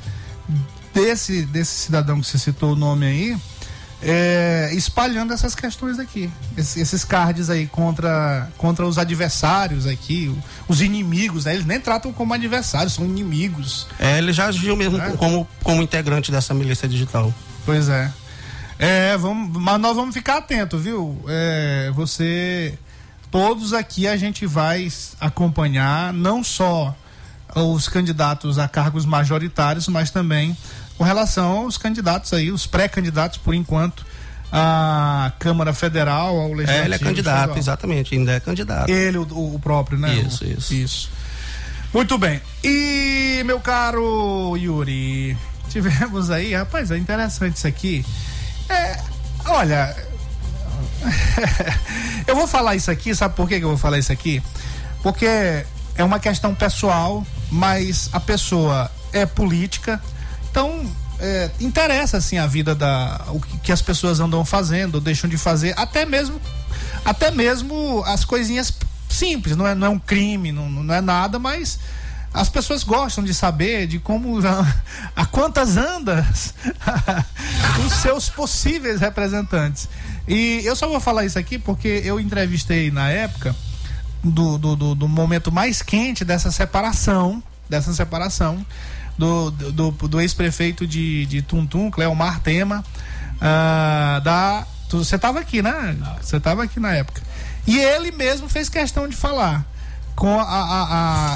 desse, 0.94 1.42
desse 1.42 1.72
cidadão 1.72 2.20
que 2.20 2.26
você 2.26 2.38
citou 2.38 2.72
o 2.72 2.76
nome 2.76 3.06
aí, 3.06 3.36
é, 4.02 4.70
espalhando 4.74 5.32
essas 5.32 5.54
questões 5.54 5.98
aqui. 5.98 6.30
Esses, 6.56 7.04
cards 7.04 7.48
aí 7.48 7.66
contra, 7.66 8.48
contra 8.58 8.84
os 8.86 8.98
adversários 8.98 9.86
aqui, 9.86 10.34
os 10.68 10.82
inimigos, 10.82 11.44
né? 11.44 11.54
Eles 11.54 11.64
nem 11.64 11.80
tratam 11.80 12.12
como 12.12 12.34
adversários, 12.34 12.94
são 12.94 13.04
inimigos. 13.04 13.86
É, 13.98 14.18
ele 14.18 14.32
já 14.32 14.46
agiu 14.46 14.76
mesmo 14.76 15.00
É. 15.00 15.10
como, 15.12 15.46
como 15.62 15.82
integrante 15.82 16.32
dessa 16.32 16.52
milícia 16.52 16.88
digital. 16.88 17.32
Pois 17.64 17.88
é. 17.88 18.12
É, 18.78 19.16
vamos, 19.16 19.56
mas 19.56 19.80
nós 19.80 19.94
vamos 19.94 20.14
ficar 20.14 20.38
atentos, 20.38 20.82
viu? 20.82 21.22
É, 21.28 21.90
você. 21.94 22.76
Todos 23.30 23.72
aqui 23.72 24.06
a 24.06 24.16
gente 24.16 24.44
vai 24.44 24.92
acompanhar, 25.18 26.12
não 26.12 26.44
só 26.44 26.94
os 27.54 27.88
candidatos 27.88 28.58
a 28.58 28.68
cargos 28.68 29.06
majoritários, 29.06 29.88
mas 29.88 30.10
também 30.10 30.56
com 30.98 31.04
relação 31.04 31.58
aos 31.64 31.76
candidatos 31.78 32.32
aí, 32.32 32.50
os 32.52 32.66
pré-candidatos, 32.66 33.38
por 33.38 33.54
enquanto, 33.54 34.04
à 34.50 35.32
Câmara 35.38 35.72
Federal, 35.72 36.36
ao 36.38 36.48
Legislativo. 36.52 36.82
É, 36.82 36.84
ele 36.86 36.94
é 36.94 36.98
candidato, 36.98 37.36
estadual. 37.36 37.58
exatamente, 37.58 38.14
ainda 38.14 38.32
é 38.32 38.40
candidato. 38.40 38.88
Ele, 38.90 39.18
o, 39.18 39.22
o 39.54 39.58
próprio, 39.62 39.98
né? 39.98 40.14
Isso, 40.14 40.44
O- 40.44 40.48
isso. 40.48 40.74
Isso. 40.74 41.10
Muito 41.92 42.16
bem. 42.18 42.40
E, 42.64 43.42
meu 43.44 43.60
caro 43.60 44.56
Yuri, 44.56 45.36
tivemos 45.68 46.30
aí, 46.30 46.54
rapaz, 46.54 46.90
é 46.90 46.96
interessante 46.98 47.56
isso 47.56 47.66
aqui. 47.66 48.04
É, 48.68 48.98
olha, 49.46 49.94
eu 52.26 52.34
vou 52.34 52.46
falar 52.46 52.76
isso 52.76 52.90
aqui, 52.90 53.14
sabe 53.14 53.34
por 53.34 53.48
que 53.48 53.56
eu 53.56 53.68
vou 53.68 53.76
falar 53.76 53.98
isso 53.98 54.12
aqui? 54.12 54.42
Porque 55.02 55.26
é 55.26 56.04
uma 56.04 56.18
questão 56.18 56.54
pessoal, 56.54 57.26
mas 57.50 58.08
a 58.12 58.20
pessoa 58.20 58.90
é 59.12 59.26
política, 59.26 60.00
então 60.52 60.86
é, 61.18 61.50
interessa 61.58 62.18
assim 62.18 62.36
a 62.36 62.46
vida 62.46 62.74
da 62.74 63.24
o 63.28 63.40
que, 63.40 63.58
que 63.58 63.72
as 63.72 63.80
pessoas 63.80 64.20
andam 64.20 64.44
fazendo, 64.44 65.00
deixam 65.00 65.28
de 65.28 65.38
fazer, 65.38 65.72
até 65.78 66.04
mesmo 66.04 66.38
até 67.04 67.30
mesmo 67.30 68.04
as 68.06 68.24
coisinhas 68.24 68.72
simples, 69.08 69.56
não 69.56 69.66
é, 69.66 69.74
não 69.74 69.86
é 69.86 69.90
um 69.90 69.98
crime, 69.98 70.52
não, 70.52 70.68
não 70.68 70.94
é 70.94 71.00
nada, 71.00 71.38
mas 71.38 71.78
as 72.34 72.50
pessoas 72.50 72.82
gostam 72.82 73.24
de 73.24 73.32
saber 73.32 73.86
de 73.86 73.98
como 73.98 74.38
a 75.16 75.26
quantas 75.26 75.76
andas 75.78 76.54
os 77.84 77.92
seus 77.94 78.28
possíveis 78.28 79.00
representantes. 79.00 79.88
E 80.28 80.60
eu 80.64 80.76
só 80.76 80.86
vou 80.86 81.00
falar 81.00 81.24
isso 81.24 81.38
aqui 81.38 81.58
porque 81.58 82.02
eu 82.04 82.20
entrevistei 82.20 82.90
na 82.90 83.08
época 83.08 83.56
do, 84.22 84.58
do, 84.58 84.76
do, 84.76 84.94
do 84.94 85.08
momento 85.08 85.50
mais 85.50 85.80
quente 85.82 86.24
dessa 86.24 86.50
separação, 86.50 87.42
dessa 87.68 87.92
separação 87.92 88.64
do, 89.18 89.50
do, 89.50 89.90
do- 89.90 90.20
ex-prefeito 90.20 90.86
de, 90.86 91.26
de 91.26 91.42
Tuntum, 91.42 91.90
Cleomar 91.90 92.40
Tema, 92.40 92.84
ah, 93.40 94.20
da. 94.24 94.66
Você 94.90 95.16
estava 95.16 95.40
aqui, 95.40 95.62
né? 95.62 95.96
Você 96.20 96.36
estava 96.36 96.62
aqui 96.64 96.78
na 96.78 96.92
época. 96.92 97.22
E 97.66 97.78
ele 97.78 98.10
mesmo 98.12 98.48
fez 98.48 98.68
questão 98.68 99.08
de 99.08 99.16
falar 99.16 99.64
com 100.14 100.38
a, 100.38 100.42
a, 100.42 100.82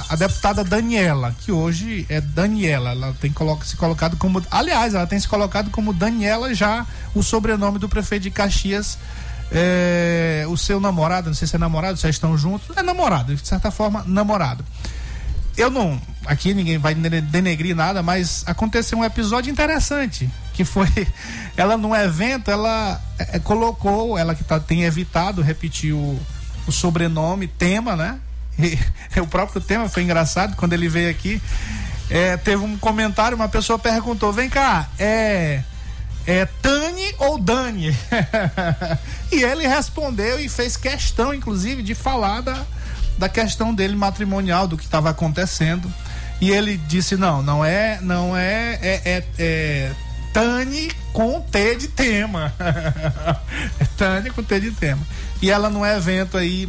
a, 0.01 0.05
a 0.11 0.16
deputada 0.16 0.62
Daniela, 0.62 1.35
que 1.41 1.51
hoje 1.51 2.05
é 2.11 2.20
Daniela. 2.20 2.91
Ela 2.91 3.14
tem 3.20 3.33
se 3.64 3.77
colocado 3.77 4.16
como. 4.18 4.43
Aliás, 4.51 4.93
ela 4.95 5.07
tem 5.07 5.18
se 5.18 5.27
colocado 5.29 5.70
como 5.70 5.93
Daniela 5.95 6.55
já, 6.55 6.85
o 7.14 7.22
sobrenome 7.22 7.79
do 7.79 7.89
prefeito 7.89 8.24
de 8.24 8.31
Caxias. 8.31 8.99
é, 9.51 10.45
o 10.49 10.57
seu 10.57 10.79
namorado, 10.81 11.29
não 11.29 11.35
sei 11.35 11.49
se 11.49 11.57
é 11.57 11.59
namorado, 11.59 11.97
se 11.97 12.09
estão 12.09 12.37
juntos. 12.37 12.77
É 12.77 12.83
namorado, 12.83 13.35
de 13.35 13.47
certa 13.47 13.70
forma, 13.70 14.05
namorado. 14.07 14.64
Eu 15.57 15.71
não. 15.71 16.01
Aqui 16.27 16.53
ninguém 16.53 16.77
vai 16.79 16.95
dene- 16.95 17.21
denegrir 17.21 17.75
nada, 17.75 18.03
mas 18.03 18.43
aconteceu 18.47 18.99
um 18.99 19.05
episódio 19.05 19.51
interessante. 19.51 20.29
Que 20.53 20.65
foi. 20.65 20.89
Ela, 21.57 21.77
num 21.77 21.95
evento, 21.95 22.51
ela 22.51 23.01
é, 23.19 23.39
colocou, 23.39 24.19
ela 24.19 24.35
que 24.35 24.45
tá, 24.45 24.61
tem 24.61 24.83
evitado 24.85 25.41
repetir 25.41 25.95
o, 25.95 26.21
o 26.67 26.73
sobrenome, 26.73 27.47
tema, 27.49 27.97
né? 27.97 28.19
E, 28.59 28.79
o 29.21 29.27
próprio 29.27 29.59
tema 29.61 29.89
foi 29.89 30.03
engraçado 30.03 30.55
quando 30.57 30.75
ele 30.75 30.87
veio 30.87 31.11
aqui. 31.11 31.41
é, 32.11 32.37
teve 32.37 32.63
um 32.63 32.77
comentário, 32.77 33.37
uma 33.37 33.49
pessoa 33.49 33.79
perguntou: 33.79 34.33
vem 34.33 34.51
cá, 34.51 34.89
é. 34.99 35.63
É 36.27 36.45
Tani 36.45 37.15
ou 37.19 37.39
Dani? 37.39 37.97
e 39.31 39.43
ele 39.45 39.67
respondeu 39.67 40.41
e 40.41 40.49
fez 40.49 40.77
questão, 40.77 41.33
inclusive, 41.33 41.83
de 41.83 41.95
falar 41.95 42.41
da, 42.41 42.67
da 43.19 43.29
questão 43.29 43.75
dele 43.75 43.97
matrimonial, 43.97 44.67
do 44.67 44.77
que 44.77 44.85
estava 44.85 45.11
acontecendo. 45.11 45.93
E 46.41 46.51
ele 46.51 46.77
disse: 46.77 47.17
não, 47.17 47.43
não 47.43 47.64
é, 47.64 47.99
não 48.03 48.37
é, 48.37 48.79
é, 48.83 49.03
é, 49.05 49.25
é 49.39 49.93
com 51.12 51.41
T 51.41 51.77
de 51.77 51.89
tema. 51.89 52.53
é 53.81 53.85
Tani 53.97 54.31
com 54.31 54.43
T 54.43 54.61
de 54.61 54.71
tema. 54.71 55.01
E 55.41 55.51
ela 55.51 55.71
num 55.71 55.85
evento 55.85 56.37
aí, 56.37 56.69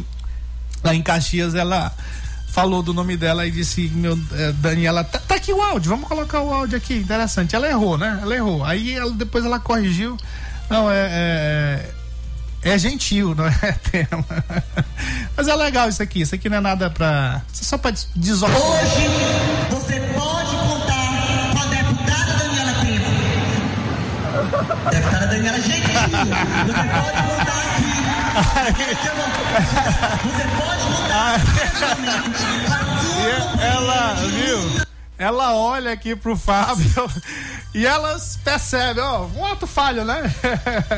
lá 0.82 0.94
em 0.94 1.02
Caxias, 1.02 1.54
ela 1.54 1.92
falou 2.48 2.82
do 2.82 2.94
nome 2.94 3.16
dela 3.16 3.46
e 3.46 3.50
disse, 3.50 3.88
meu, 3.88 4.18
é, 4.32 4.52
Daniela, 4.52 5.04
tá, 5.04 5.18
tá 5.18 5.34
aqui 5.34 5.52
o 5.52 5.60
áudio, 5.60 5.90
vamos 5.90 6.08
colocar 6.08 6.40
o 6.40 6.52
áudio 6.52 6.78
aqui, 6.78 6.94
interessante. 6.94 7.54
Ela 7.54 7.68
errou, 7.68 7.98
né? 7.98 8.18
Ela 8.22 8.34
errou. 8.34 8.64
Aí 8.64 8.94
ela, 8.94 9.12
depois 9.12 9.44
ela 9.44 9.60
corrigiu. 9.60 10.16
Não, 10.70 10.90
é, 10.90 11.08
é, 11.10 11.90
é 12.62 12.78
gentil, 12.78 13.34
não 13.34 13.46
é 13.46 13.72
tema. 13.90 14.24
Mas 15.36 15.48
é 15.48 15.54
legal 15.54 15.88
isso 15.88 16.02
aqui, 16.02 16.20
isso 16.22 16.34
aqui 16.34 16.48
não 16.48 16.56
é 16.58 16.60
nada 16.60 16.90
pra. 16.90 17.42
Isso 17.52 17.62
é 17.62 17.66
só 17.66 17.78
pra 17.78 17.92
desovar. 18.14 18.56
Hoje 18.56 19.08
você 19.70 20.00
pode 20.14 20.56
contar 20.56 21.52
com 21.52 21.60
a 21.62 21.66
deputada 21.66 22.34
Daniela 22.34 22.72
Tema. 22.80 23.08
Deputada 24.90 25.26
Daniela 25.26 25.60
Gentil. 25.60 25.88
Você 26.66 26.84
pode 26.88 27.22
contar 27.28 27.60
aqui. 28.68 28.84
Você 30.24 30.44
pode 30.56 30.84
contar 30.96 31.40
E 33.18 33.62
ela, 33.62 34.14
viu? 34.14 34.87
Ela 35.18 35.52
olha 35.52 35.90
aqui 35.90 36.14
pro 36.14 36.36
Fábio 36.36 37.10
e 37.74 37.84
elas 37.84 38.38
percebem, 38.44 39.02
ó, 39.02 39.26
um 39.26 39.44
ato 39.44 39.66
falho, 39.66 40.04
né? 40.04 40.22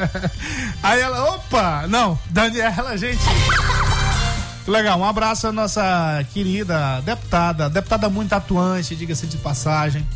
Aí 0.83 1.01
ela, 1.01 1.35
opa, 1.35 1.87
não, 1.89 2.19
Daniela, 2.27 2.99
gente. 2.99 3.23
Legal, 4.67 5.01
um 5.01 5.05
abraço 5.07 5.47
à 5.47 5.53
nossa 5.53 6.23
querida 6.35 7.01
deputada, 7.01 7.71
deputada 7.71 8.11
muito 8.11 8.35
atuante, 8.35 8.95
diga-se 8.95 9.27
de 9.27 9.39
passagem. 9.39 10.07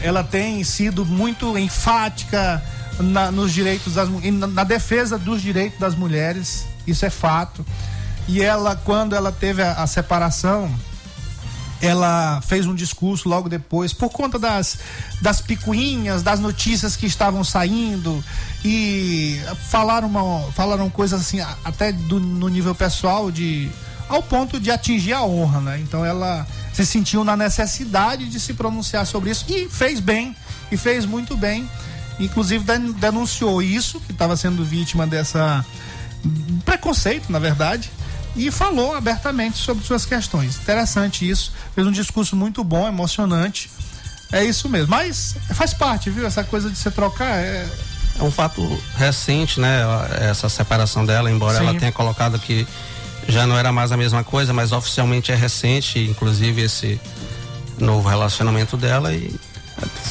Ela 0.00 0.22
tem 0.22 0.62
sido 0.62 1.04
muito 1.04 1.58
enfática 1.58 2.62
na, 3.00 3.32
nos 3.32 3.52
direitos 3.52 3.94
das 3.94 4.08
na, 4.08 4.46
na 4.46 4.64
defesa 4.64 5.18
dos 5.18 5.42
direitos 5.42 5.78
das 5.80 5.96
mulheres, 5.96 6.66
isso 6.86 7.04
é 7.04 7.10
fato. 7.10 7.66
E 8.28 8.40
ela, 8.40 8.76
quando 8.76 9.16
ela 9.16 9.32
teve 9.32 9.60
a, 9.60 9.72
a 9.72 9.88
separação, 9.88 10.72
ela 11.80 12.40
fez 12.42 12.66
um 12.66 12.74
discurso 12.74 13.28
logo 13.28 13.48
depois, 13.48 13.92
por 13.92 14.10
conta 14.10 14.38
das, 14.38 14.78
das 15.20 15.40
picuinhas, 15.40 16.22
das 16.22 16.38
notícias 16.40 16.96
que 16.96 17.06
estavam 17.06 17.42
saindo, 17.42 18.22
e 18.64 19.40
falaram, 19.68 20.08
uma, 20.08 20.52
falaram 20.52 20.90
coisas 20.90 21.20
assim, 21.20 21.40
até 21.64 21.90
do, 21.92 22.20
no 22.20 22.48
nível 22.48 22.74
pessoal, 22.74 23.30
de 23.30 23.70
ao 24.08 24.22
ponto 24.22 24.58
de 24.58 24.72
atingir 24.72 25.12
a 25.12 25.22
honra, 25.22 25.60
né? 25.60 25.78
Então 25.80 26.04
ela 26.04 26.44
se 26.72 26.84
sentiu 26.84 27.22
na 27.22 27.36
necessidade 27.36 28.28
de 28.28 28.40
se 28.40 28.52
pronunciar 28.54 29.06
sobre 29.06 29.30
isso 29.30 29.44
e 29.48 29.68
fez 29.68 30.00
bem 30.00 30.34
e 30.72 30.76
fez 30.76 31.06
muito 31.06 31.36
bem. 31.36 31.70
Inclusive 32.18 32.64
den- 32.64 32.90
denunciou 32.92 33.62
isso, 33.62 34.00
que 34.00 34.10
estava 34.10 34.36
sendo 34.36 34.64
vítima 34.64 35.06
dessa 35.06 35.64
preconceito, 36.64 37.30
na 37.30 37.38
verdade, 37.38 37.90
e 38.36 38.50
falou 38.50 38.94
abertamente 38.94 39.58
sobre 39.58 39.84
suas 39.84 40.04
questões. 40.04 40.56
Interessante 40.56 41.28
isso. 41.28 41.52
Fez 41.74 41.86
um 41.86 41.92
discurso 41.92 42.36
muito 42.36 42.62
bom, 42.62 42.86
emocionante. 42.86 43.70
É 44.32 44.44
isso 44.44 44.68
mesmo. 44.68 44.88
Mas 44.88 45.34
faz 45.54 45.74
parte, 45.74 46.10
viu? 46.10 46.26
Essa 46.26 46.44
coisa 46.44 46.70
de 46.70 46.76
se 46.78 46.90
trocar 46.90 47.36
é. 47.38 47.66
É 48.18 48.22
um 48.22 48.30
fato 48.30 48.62
recente, 48.96 49.58
né? 49.60 49.80
Essa 50.20 50.48
separação 50.48 51.04
dela, 51.04 51.30
embora 51.30 51.58
Sim. 51.58 51.66
ela 51.68 51.78
tenha 51.78 51.92
colocado 51.92 52.38
que 52.38 52.66
já 53.28 53.46
não 53.46 53.56
era 53.58 53.72
mais 53.72 53.92
a 53.92 53.96
mesma 53.96 54.22
coisa, 54.22 54.52
mas 54.52 54.72
oficialmente 54.72 55.32
é 55.32 55.34
recente, 55.34 55.98
inclusive 56.00 56.62
esse 56.62 57.00
novo 57.78 58.08
relacionamento 58.08 58.76
dela 58.76 59.12
e 59.14 59.34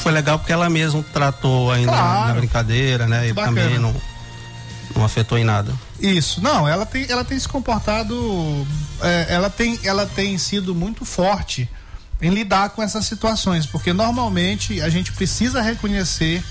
foi 0.02 0.10
legal 0.10 0.38
porque 0.38 0.52
ela 0.52 0.68
mesma 0.68 1.04
tratou 1.12 1.70
ainda 1.70 1.92
Claro. 1.92 2.28
na 2.28 2.34
brincadeira, 2.34 3.06
né? 3.06 3.28
E 3.28 3.32
Bacana. 3.32 3.60
também 3.62 3.78
não, 3.78 3.94
não 4.96 5.04
afetou 5.04 5.38
em 5.38 5.44
nada. 5.44 5.72
Isso, 6.00 6.40
não, 6.42 6.66
ela 6.66 6.86
tem, 6.86 7.06
ela 7.08 7.24
tem 7.24 7.38
se 7.38 7.46
comportado, 7.48 8.66
é, 9.02 9.26
ela, 9.28 9.50
tem, 9.50 9.78
ela 9.84 10.06
tem 10.06 10.36
sido 10.38 10.74
muito 10.74 11.04
forte 11.04 11.68
em 12.22 12.30
lidar 12.30 12.70
com 12.70 12.82
essas 12.82 13.04
situações, 13.06 13.66
porque 13.66 13.92
normalmente 13.92 14.80
a 14.80 14.88
gente 14.88 15.12
precisa 15.12 15.60
reconhecer 15.62 16.42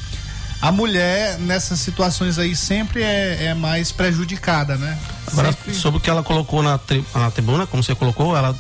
a 0.62 0.72
mulher 0.72 1.38
nessas 1.40 1.80
situações 1.80 2.38
aí 2.38 2.56
sempre 2.56 3.02
é, 3.02 3.46
é 3.46 3.54
mais 3.54 3.92
prejudicada, 3.92 4.76
né? 4.78 4.98
Agora, 5.28 5.52
Sempre- 5.52 5.74
sobre 5.74 5.98
o 6.00 6.02
que 6.02 6.10
ela 6.10 6.22
colocou 6.24 6.62
na, 6.62 6.78
tri- 6.78 7.06
na 7.16 7.32
tribuna, 7.32 7.66
como 7.66 7.82
você 7.84 7.96
colocou, 7.96 8.36
ela 8.36 8.54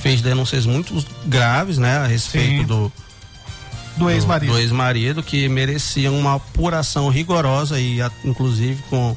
fez 0.00 0.20
denúncias 0.20 0.66
muito 0.66 1.04
graves, 1.24 1.78
né? 1.78 1.96
A 1.98 2.06
respeito 2.06 2.60
Sim. 2.60 2.66
do, 2.66 2.92
do 3.96 4.10
ex-marido. 4.10 4.52
do 4.52 4.58
ex-marido, 4.58 5.22
que 5.22 5.48
merecia 5.48 6.12
uma 6.12 6.34
apuração 6.34 7.08
rigorosa 7.08 7.80
e 7.80 8.02
a- 8.02 8.10
inclusive 8.24 8.82
com, 8.90 9.16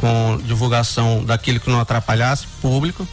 com 0.00 0.38
divulgação 0.44 1.24
daquilo 1.24 1.60
que 1.60 1.68
não 1.70 1.80
atrapalhasse 1.80 2.46
público 2.62 3.06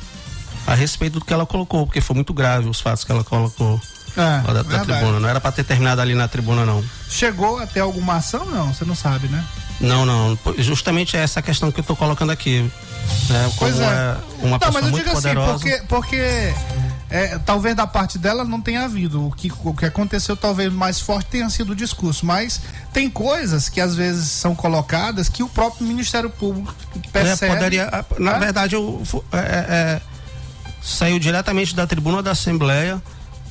a 0.67 0.73
respeito 0.73 1.19
do 1.19 1.25
que 1.25 1.33
ela 1.33 1.45
colocou, 1.45 1.85
porque 1.85 2.01
foi 2.01 2.15
muito 2.15 2.33
grave 2.33 2.67
os 2.69 2.79
fatos 2.79 3.03
que 3.03 3.11
ela 3.11 3.23
colocou 3.23 3.79
É, 4.17 4.41
da, 4.53 4.63
da 4.63 4.79
tribuna. 4.79 5.19
Não 5.19 5.29
era 5.29 5.39
para 5.41 5.51
ter 5.51 5.63
terminado 5.63 6.01
ali 6.01 6.15
na 6.15 6.27
tribuna, 6.27 6.65
não. 6.65 6.83
Chegou 7.09 7.59
até 7.59 7.81
alguma 7.81 8.15
ação? 8.15 8.45
Não, 8.45 8.73
você 8.73 8.85
não 8.85 8.95
sabe, 8.95 9.27
né? 9.27 9.43
Não, 9.79 10.05
não. 10.05 10.37
Justamente 10.57 11.17
é 11.17 11.19
essa 11.21 11.41
questão 11.41 11.71
que 11.71 11.81
eu 11.81 11.83
tô 11.83 11.95
colocando 11.95 12.31
aqui. 12.31 12.61
Né? 13.29 13.43
Como 13.43 13.55
Pois 13.57 13.79
é. 13.79 13.83
é. 13.83 14.17
uma 14.39 14.51
não, 14.51 14.59
pessoa 14.59 14.73
mas 14.73 14.85
eu 14.85 14.91
muito 14.91 15.03
digo 15.03 15.15
poderosa. 15.15 15.51
assim, 15.55 15.69
porque, 15.69 15.83
porque 15.87 16.53
é, 17.09 17.37
talvez 17.39 17.75
da 17.75 17.85
parte 17.85 18.17
dela 18.17 18.43
não 18.43 18.59
tenha 18.59 18.83
havido. 18.83 19.27
O 19.27 19.31
que, 19.31 19.51
o 19.63 19.73
que 19.73 19.85
aconteceu 19.85 20.35
talvez 20.35 20.71
mais 20.71 20.99
forte 20.99 21.27
tenha 21.27 21.49
sido 21.49 21.71
o 21.71 21.75
discurso. 21.75 22.25
Mas 22.25 22.61
tem 22.91 23.09
coisas 23.09 23.69
que 23.69 23.79
às 23.79 23.95
vezes 23.95 24.29
são 24.29 24.55
colocadas 24.55 25.29
que 25.29 25.43
o 25.43 25.47
próprio 25.47 25.85
Ministério 25.85 26.29
Público 26.29 26.73
percebe. 27.11 27.51
É, 27.51 27.55
poderia, 27.55 28.05
na 28.19 28.33
né? 28.33 28.39
verdade, 28.39 28.75
eu, 28.75 29.01
é, 29.31 29.37
é, 29.37 29.41
é, 29.41 30.01
saiu 30.81 31.19
diretamente 31.19 31.75
da 31.75 31.85
tribuna 31.85 32.23
da 32.23 32.31
Assembleia, 32.31 33.01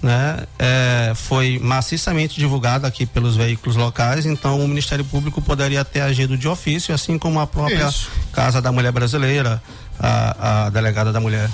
né? 0.02 0.44
É, 0.58 1.12
foi 1.14 1.60
maciçamente 1.62 2.34
divulgado 2.34 2.86
aqui 2.86 3.06
pelos 3.06 3.36
veículos 3.36 3.76
locais, 3.76 4.26
então 4.26 4.62
o 4.62 4.68
Ministério 4.68 5.04
Público 5.04 5.40
poderia 5.40 5.84
ter 5.84 6.00
agido 6.00 6.36
de 6.36 6.46
ofício, 6.48 6.94
assim 6.94 7.18
como 7.18 7.40
a 7.40 7.46
própria 7.46 7.88
Isso. 7.88 8.10
Casa 8.32 8.60
da 8.60 8.70
Mulher 8.70 8.92
Brasileira, 8.92 9.62
a, 9.98 10.66
a 10.66 10.70
delegada 10.70 11.12
da 11.12 11.20
mulher. 11.20 11.48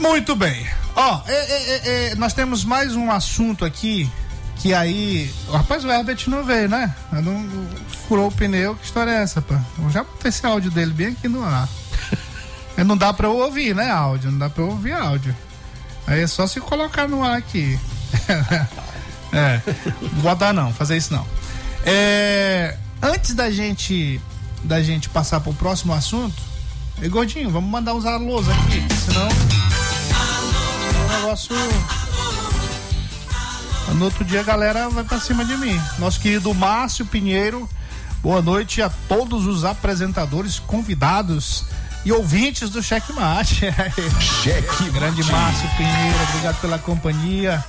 Muito 0.00 0.34
bem. 0.34 0.66
Ó, 0.96 1.20
é, 1.26 1.34
é, 1.34 1.80
é, 1.84 2.14
nós 2.14 2.32
temos 2.32 2.64
mais 2.64 2.96
um 2.96 3.10
assunto 3.10 3.64
aqui 3.64 4.10
que 4.56 4.74
aí. 4.74 5.32
Rapaz, 5.50 5.84
o 5.84 5.90
Herbert 5.90 6.18
não 6.26 6.44
veio, 6.44 6.68
né? 6.68 6.94
Não, 7.12 7.46
furou 8.08 8.28
o 8.28 8.32
pneu. 8.32 8.74
Que 8.76 8.84
história 8.84 9.10
é 9.10 9.22
essa, 9.22 9.40
pá? 9.40 9.60
Eu 9.78 9.90
já 9.90 10.02
botei 10.02 10.28
esse 10.28 10.44
áudio 10.44 10.70
dele 10.70 10.92
bem 10.92 11.08
aqui 11.08 11.28
no 11.28 11.44
ar. 11.44 11.68
Não 12.86 12.96
dá 12.96 13.12
pra 13.12 13.26
eu 13.26 13.36
ouvir, 13.36 13.74
né? 13.74 13.90
Áudio. 13.90 14.30
Não 14.30 14.38
dá 14.38 14.48
pra 14.48 14.62
eu 14.62 14.68
ouvir 14.70 14.92
áudio. 14.92 15.36
Aí 16.06 16.22
é 16.22 16.26
só 16.26 16.46
se 16.46 16.60
colocar 16.60 17.06
no 17.06 17.22
ar 17.22 17.36
aqui. 17.36 17.78
é. 19.32 19.60
Não 20.00 20.22
botar 20.22 20.52
não, 20.54 20.72
fazer 20.72 20.96
isso 20.96 21.12
não. 21.12 21.26
É, 21.84 22.76
antes 23.02 23.34
da 23.34 23.50
gente 23.50 24.18
da 24.64 24.82
gente 24.82 25.10
passar 25.10 25.40
pro 25.40 25.52
próximo 25.52 25.92
assunto, 25.92 26.42
e 27.02 27.08
gordinho, 27.08 27.50
vamos 27.50 27.70
mandar 27.70 27.94
uns 27.94 28.06
alôs 28.06 28.48
aqui, 28.48 28.86
senão 28.94 29.69
negócio. 31.20 31.54
No 33.94 34.04
outro 34.06 34.24
dia 34.24 34.40
a 34.40 34.42
galera 34.42 34.88
vai 34.88 35.04
pra 35.04 35.20
cima 35.20 35.44
de 35.44 35.56
mim. 35.56 35.78
Nosso 35.98 36.18
querido 36.18 36.54
Márcio 36.54 37.04
Pinheiro, 37.04 37.68
boa 38.22 38.40
noite 38.40 38.80
a 38.80 38.88
todos 38.88 39.46
os 39.46 39.64
apresentadores, 39.64 40.58
convidados 40.58 41.66
e 42.04 42.12
ouvintes 42.12 42.70
do 42.70 42.82
Checkmate. 42.82 43.66
Cheque 44.42 44.90
Grande 44.90 45.22
Márcio 45.24 45.68
Pinheiro, 45.76 46.18
obrigado 46.30 46.60
pela 46.60 46.78
companhia. 46.78 47.62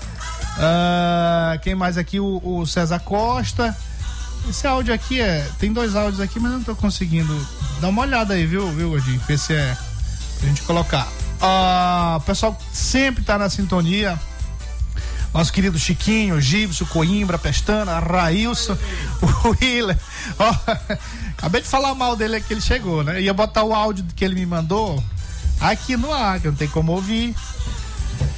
Ah, 0.57 1.57
quem 1.61 1.75
mais 1.75 1.97
aqui? 1.97 2.19
O, 2.19 2.41
o 2.43 2.65
César 2.65 2.99
Costa. 2.99 3.75
Esse 4.49 4.65
áudio 4.65 4.93
aqui 4.93 5.19
é. 5.19 5.45
Tem 5.59 5.73
dois 5.73 5.95
áudios 5.95 6.21
aqui, 6.21 6.39
mas 6.39 6.51
eu 6.51 6.57
não 6.59 6.63
tô 6.63 6.75
conseguindo. 6.75 7.35
Dá 7.81 7.89
uma 7.89 8.03
olhada 8.03 8.33
aí, 8.33 8.45
viu, 8.45 8.71
viu, 8.71 8.91
Gordinho? 8.91 9.19
Ver 9.27 9.37
se 9.37 9.53
é. 9.53 9.77
Pra 10.39 10.47
gente 10.47 10.61
colocar. 10.61 11.07
Ah, 11.41 12.17
o 12.17 12.21
pessoal 12.21 12.57
sempre 12.71 13.23
tá 13.23 13.37
na 13.37 13.49
sintonia. 13.49 14.19
Nosso 15.33 15.51
querido 15.53 15.79
Chiquinho, 15.79 16.41
Gibson, 16.41 16.85
Coimbra, 16.85 17.37
Pestana, 17.37 17.99
Railson, 17.99 18.77
o 19.21 19.49
Willer. 19.49 19.97
Ó, 20.37 20.55
acabei 21.37 21.61
de 21.61 21.67
falar 21.67 21.95
mal 21.95 22.15
dele 22.17 22.35
aqui, 22.35 22.53
ele 22.53 22.61
chegou, 22.61 23.01
né? 23.01 23.21
Ia 23.21 23.33
botar 23.33 23.63
o 23.63 23.73
áudio 23.73 24.05
que 24.15 24.25
ele 24.25 24.35
me 24.35 24.45
mandou 24.45 25.01
aqui 25.59 25.95
no 25.95 26.13
ar, 26.13 26.39
que 26.39 26.47
não 26.47 26.55
tem 26.55 26.67
como 26.67 26.91
ouvir. 26.91 27.33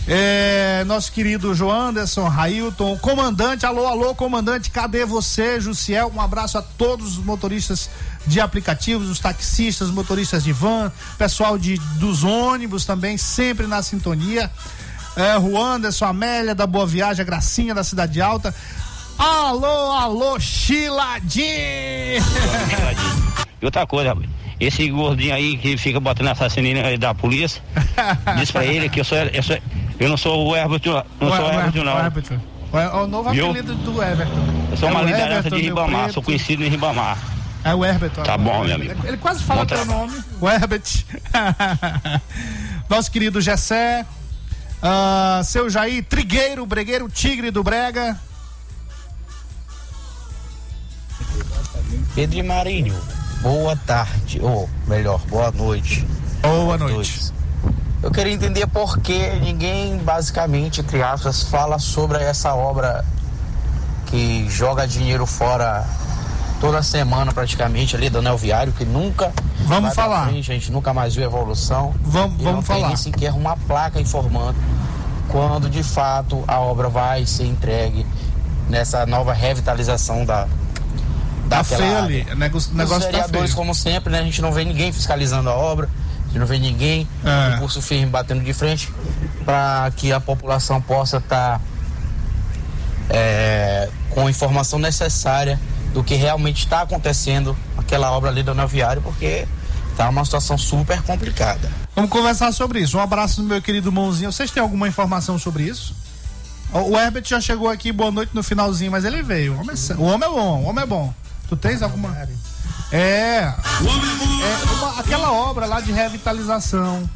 É, 0.06 0.84
nosso 0.86 1.12
querido 1.14 1.54
Joanderson, 1.56 2.28
Railton, 2.28 2.98
comandante, 2.98 3.66
alô, 3.66 3.88
alô, 3.88 4.14
comandante, 4.14 4.70
cadê 4.70 5.06
você, 5.06 5.62
Jussiel? 5.62 6.12
Um 6.14 6.20
abraço 6.20 6.58
a 6.58 6.62
todos 6.62 7.18
os 7.18 7.24
motoristas 7.24 7.90
de 8.28 8.42
aplicativos, 8.42 9.10
os 9.10 9.20
taxistas, 9.20 9.90
motoristas 9.90 10.44
de 10.44 10.52
van, 10.52 10.92
pessoal 11.18 11.58
de, 11.58 11.78
dos 12.00 12.26
ônibus 12.26 12.84
também, 12.84 13.18
sempre 13.18 13.66
na 13.66 13.82
sintonia. 13.82 14.52
É, 15.16 15.40
Juanderson, 15.40 16.06
Amélia 16.06 16.54
da 16.54 16.68
Boa 16.68 16.86
Viagem, 16.86 17.22
a 17.22 17.26
Gracinha 17.26 17.74
da 17.74 17.84
Cidade 17.84 18.22
Alta. 18.22 18.54
Alô, 19.18 19.92
alô, 19.92 20.38
Chiladinho! 20.40 21.46
E 23.62 23.66
outra 23.66 23.88
coisa, 23.88 24.10
rapaz, 24.10 24.28
esse 24.66 24.90
gordinho 24.90 25.34
aí 25.34 25.58
que 25.58 25.78
fica 25.78 26.00
botando 26.00 26.28
assassino 26.28 26.68
aí 26.86 26.98
da 26.98 27.14
polícia, 27.14 27.62
diz 28.38 28.52
pra 28.52 28.66
ele 28.66 28.90
que 28.90 29.00
eu 29.00 29.04
sou, 29.06 29.18
eu 29.18 29.44
sou 29.44 29.58
eu 30.00 30.10
não 30.10 30.18
sou 30.18 30.48
o 30.50 30.56
Herbert, 30.56 30.82
não, 30.86 31.36
sou 31.36 31.46
o 31.46 31.52
Herbert, 31.54 31.84
não. 31.84 32.06
Everton. 32.06 32.40
É 32.74 32.88
o 32.90 33.08
novo 33.08 33.30
Viu? 33.30 33.52
apelido 33.52 33.76
do 33.76 34.02
Everton. 34.02 34.46
Eu 34.72 34.78
sou 34.78 34.90
É 34.90 34.92
uma 34.92 35.02
liderança 35.04 35.48
Everton, 35.48 35.56
de 35.56 35.62
Ribamar, 35.62 36.02
preto. 36.02 36.14
sou 36.14 36.24
conhecido 36.24 36.64
em 36.64 36.70
Ribamar. 36.70 37.18
É 37.64 37.74
o 37.74 37.86
Herberton. 37.86 38.24
Tá 38.24 38.38
bom, 38.38 38.64
meu 38.66 38.76
amigo. 38.76 39.08
Ele, 39.08 39.18
quase 39.18 39.44
fala 39.44 39.66
teu 39.66 39.86
nome. 39.86 40.22
O 40.42 40.50
Herbert. 40.50 41.06
Nosso 42.90 43.10
querido 43.10 43.40
Gessé. 43.40 44.06
Ah, 44.82 45.42
seu 45.46 45.70
Jair 45.70 46.04
Trigueiro, 46.04 46.66
Bregueiro 46.66 47.08
Tigre 47.08 47.52
do 47.52 47.64
Brega. 47.64 48.20
Pedro 52.16 52.44
Marinho, 52.44 52.96
boa 53.44 53.76
tarde, 53.76 54.40
ou 54.42 54.70
melhor, 54.88 55.20
boa 55.28 55.52
noite. 55.52 56.08
Boa 56.42 56.78
noite. 56.78 57.32
Eu 58.02 58.10
queria 58.10 58.34
entender 58.34 58.66
por 58.68 58.98
que 59.00 59.30
ninguém, 59.40 59.98
basicamente, 59.98 60.82
entre 60.82 61.04
aspas, 61.04 61.44
fala 61.44 61.78
sobre 61.78 62.18
essa 62.24 62.54
obra 62.56 63.06
que 64.08 64.48
joga 64.50 64.88
dinheiro 64.88 65.26
fora 65.26 65.86
toda 66.60 66.82
semana 66.82 67.34
praticamente 67.34 67.96
ali 67.96 68.10
do 68.10 68.20
anel 68.20 68.38
viário, 68.38 68.72
que 68.74 68.86
nunca 68.86 69.32
Vamos 69.66 69.94
falar. 69.94 70.28
frente, 70.28 70.50
a 70.52 70.54
gente 70.54 70.72
nunca 70.72 70.94
mais 70.94 71.14
viu 71.16 71.26
evolução. 71.26 71.94
Vamos, 72.02 72.40
E 72.40 72.44
vamos 72.44 72.56
não 72.56 72.62
falar. 72.62 72.88
Tem 72.88 72.96
sequer 72.96 73.34
uma 73.34 73.58
placa 73.58 74.00
informando 74.00 74.58
quando 75.28 75.70
de 75.70 75.84
fato 75.84 76.44
a 76.48 76.60
obra 76.60 76.90
vai 76.90 77.26
ser 77.26 77.46
entregue 77.46 78.06
nessa 78.70 79.06
nova 79.06 79.34
revitalização 79.34 80.26
da 80.26 80.48
Tá 81.58 81.64
feio 81.64 81.98
ali. 81.98 82.28
O 82.32 82.36
negócio, 82.36 82.72
Os 82.72 82.78
negócio 82.78 83.02
tá 83.04 83.12
vereadores, 83.12 83.52
feio. 83.52 83.56
como 83.56 83.74
sempre, 83.76 84.12
né? 84.12 84.20
A 84.20 84.24
gente 84.24 84.42
não 84.42 84.52
vê 84.52 84.64
ninguém 84.66 84.92
fiscalizando 84.92 85.50
a 85.50 85.54
obra, 85.56 85.90
a 86.22 86.28
gente 86.28 86.40
não 86.40 86.46
vê 86.46 86.58
ninguém 86.60 87.08
É. 87.24 87.52
com 87.54 87.60
curso 87.60 87.82
firme 87.82 88.06
batendo 88.08 88.44
de 88.44 88.54
frente 88.54 88.92
para 89.46 89.92
que 89.96 90.12
a 90.12 90.20
população 90.20 90.82
possa 90.82 91.18
estar 91.18 91.62
com 94.10 94.28
a 94.28 94.30
informação 94.32 94.80
necessária 94.80 95.60
do 95.94 96.04
que 96.04 96.16
realmente 96.16 96.60
está 96.64 96.82
acontecendo 96.82 97.56
aquela 97.78 98.12
obra 98.12 98.30
ali 98.30 98.42
do 98.44 98.52
anel 98.52 98.68
viário, 98.68 99.02
porque 99.02 99.48
tá 99.96 100.10
uma 100.10 100.26
situação 100.26 100.58
super 100.58 101.02
complicada. 101.04 101.70
Vamos 101.96 102.10
conversar 102.10 102.52
sobre 102.52 102.80
isso. 102.80 102.98
Um 102.98 103.02
abraço 103.02 103.42
do 103.42 103.48
meu 103.48 103.62
querido 103.62 103.92
Mãozinho. 103.92 104.32
Vocês 104.32 104.50
têm 104.50 104.62
alguma 104.64 104.88
informação 104.88 105.38
sobre 105.38 105.64
isso? 105.64 105.96
O 106.72 106.94
o 106.94 106.98
Herbert 107.00 107.24
já 107.28 107.40
chegou 107.40 107.70
aqui, 107.70 107.92
boa 107.92 108.10
noite 108.10 108.32
no 108.34 108.42
finalzinho, 108.42 108.92
mas 108.92 109.06
ele 109.06 109.22
veio. 109.22 109.54
O 109.54 109.60
homem 109.60 109.76
é, 109.76 109.94
o 109.94 110.04
homem 110.04 110.28
é 110.28 110.32
bom, 110.32 110.62
o 110.62 110.64
homem 110.64 110.84
é 110.84 110.88
bom. 110.88 111.14
Tu 111.50 111.56
tens 111.58 111.82
alguma. 111.82 112.16
É. 112.92 112.98
É 112.98 113.54
uma- 114.74 115.00
aquela 115.00 115.32
obra 115.32 115.66
lá 115.66 115.80
de 115.82 115.92
revitalização 115.92 117.10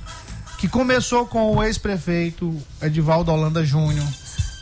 que 0.57 0.67
começou 0.67 1.25
com 1.25 1.55
o 1.55 1.63
ex-prefeito 1.63 2.55
Edivaldo 2.81 3.31
Holanda 3.31 3.63
Júnior. 3.63 4.05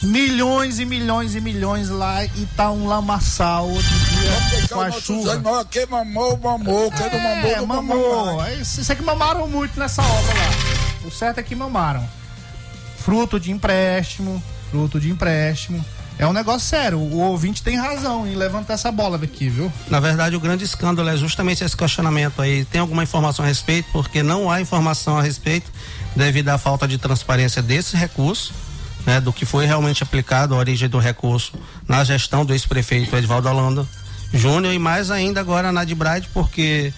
Milhões 0.04 0.78
e 0.80 0.86
milhões 0.86 1.36
e 1.36 1.42
milhões 1.42 1.90
lá 1.90 2.24
e 2.26 2.46
tá 2.56 2.70
um 2.70 2.86
lamaçal 2.86 3.68
outro 3.70 3.90
dia 3.90 4.68
com 4.70 4.82
a 4.82 4.92
chuva. 4.92 5.66
Quem 5.72 5.86
mamou, 5.88 6.38
mamou. 6.38 6.92
Quem 6.92 7.10
não 7.10 7.20
mamou, 7.20 7.52
É, 7.52 7.56
não 7.58 7.66
mamou. 7.66 8.26
mamou. 8.36 8.48
Isso 8.50 8.92
é 8.92 8.96
que 8.96 9.02
mamaram 9.02 9.48
muito 9.48 9.80
nessa 9.80 10.02
obra 10.04 10.34
lá. 10.34 11.08
O 11.08 11.12
certo 11.12 11.40
é 11.40 11.44
que 11.44 11.56
mamaram. 11.56 12.08
Fruto 13.00 13.40
de 13.40 13.52
empréstimo, 13.52 14.44
fruto 14.70 15.00
de 15.00 15.10
empréstimo. 15.10 15.84
É 16.18 16.26
um 16.26 16.32
negócio 16.34 16.62
sério. 16.62 16.98
O 16.98 17.20
ouvinte 17.20 17.62
tem 17.62 17.78
razão 17.78 18.26
em 18.26 18.36
levantar 18.36 18.76
essa 18.76 18.92
bola 18.92 19.18
daqui, 19.18 19.50
viu? 19.50 19.72
Na 19.90 20.00
verdade, 20.00 20.36
o 20.36 20.40
grande 20.40 20.64
escândalo 20.64 21.10
é 21.10 21.18
justamente 21.18 21.64
esse 21.64 21.76
questionamento 21.76 22.42
aí. 22.42 22.64
Tem 22.66 22.80
alguma 22.80 23.04
informação 23.04 23.44
a 23.44 23.48
respeito? 23.48 23.90
Porque 23.92 24.24
não 24.24 24.50
há 24.50 24.62
informação 24.62 25.18
a 25.18 25.22
respeito 25.22 25.70
devido 26.16 26.50
à 26.50 26.58
falta 26.58 26.88
de 26.88 26.98
transparência 26.98 27.62
desse 27.62 27.98
recurso, 27.98 28.54
né, 29.06 29.20
do 29.20 29.34
que 29.34 29.46
foi 29.46 29.66
realmente 29.66 30.02
aplicado, 30.02 30.56
a 30.56 30.58
origem 30.58 30.88
do 30.88 30.98
recurso 30.98 31.54
na 31.88 32.04
gestão 32.04 32.46
do 32.46 32.54
ex-prefeito 32.54 33.16
Edvaldo 33.16 33.50
Holanda 33.50 33.86
Júnior 34.34 34.74
e 34.74 34.80
mais 34.80 35.12
ainda 35.12 35.42
agora 35.42 35.72
na 35.72 35.84
Dibride, 35.84 36.30
porque 36.34 36.94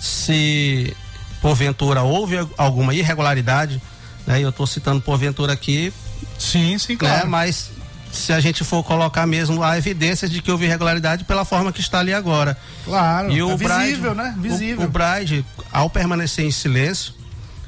se 0.00 0.94
porventura 1.40 2.02
houve 2.02 2.36
alguma 2.58 2.92
irregularidade, 2.92 3.80
né, 4.26 4.40
e 4.40 4.42
eu 4.42 4.50
estou 4.50 4.66
citando 4.66 5.00
porventura 5.00 5.52
aqui, 5.52 5.92
Sim, 6.38 6.76
sim, 6.78 6.94
né, 6.94 6.98
claro. 6.98 7.28
mas 7.28 7.70
se 8.16 8.32
a 8.32 8.40
gente 8.40 8.64
for 8.64 8.82
colocar 8.82 9.26
mesmo 9.26 9.62
a 9.62 9.76
evidência 9.78 10.28
de 10.28 10.40
que 10.42 10.50
houve 10.50 10.64
irregularidade 10.64 11.24
pela 11.24 11.44
forma 11.44 11.72
que 11.72 11.80
está 11.80 12.00
ali 12.00 12.12
agora. 12.14 12.56
Claro. 12.84 13.30
E 13.30 13.42
o 13.42 13.50
é 13.50 13.56
Bride- 13.56 13.74
visível, 13.84 14.14
né? 14.14 14.34
o- 14.36 14.40
Visível. 14.40 14.86
O, 14.86 14.90
Bride, 14.90 15.44
ao 15.72 15.88
permanecer 15.90 16.44
em 16.44 16.50
silêncio 16.50 17.14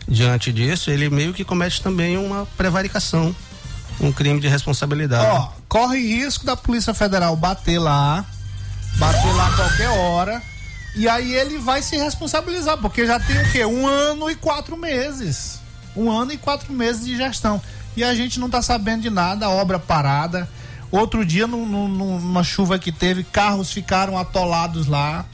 diante 0.07 0.53
disso, 0.53 0.91
ele 0.91 1.09
meio 1.11 1.33
que 1.35 1.45
comete 1.45 1.83
também 1.83 2.17
uma 2.17 2.47
prevaricação, 2.57 3.35
um 4.01 4.11
crime 4.13 4.41
de 4.41 4.49
responsabilidade. 4.49 5.27
Ó, 5.27 5.49
corre 5.69 5.99
risco 5.99 6.45
da 6.47 6.57
Polícia 6.57 6.95
Federal 6.95 7.35
bater 7.37 7.79
lá, 7.79 8.25
bater 8.97 9.33
lá 9.35 9.49
a 9.49 9.57
qualquer 9.57 9.89
hora, 9.91 10.43
e 10.97 11.09
aí 11.09 11.35
ele 11.35 11.59
vai 11.59 11.83
se 11.83 11.97
responsabilizar, 11.97 12.79
porque 12.79 13.07
já 13.07 13.21
tem 13.21 13.37
o 13.41 13.53
quê? 13.53 13.65
Um 13.65 13.87
ano 13.87 14.31
e 14.31 14.35
quatro 14.35 14.77
meses. 14.77 15.59
Um 15.95 16.11
ano 16.11 16.33
e 16.33 16.37
quatro 16.37 16.73
meses 16.73 17.05
de 17.05 17.17
gestão. 17.17 17.61
E 17.99 18.05
a 18.05 18.15
gente 18.15 18.39
não 18.39 18.49
tá 18.49 18.63
sabendo 18.63 19.03
de 19.03 19.11
nada, 19.11 19.51
obra 19.51 19.77
parada. 19.77 20.49
Outro 20.89 21.25
dia, 21.27 21.49
num- 21.49 21.67
num- 21.67 21.89
numa 21.89 22.45
chuva 22.45 22.79
que 22.79 22.93
teve, 22.93 23.25
carros 23.25 23.73
ficaram 23.73 24.17
atolados 24.17 24.87
lá. 24.87 25.25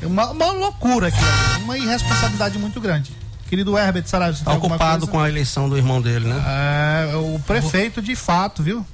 É 0.00 0.06
uma, 0.06 0.30
uma 0.30 0.50
loucura 0.52 1.08
aqui, 1.08 1.18
uma 1.62 1.76
irresponsabilidade 1.76 2.58
muito 2.58 2.80
grande. 2.80 3.12
Querido 3.46 3.76
Herbert 3.76 4.06
Saraiva, 4.06 4.36
você 4.38 4.42
Tá 4.42 4.54
ocupado 4.54 5.06
com 5.06 5.20
a 5.20 5.28
eleição 5.28 5.68
do 5.68 5.76
irmão 5.76 6.00
dele, 6.00 6.26
né? 6.26 6.42
É, 7.12 7.16
o 7.16 7.38
prefeito 7.46 8.00
de 8.00 8.16
fato, 8.16 8.62
viu? 8.62 8.84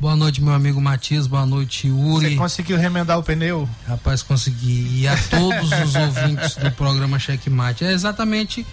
Boa 0.00 0.16
noite, 0.16 0.42
meu 0.42 0.52
amigo 0.52 0.80
Matias. 0.80 1.28
Boa 1.28 1.46
noite, 1.46 1.88
Uri. 1.88 2.30
Você 2.30 2.36
conseguiu 2.36 2.76
remendar 2.78 3.16
o 3.16 3.22
pneu? 3.22 3.68
Rapaz, 3.86 4.22
consegui. 4.24 5.02
E 5.02 5.06
a 5.08 5.16
todos 5.30 5.70
os 5.84 5.94
ouvintes 5.96 6.56
do 6.56 6.70
programa 6.72 7.16
Checkmate. 7.20 7.84
É 7.84 7.92
exatamente 7.92 8.66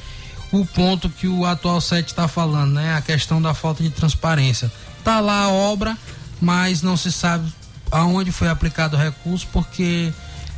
o 0.52 0.66
ponto 0.66 1.10
que 1.10 1.28
o 1.28 1.46
atual 1.46 1.80
set 1.80 2.08
está 2.08 2.28
falando, 2.28 2.74
né? 2.74 2.96
A 2.96 3.02
questão 3.02 3.42
da 3.42 3.54
falta 3.54 3.84
de 3.84 3.90
transparência. 3.90 4.72
Tá 5.04 5.20
lá 5.20 5.44
a 5.44 5.50
obra, 5.50 5.98
mas 6.42 6.82
não 6.82 6.98
se 6.98 7.12
sabe 7.12 7.52
aonde 7.92 8.32
foi 8.32 8.50
aplicado 8.50 8.96
o 8.96 9.00
recurso, 9.00 9.48
porque 9.52 10.12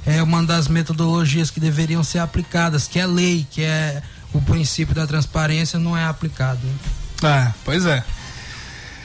é 0.05 0.21
uma 0.21 0.43
das 0.43 0.67
metodologias 0.67 1.49
que 1.49 1.59
deveriam 1.59 2.03
ser 2.03 2.19
aplicadas, 2.19 2.87
que 2.87 2.99
é 2.99 3.05
lei, 3.05 3.45
que 3.49 3.63
é 3.63 4.01
o 4.33 4.41
princípio 4.41 4.95
da 4.95 5.05
transparência, 5.05 5.77
não 5.77 5.95
é 5.95 6.05
aplicado. 6.05 6.59
né? 7.21 7.47
É, 7.49 7.53
pois 7.63 7.85
é. 7.85 8.03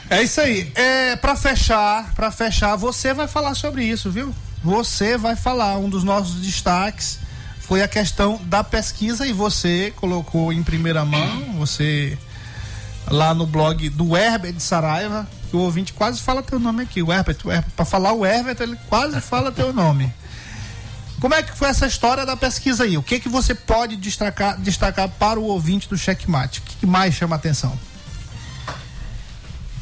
É 0.09 0.23
isso 0.23 0.39
aí. 0.39 0.71
É, 0.73 1.15
para 1.17 1.35
fechar, 1.35 2.13
para 2.15 2.31
fechar, 2.31 2.75
você 2.77 3.13
vai 3.13 3.27
falar 3.27 3.55
sobre 3.55 3.83
isso, 3.83 4.09
viu? 4.09 4.33
Você 4.63 5.17
vai 5.17 5.35
falar. 5.35 5.77
Um 5.77 5.89
dos 5.89 6.03
nossos 6.03 6.41
destaques 6.41 7.19
foi 7.67 7.81
a 7.81 7.87
questão 7.87 8.39
da 8.45 8.63
pesquisa 8.63 9.27
e 9.27 9.33
você 9.33 9.93
colocou 9.97 10.53
em 10.53 10.63
primeira 10.63 11.03
mão, 11.03 11.55
você 11.57 12.17
lá 13.11 13.33
no 13.33 13.45
blog 13.45 13.89
do 13.89 14.15
Herbert 14.15 14.53
de 14.53 14.63
Saraiva, 14.63 15.27
que 15.49 15.55
o 15.55 15.59
ouvinte 15.59 15.91
quase 15.91 16.21
fala 16.21 16.41
teu 16.41 16.59
nome 16.59 16.83
aqui, 16.83 17.03
o 17.03 17.11
Herbert, 17.11 17.37
Herbert. 17.45 17.71
Pra 17.75 17.83
falar 17.83 18.13
o 18.13 18.25
Herbert, 18.25 18.55
ele 18.61 18.77
quase 18.87 19.19
fala 19.19 19.51
teu 19.51 19.73
nome. 19.73 20.13
Como 21.19 21.33
é 21.33 21.43
que 21.43 21.57
foi 21.57 21.67
essa 21.67 21.85
história 21.85 22.25
da 22.25 22.37
pesquisa 22.37 22.85
aí? 22.85 22.97
O 22.97 23.03
que 23.03 23.19
que 23.19 23.27
você 23.27 23.53
pode 23.53 23.97
destacar, 23.97 24.57
destacar 24.57 25.09
para 25.09 25.37
o 25.37 25.43
ouvinte 25.43 25.89
do 25.89 25.97
Checkmate? 25.97 26.59
O 26.59 26.63
que, 26.63 26.75
que 26.77 26.85
mais 26.85 27.15
chama 27.15 27.35
a 27.35 27.39
atenção? 27.39 27.77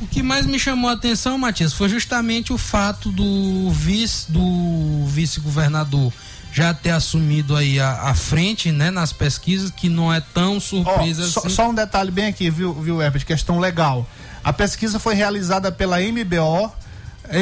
O 0.02 0.08
que 0.08 0.24
mais 0.24 0.46
me 0.46 0.58
chamou 0.58 0.90
a 0.90 0.94
atenção, 0.94 1.38
Matias, 1.38 1.74
foi 1.74 1.88
justamente 1.88 2.52
o 2.52 2.58
fato 2.58 3.12
do 3.12 3.70
vice 3.72 4.32
do 4.32 5.06
vice-governador 5.06 6.12
já 6.56 6.74
ter 6.74 6.90
assumido 6.92 7.54
aí 7.54 7.82
a, 7.82 8.04
a 8.04 8.16
frente, 8.16 8.72
né, 8.72 8.90
nas 8.90 9.12
pesquisas, 9.12 9.70
que 9.70 9.90
não 9.90 10.14
é 10.14 10.22
tão 10.22 10.58
surpresa 10.58 11.28
só, 11.28 11.42
assim. 11.42 11.50
só 11.50 11.70
um 11.70 11.76
detalhe 11.76 12.10
bem 12.10 12.28
aqui, 12.28 12.50
viu, 12.50 12.74
viu, 12.74 13.02
Herbert? 13.02 13.26
Questão 13.26 13.60
legal. 13.60 14.08
A 14.42 14.54
pesquisa 14.54 14.98
foi 14.98 15.16
realizada 15.16 15.70
pela 15.70 15.98
MBO. 16.00 16.72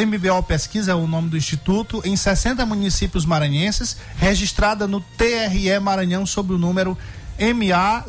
MBO 0.08 0.42
Pesquisa 0.42 0.94
é 0.94 0.96
o 0.96 1.06
nome 1.06 1.30
do 1.30 1.38
instituto, 1.38 2.02
em 2.04 2.16
60 2.16 2.66
municípios 2.66 3.24
maranhenses, 3.24 3.98
registrada 4.18 4.88
no 4.88 5.00
TRE 5.00 5.80
Maranhão 5.80 6.26
sob 6.26 6.54
o 6.54 6.58
número 6.58 6.98
MA 7.38 8.04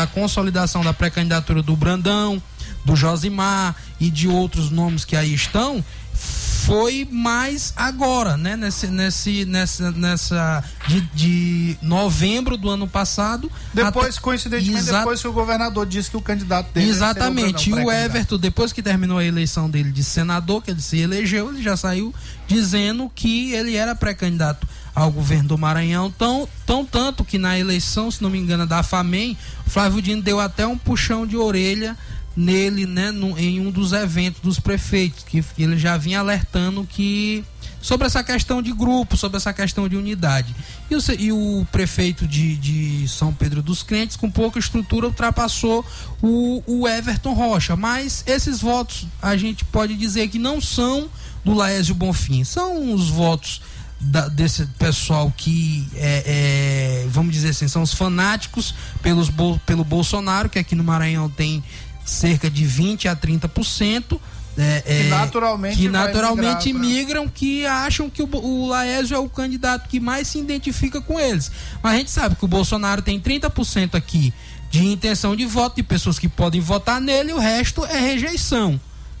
consolidação 0.07 0.83
da 0.83 0.91
pré-candidatura 0.91 1.61
do 1.61 1.75
Brandão, 1.75 2.41
do 2.89 2.95
Josimar 2.95 3.75
e 3.99 4.09
de 4.09 4.27
outros 4.27 4.71
nomes 4.71 5.05
que 5.05 5.15
aí 5.15 5.33
estão, 5.33 5.83
foi 6.13 7.07
mais 7.09 7.73
agora, 7.75 8.35
né? 8.35 8.55
Nesse, 8.55 8.87
nesse, 8.87 9.45
nessa, 9.45 9.91
nessa 9.91 10.63
de, 10.87 11.01
de 11.13 11.77
novembro 11.81 12.57
do 12.57 12.69
ano 12.69 12.87
passado. 12.87 13.51
Depois, 13.73 14.15
até- 14.15 14.21
coincidentemente, 14.21 14.85
depois 14.85 15.21
que 15.21 15.27
o 15.27 15.33
governador 15.33 15.85
disse 15.85 16.09
que 16.11 16.17
o 16.17 16.21
candidato 16.21 16.71
dele 16.73 16.89
Exatamente. 16.89 17.69
seria 17.69 17.81
E 17.81 17.85
o. 17.85 17.91
Everton, 17.91 18.37
depois 18.37 18.73
que 18.73 18.83
terminou 18.83 19.17
a 19.19 19.23
eleição 19.25 19.69
dele 19.69 19.91
de 19.91 20.03
senador, 20.03 20.61
que 20.61 20.71
ele 20.71 20.81
se 20.81 20.97
elegeu, 20.99 21.49
ele 21.49 21.61
já 21.63 21.77
saiu 21.77 22.13
dizendo 22.47 23.09
que 23.15 23.51
ele 23.53 23.75
era 23.75 23.95
pré-candidato 23.95 24.67
ao 24.93 25.11
governo 25.11 25.49
do 25.49 25.57
Maranhão. 25.57 26.11
Tão, 26.11 26.47
tão 26.65 26.85
tanto 26.85 27.23
que 27.23 27.37
na 27.37 27.57
eleição, 27.57 28.11
se 28.11 28.21
não 28.21 28.29
me 28.29 28.37
engano, 28.37 28.67
da 28.67 28.83
FAMEM, 28.83 29.37
o 29.65 29.69
Flávio 29.69 30.01
Dino 30.01 30.21
deu 30.21 30.39
até 30.39 30.67
um 30.67 30.77
puxão 30.77 31.25
de 31.25 31.37
orelha 31.37 31.97
nele, 32.39 32.85
né, 32.85 33.11
no- 33.11 33.37
em 33.37 33.59
um 33.59 33.69
dos 33.69 33.91
eventos 33.91 34.39
dos 34.41 34.59
prefeitos, 34.61 35.23
que, 35.23 35.43
ele 35.57 35.77
já 35.77 35.97
vinha 35.97 36.19
alertando 36.21 36.87
que 36.89 37.43
sobre 37.81 38.07
essa 38.07 38.23
questão 38.23 38.61
de 38.61 38.71
grupo, 38.71 39.17
sobre 39.17 39.35
essa 39.37 39.51
questão 39.53 39.89
de 39.89 39.97
unidade. 39.97 40.55
E 40.89 40.95
o, 40.95 40.99
e 41.19 41.31
o 41.33 41.67
prefeito 41.69 42.25
de, 42.25 42.55
de 42.55 43.07
São 43.09 43.33
Pedro 43.33 43.61
dos 43.61 43.83
Crentes, 43.83 44.15
com 44.15 44.31
pouca 44.31 44.57
estrutura, 44.57 45.07
ultrapassou 45.07 45.85
o, 46.21 46.63
o 46.65 46.87
Everton 46.87 47.33
Rocha. 47.33 47.75
Mas 47.75 48.23
esses 48.25 48.61
votos, 48.61 49.05
a 49.21 49.35
gente 49.35 49.65
pode 49.65 49.95
dizer 49.95 50.29
que 50.29 50.39
não 50.39 50.61
são 50.61 51.09
do 51.43 51.53
Laésio 51.53 51.93
Bonfim, 51.95 52.43
são 52.45 52.93
os 52.93 53.09
votos 53.09 53.61
da- 53.99 54.29
desse 54.29 54.65
pessoal 54.77 55.33
que 55.35 55.85
é, 55.95 57.03
é, 57.05 57.07
vamos 57.09 57.33
dizer 57.33 57.49
assim, 57.49 57.67
são 57.67 57.81
os 57.81 57.93
fanáticos 57.93 58.73
pelos, 59.01 59.29
pelo 59.65 59.83
Bolsonaro, 59.83 60.49
que 60.49 60.57
aqui 60.59 60.73
no 60.73 60.83
Maranhão 60.85 61.29
tem 61.29 61.61
cerca 62.09 62.49
de 62.49 62.65
20 62.65 63.07
a 63.07 63.15
30%. 63.15 64.19
é, 64.57 64.81
Que 64.81 64.91
é, 64.91 65.03
naturalmente 65.09 65.77
que 65.77 65.87
naturalmente 65.89 66.73
migrar 66.73 66.81
pra- 66.81 66.81
migram, 66.81 67.29
que 67.29 67.65
acham 67.65 68.09
que 68.09 68.21
o, 68.21 68.27
o 68.35 68.67
Laésio 68.67 69.15
é 69.15 69.19
o 69.19 69.29
candidato 69.29 69.87
que 69.87 69.99
mais 69.99 70.27
se 70.27 70.39
identifica 70.39 70.99
com 70.99 71.19
eles. 71.19 71.49
Mas 71.81 71.93
a 71.93 71.97
gente 71.97 72.11
sabe 72.11 72.35
que 72.35 72.43
o 72.43 72.47
Bolsonaro 72.47 73.01
tem 73.01 73.19
30% 73.19 73.95
aqui 73.95 74.33
de 74.69 74.85
intenção 74.85 75.35
de 75.35 75.45
voto, 75.45 75.77
de 75.77 75.83
pessoas 75.83 76.19
que 76.19 76.27
podem 76.27 76.59
votar 76.61 76.99
nele, 76.99 77.31
e 77.31 77.33
o 77.33 77.39
resto 77.39 77.85
é 77.85 77.99
rejeição. 77.99 78.79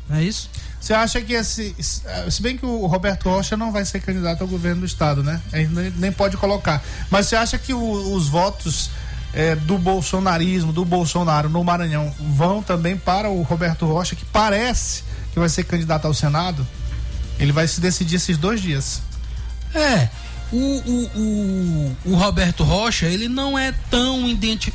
Não 0.09 0.17
é 0.17 0.23
isso? 0.23 0.49
Você 0.79 0.93
acha 0.93 1.19
que 1.21 1.33
esse. 1.33 1.75
Se 2.29 2.41
bem 2.41 2.57
que 2.57 2.65
o 2.65 2.85
Roberto 2.85 3.29
Rocha 3.29 3.57
não 3.57 3.69
vai 3.71 3.83
ser 3.83 3.99
candidato 3.99 4.41
ao 4.41 4.47
governo 4.47 4.81
do 4.81 4.85
estado, 4.85 5.21
né? 5.23 5.41
A 5.51 5.57
gente 5.57 5.73
nem, 5.73 5.89
nem 5.91 6.11
pode 6.11 6.37
colocar. 6.37 6.81
Mas 7.11 7.27
você 7.27 7.35
acha 7.35 7.57
que 7.57 7.73
o- 7.73 8.13
os 8.15 8.29
votos 8.29 8.89
é, 9.33 9.55
do 9.55 9.77
bolsonarismo, 9.77 10.73
do 10.73 10.83
Bolsonaro 10.83 11.49
no 11.49 11.63
Maranhão, 11.63 12.13
vão 12.19 12.61
também 12.61 12.97
para 12.97 13.29
o 13.29 13.41
Roberto 13.41 13.85
Rocha, 13.85 14.15
que 14.15 14.25
parece 14.25 15.03
que 15.31 15.39
vai 15.39 15.49
ser 15.49 15.63
candidato 15.63 16.05
ao 16.05 16.13
Senado? 16.13 16.65
Ele 17.39 17.51
vai 17.51 17.67
se 17.67 17.79
decidir 17.79 18.15
esses 18.15 18.37
dois 18.37 18.61
dias. 18.61 19.01
É. 19.73 20.09
O, 20.51 20.57
o, 20.57 21.11
o, 21.15 21.97
o 22.05 22.15
Roberto 22.15 22.63
Rocha, 22.63 23.05
ele 23.05 23.27
não 23.27 23.57
é 23.57 23.71
tão 23.91 24.25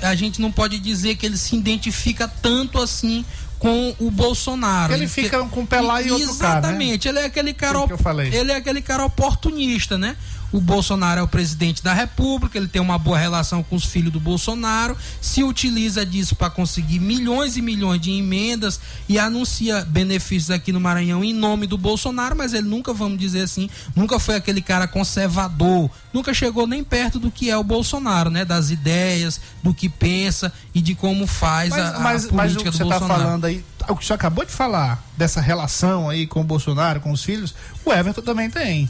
A 0.02 0.14
gente 0.14 0.40
não 0.40 0.52
pode 0.52 0.78
dizer 0.78 1.16
que 1.16 1.26
ele 1.26 1.36
se 1.36 1.56
identifica 1.56 2.28
tanto 2.28 2.80
assim 2.80 3.24
com 3.58 3.94
o 3.98 4.10
Bolsonaro. 4.10 4.92
Ele 4.92 5.08
fica 5.08 5.42
com 5.44 5.60
um 5.60 5.66
pé 5.66 5.80
lá 5.80 6.00
e 6.00 6.10
outro 6.10 6.26
né? 6.26 6.32
Exatamente. 6.32 7.08
Ele 7.08 7.18
é 7.18 7.24
aquele 7.24 7.52
cara. 7.52 7.78
Aquilo 7.78 7.86
que 7.88 7.92
eu 7.94 7.98
falei. 7.98 8.32
Ele 8.32 8.52
é 8.52 8.56
aquele 8.56 8.82
cara 8.82 9.04
oportunista, 9.04 9.98
né? 9.98 10.16
O 10.54 10.60
Bolsonaro 10.60 11.18
é 11.18 11.22
o 11.24 11.26
presidente 11.26 11.82
da 11.82 11.92
República, 11.92 12.56
ele 12.56 12.68
tem 12.68 12.80
uma 12.80 12.96
boa 12.96 13.18
relação 13.18 13.60
com 13.60 13.74
os 13.74 13.84
filhos 13.84 14.12
do 14.12 14.20
Bolsonaro, 14.20 14.96
se 15.20 15.42
utiliza 15.42 16.06
disso 16.06 16.36
para 16.36 16.48
conseguir 16.48 17.00
milhões 17.00 17.56
e 17.56 17.60
milhões 17.60 18.00
de 18.00 18.12
emendas 18.12 18.78
e 19.08 19.18
anuncia 19.18 19.84
benefícios 19.84 20.52
aqui 20.52 20.70
no 20.70 20.78
Maranhão 20.78 21.24
em 21.24 21.34
nome 21.34 21.66
do 21.66 21.76
Bolsonaro, 21.76 22.36
mas 22.36 22.54
ele 22.54 22.68
nunca, 22.68 22.92
vamos 22.92 23.18
dizer 23.18 23.40
assim, 23.40 23.68
nunca 23.96 24.20
foi 24.20 24.36
aquele 24.36 24.62
cara 24.62 24.86
conservador, 24.86 25.90
nunca 26.12 26.32
chegou 26.32 26.68
nem 26.68 26.84
perto 26.84 27.18
do 27.18 27.32
que 27.32 27.50
é 27.50 27.56
o 27.56 27.64
Bolsonaro, 27.64 28.30
né? 28.30 28.44
Das 28.44 28.70
ideias, 28.70 29.40
do 29.60 29.74
que 29.74 29.88
pensa 29.88 30.52
e 30.72 30.80
de 30.80 30.94
como 30.94 31.26
faz 31.26 31.70
Mas, 31.70 31.80
a, 31.80 31.96
a 31.96 31.98
mas, 31.98 32.30
mas 32.30 32.52
o 32.52 32.58
política 32.58 32.62
que 32.62 32.70
do 32.70 32.76
você 32.76 32.82
está 32.84 32.98
Bolsonaro. 33.00 33.24
falando 33.24 33.44
aí, 33.46 33.64
o 33.88 33.96
que 33.96 34.06
você 34.06 34.12
acabou 34.12 34.44
de 34.44 34.52
falar 34.52 35.02
dessa 35.16 35.40
relação 35.40 36.08
aí 36.08 36.28
com 36.28 36.42
o 36.42 36.44
Bolsonaro, 36.44 37.00
com 37.00 37.10
os 37.10 37.24
filhos, 37.24 37.52
o 37.84 37.92
Everton 37.92 38.22
também 38.22 38.48
tem. 38.48 38.88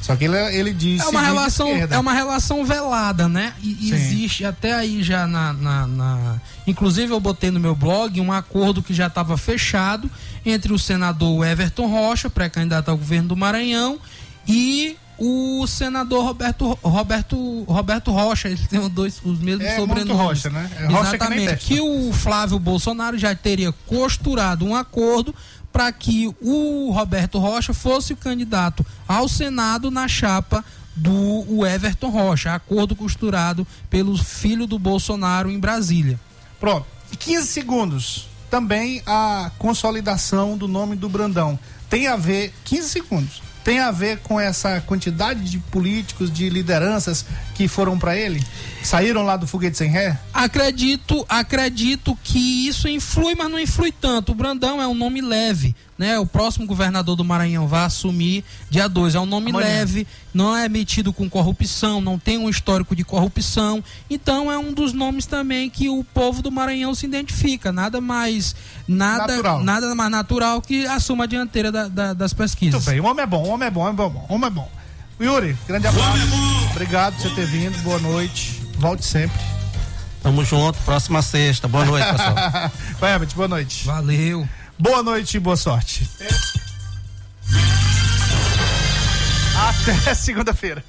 Só 0.00 0.16
que 0.16 0.24
ele, 0.24 0.36
ele 0.56 0.72
diz. 0.72 1.00
É 1.02 1.08
uma 1.08 1.20
relação, 1.22 1.68
é 1.68 1.98
uma 1.98 2.12
relação 2.12 2.64
velada, 2.64 3.28
né? 3.28 3.52
E 3.62 3.88
e 3.88 3.92
existe 3.92 4.44
até 4.44 4.72
aí 4.72 5.02
já 5.02 5.26
na, 5.26 5.52
na, 5.52 5.86
na- 5.86 6.40
Inclusive 6.66 7.12
eu 7.12 7.20
botei 7.20 7.50
no 7.50 7.60
meu 7.60 7.74
blog 7.74 8.20
um 8.20 8.32
acordo 8.32 8.82
que 8.82 8.94
já 8.94 9.06
estava 9.08 9.36
fechado 9.36 10.10
entre 10.44 10.72
o 10.72 10.78
senador 10.78 11.44
Everton 11.46 11.86
Rocha, 11.86 12.30
pré-candidato 12.30 12.90
ao 12.90 12.96
governo 12.96 13.28
do 13.28 13.36
Maranhão, 13.36 13.98
e 14.48 14.96
o 15.18 15.66
senador 15.66 16.24
Roberto, 16.24 16.78
Roberto, 16.82 17.62
Roberto 17.64 18.10
Rocha, 18.10 18.48
eles 18.48 18.66
têm 18.68 18.78
os 18.80 18.88
dois 18.88 19.20
os 19.22 19.38
mesmos 19.38 19.66
É, 19.66 19.76
sobrenomes. 19.76 20.16
Rocha, 20.16 20.48
né? 20.48 20.70
É 20.78 20.86
Rocha 20.86 21.10
que 21.10 21.16
Exatamente. 21.16 21.48
testa. 21.50 21.66
Que 21.68 21.80
o 21.80 22.10
Flávio 22.12 22.58
Bolsonaro 22.58 23.18
já 23.18 23.34
teria 23.34 23.70
costurado 23.86 24.64
um 24.64 24.74
acordo 24.74 25.34
para 25.72 25.90
que 25.92 26.28
o 26.40 26.90
Roberto 26.92 27.38
Rocha 27.38 27.72
fosse 27.72 28.12
o 28.12 28.16
candidato 28.16 28.84
ao 29.06 29.28
Senado 29.28 29.90
na 29.90 30.08
chapa 30.08 30.64
do 30.94 31.64
Everton 31.66 32.10
Rocha, 32.10 32.54
acordo 32.54 32.94
costurado 32.94 33.66
pelo 33.88 34.16
filho 34.18 34.66
do 34.66 34.78
Bolsonaro 34.78 35.50
em 35.50 35.58
Brasília. 35.58 36.18
Pronto. 36.58 36.86
E 37.12 37.16
15 37.16 37.46
segundos. 37.46 38.28
Também 38.50 39.02
a 39.06 39.50
consolidação 39.58 40.58
do 40.58 40.66
nome 40.66 40.96
do 40.96 41.08
Brandão. 41.08 41.58
Tem 41.88 42.06
a 42.06 42.16
ver. 42.16 42.52
15 42.64 42.88
segundos. 42.88 43.42
Tem 43.62 43.78
a 43.78 43.90
ver 43.90 44.18
com 44.18 44.40
essa 44.40 44.80
quantidade 44.80 45.44
de 45.44 45.58
políticos, 45.58 46.30
de 46.32 46.48
lideranças 46.48 47.24
que 47.54 47.68
foram 47.68 47.98
para 47.98 48.16
ele? 48.16 48.44
Saíram 48.82 49.22
lá 49.22 49.36
do 49.36 49.46
foguete 49.46 49.76
sem 49.76 49.90
ré? 49.90 50.18
Acredito, 50.32 51.24
acredito 51.28 52.18
que 52.24 52.66
isso 52.66 52.88
influi, 52.88 53.34
mas 53.34 53.50
não 53.50 53.58
influi 53.58 53.92
tanto. 53.92 54.32
O 54.32 54.34
Brandão 54.34 54.80
é 54.80 54.86
um 54.86 54.94
nome 54.94 55.20
leve, 55.20 55.76
né? 55.98 56.18
O 56.18 56.26
próximo 56.26 56.66
governador 56.66 57.14
do 57.14 57.24
Maranhão 57.24 57.68
vai 57.68 57.84
assumir 57.84 58.44
dia 58.70 58.88
2. 58.88 59.14
É 59.14 59.20
um 59.20 59.26
nome 59.26 59.50
Amanhã. 59.50 59.66
leve, 59.66 60.06
não 60.32 60.56
é 60.56 60.68
metido 60.68 61.12
com 61.12 61.28
corrupção, 61.28 62.00
não 62.00 62.18
tem 62.18 62.38
um 62.38 62.48
histórico 62.48 62.96
de 62.96 63.04
corrupção. 63.04 63.82
Então 64.08 64.50
é 64.50 64.58
um 64.58 64.72
dos 64.72 64.92
nomes 64.92 65.26
também 65.26 65.68
que 65.68 65.88
o 65.88 66.02
povo 66.02 66.40
do 66.42 66.50
Maranhão 66.50 66.94
se 66.94 67.06
identifica. 67.06 67.70
Nada 67.72 68.00
mais 68.00 68.54
nada, 68.88 69.26
Natural. 69.28 69.62
nada 69.62 69.94
mais 69.94 70.10
natural 70.10 70.60
que 70.62 70.86
assuma 70.86 71.24
a 71.24 71.26
dianteira 71.26 71.70
da- 71.70 71.88
da- 71.88 72.12
das 72.14 72.32
pesquisas. 72.32 72.74
Muito 72.74 72.90
bem, 72.90 73.00
o 73.00 73.04
homem 73.10 73.22
é 73.22 73.26
bom, 73.26 73.42
o 73.44 73.48
homem 73.50 73.68
é 73.68 73.70
bom, 73.70 73.80
o 73.80 73.84
homem 73.84 73.92
é 74.06 74.10
bom, 74.10 74.26
o 74.28 74.34
homem 74.34 74.46
é 74.48 74.50
bom. 74.50 74.70
Yuri, 75.20 75.54
grande 75.68 75.86
abraço. 75.86 76.18
Obrigado 76.70 77.14
por 77.16 77.22
você 77.22 77.34
ter 77.34 77.46
vindo, 77.46 77.76
boa 77.82 77.98
noite. 77.98 78.59
Volte 78.80 79.04
sempre. 79.04 79.38
Tamo 80.22 80.42
junto, 80.42 80.78
próxima 80.84 81.20
sexta. 81.20 81.68
Boa 81.68 81.84
noite, 81.84 82.08
pessoal. 82.10 82.34
Vai, 82.98 83.12
Herbert, 83.12 83.34
boa 83.34 83.48
noite. 83.48 83.84
Valeu. 83.84 84.48
Boa 84.78 85.02
noite 85.02 85.36
e 85.36 85.40
boa 85.40 85.56
sorte. 85.56 86.08
Até 89.54 90.14
segunda-feira. 90.16 90.82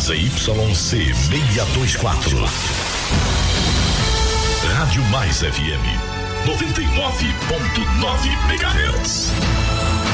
ZYC 0.00 1.14
624. 1.14 2.44
Rádio 4.74 5.02
Mais 5.04 5.38
FM 5.40 5.84
99.9 6.46 8.26
MHz. 8.48 10.13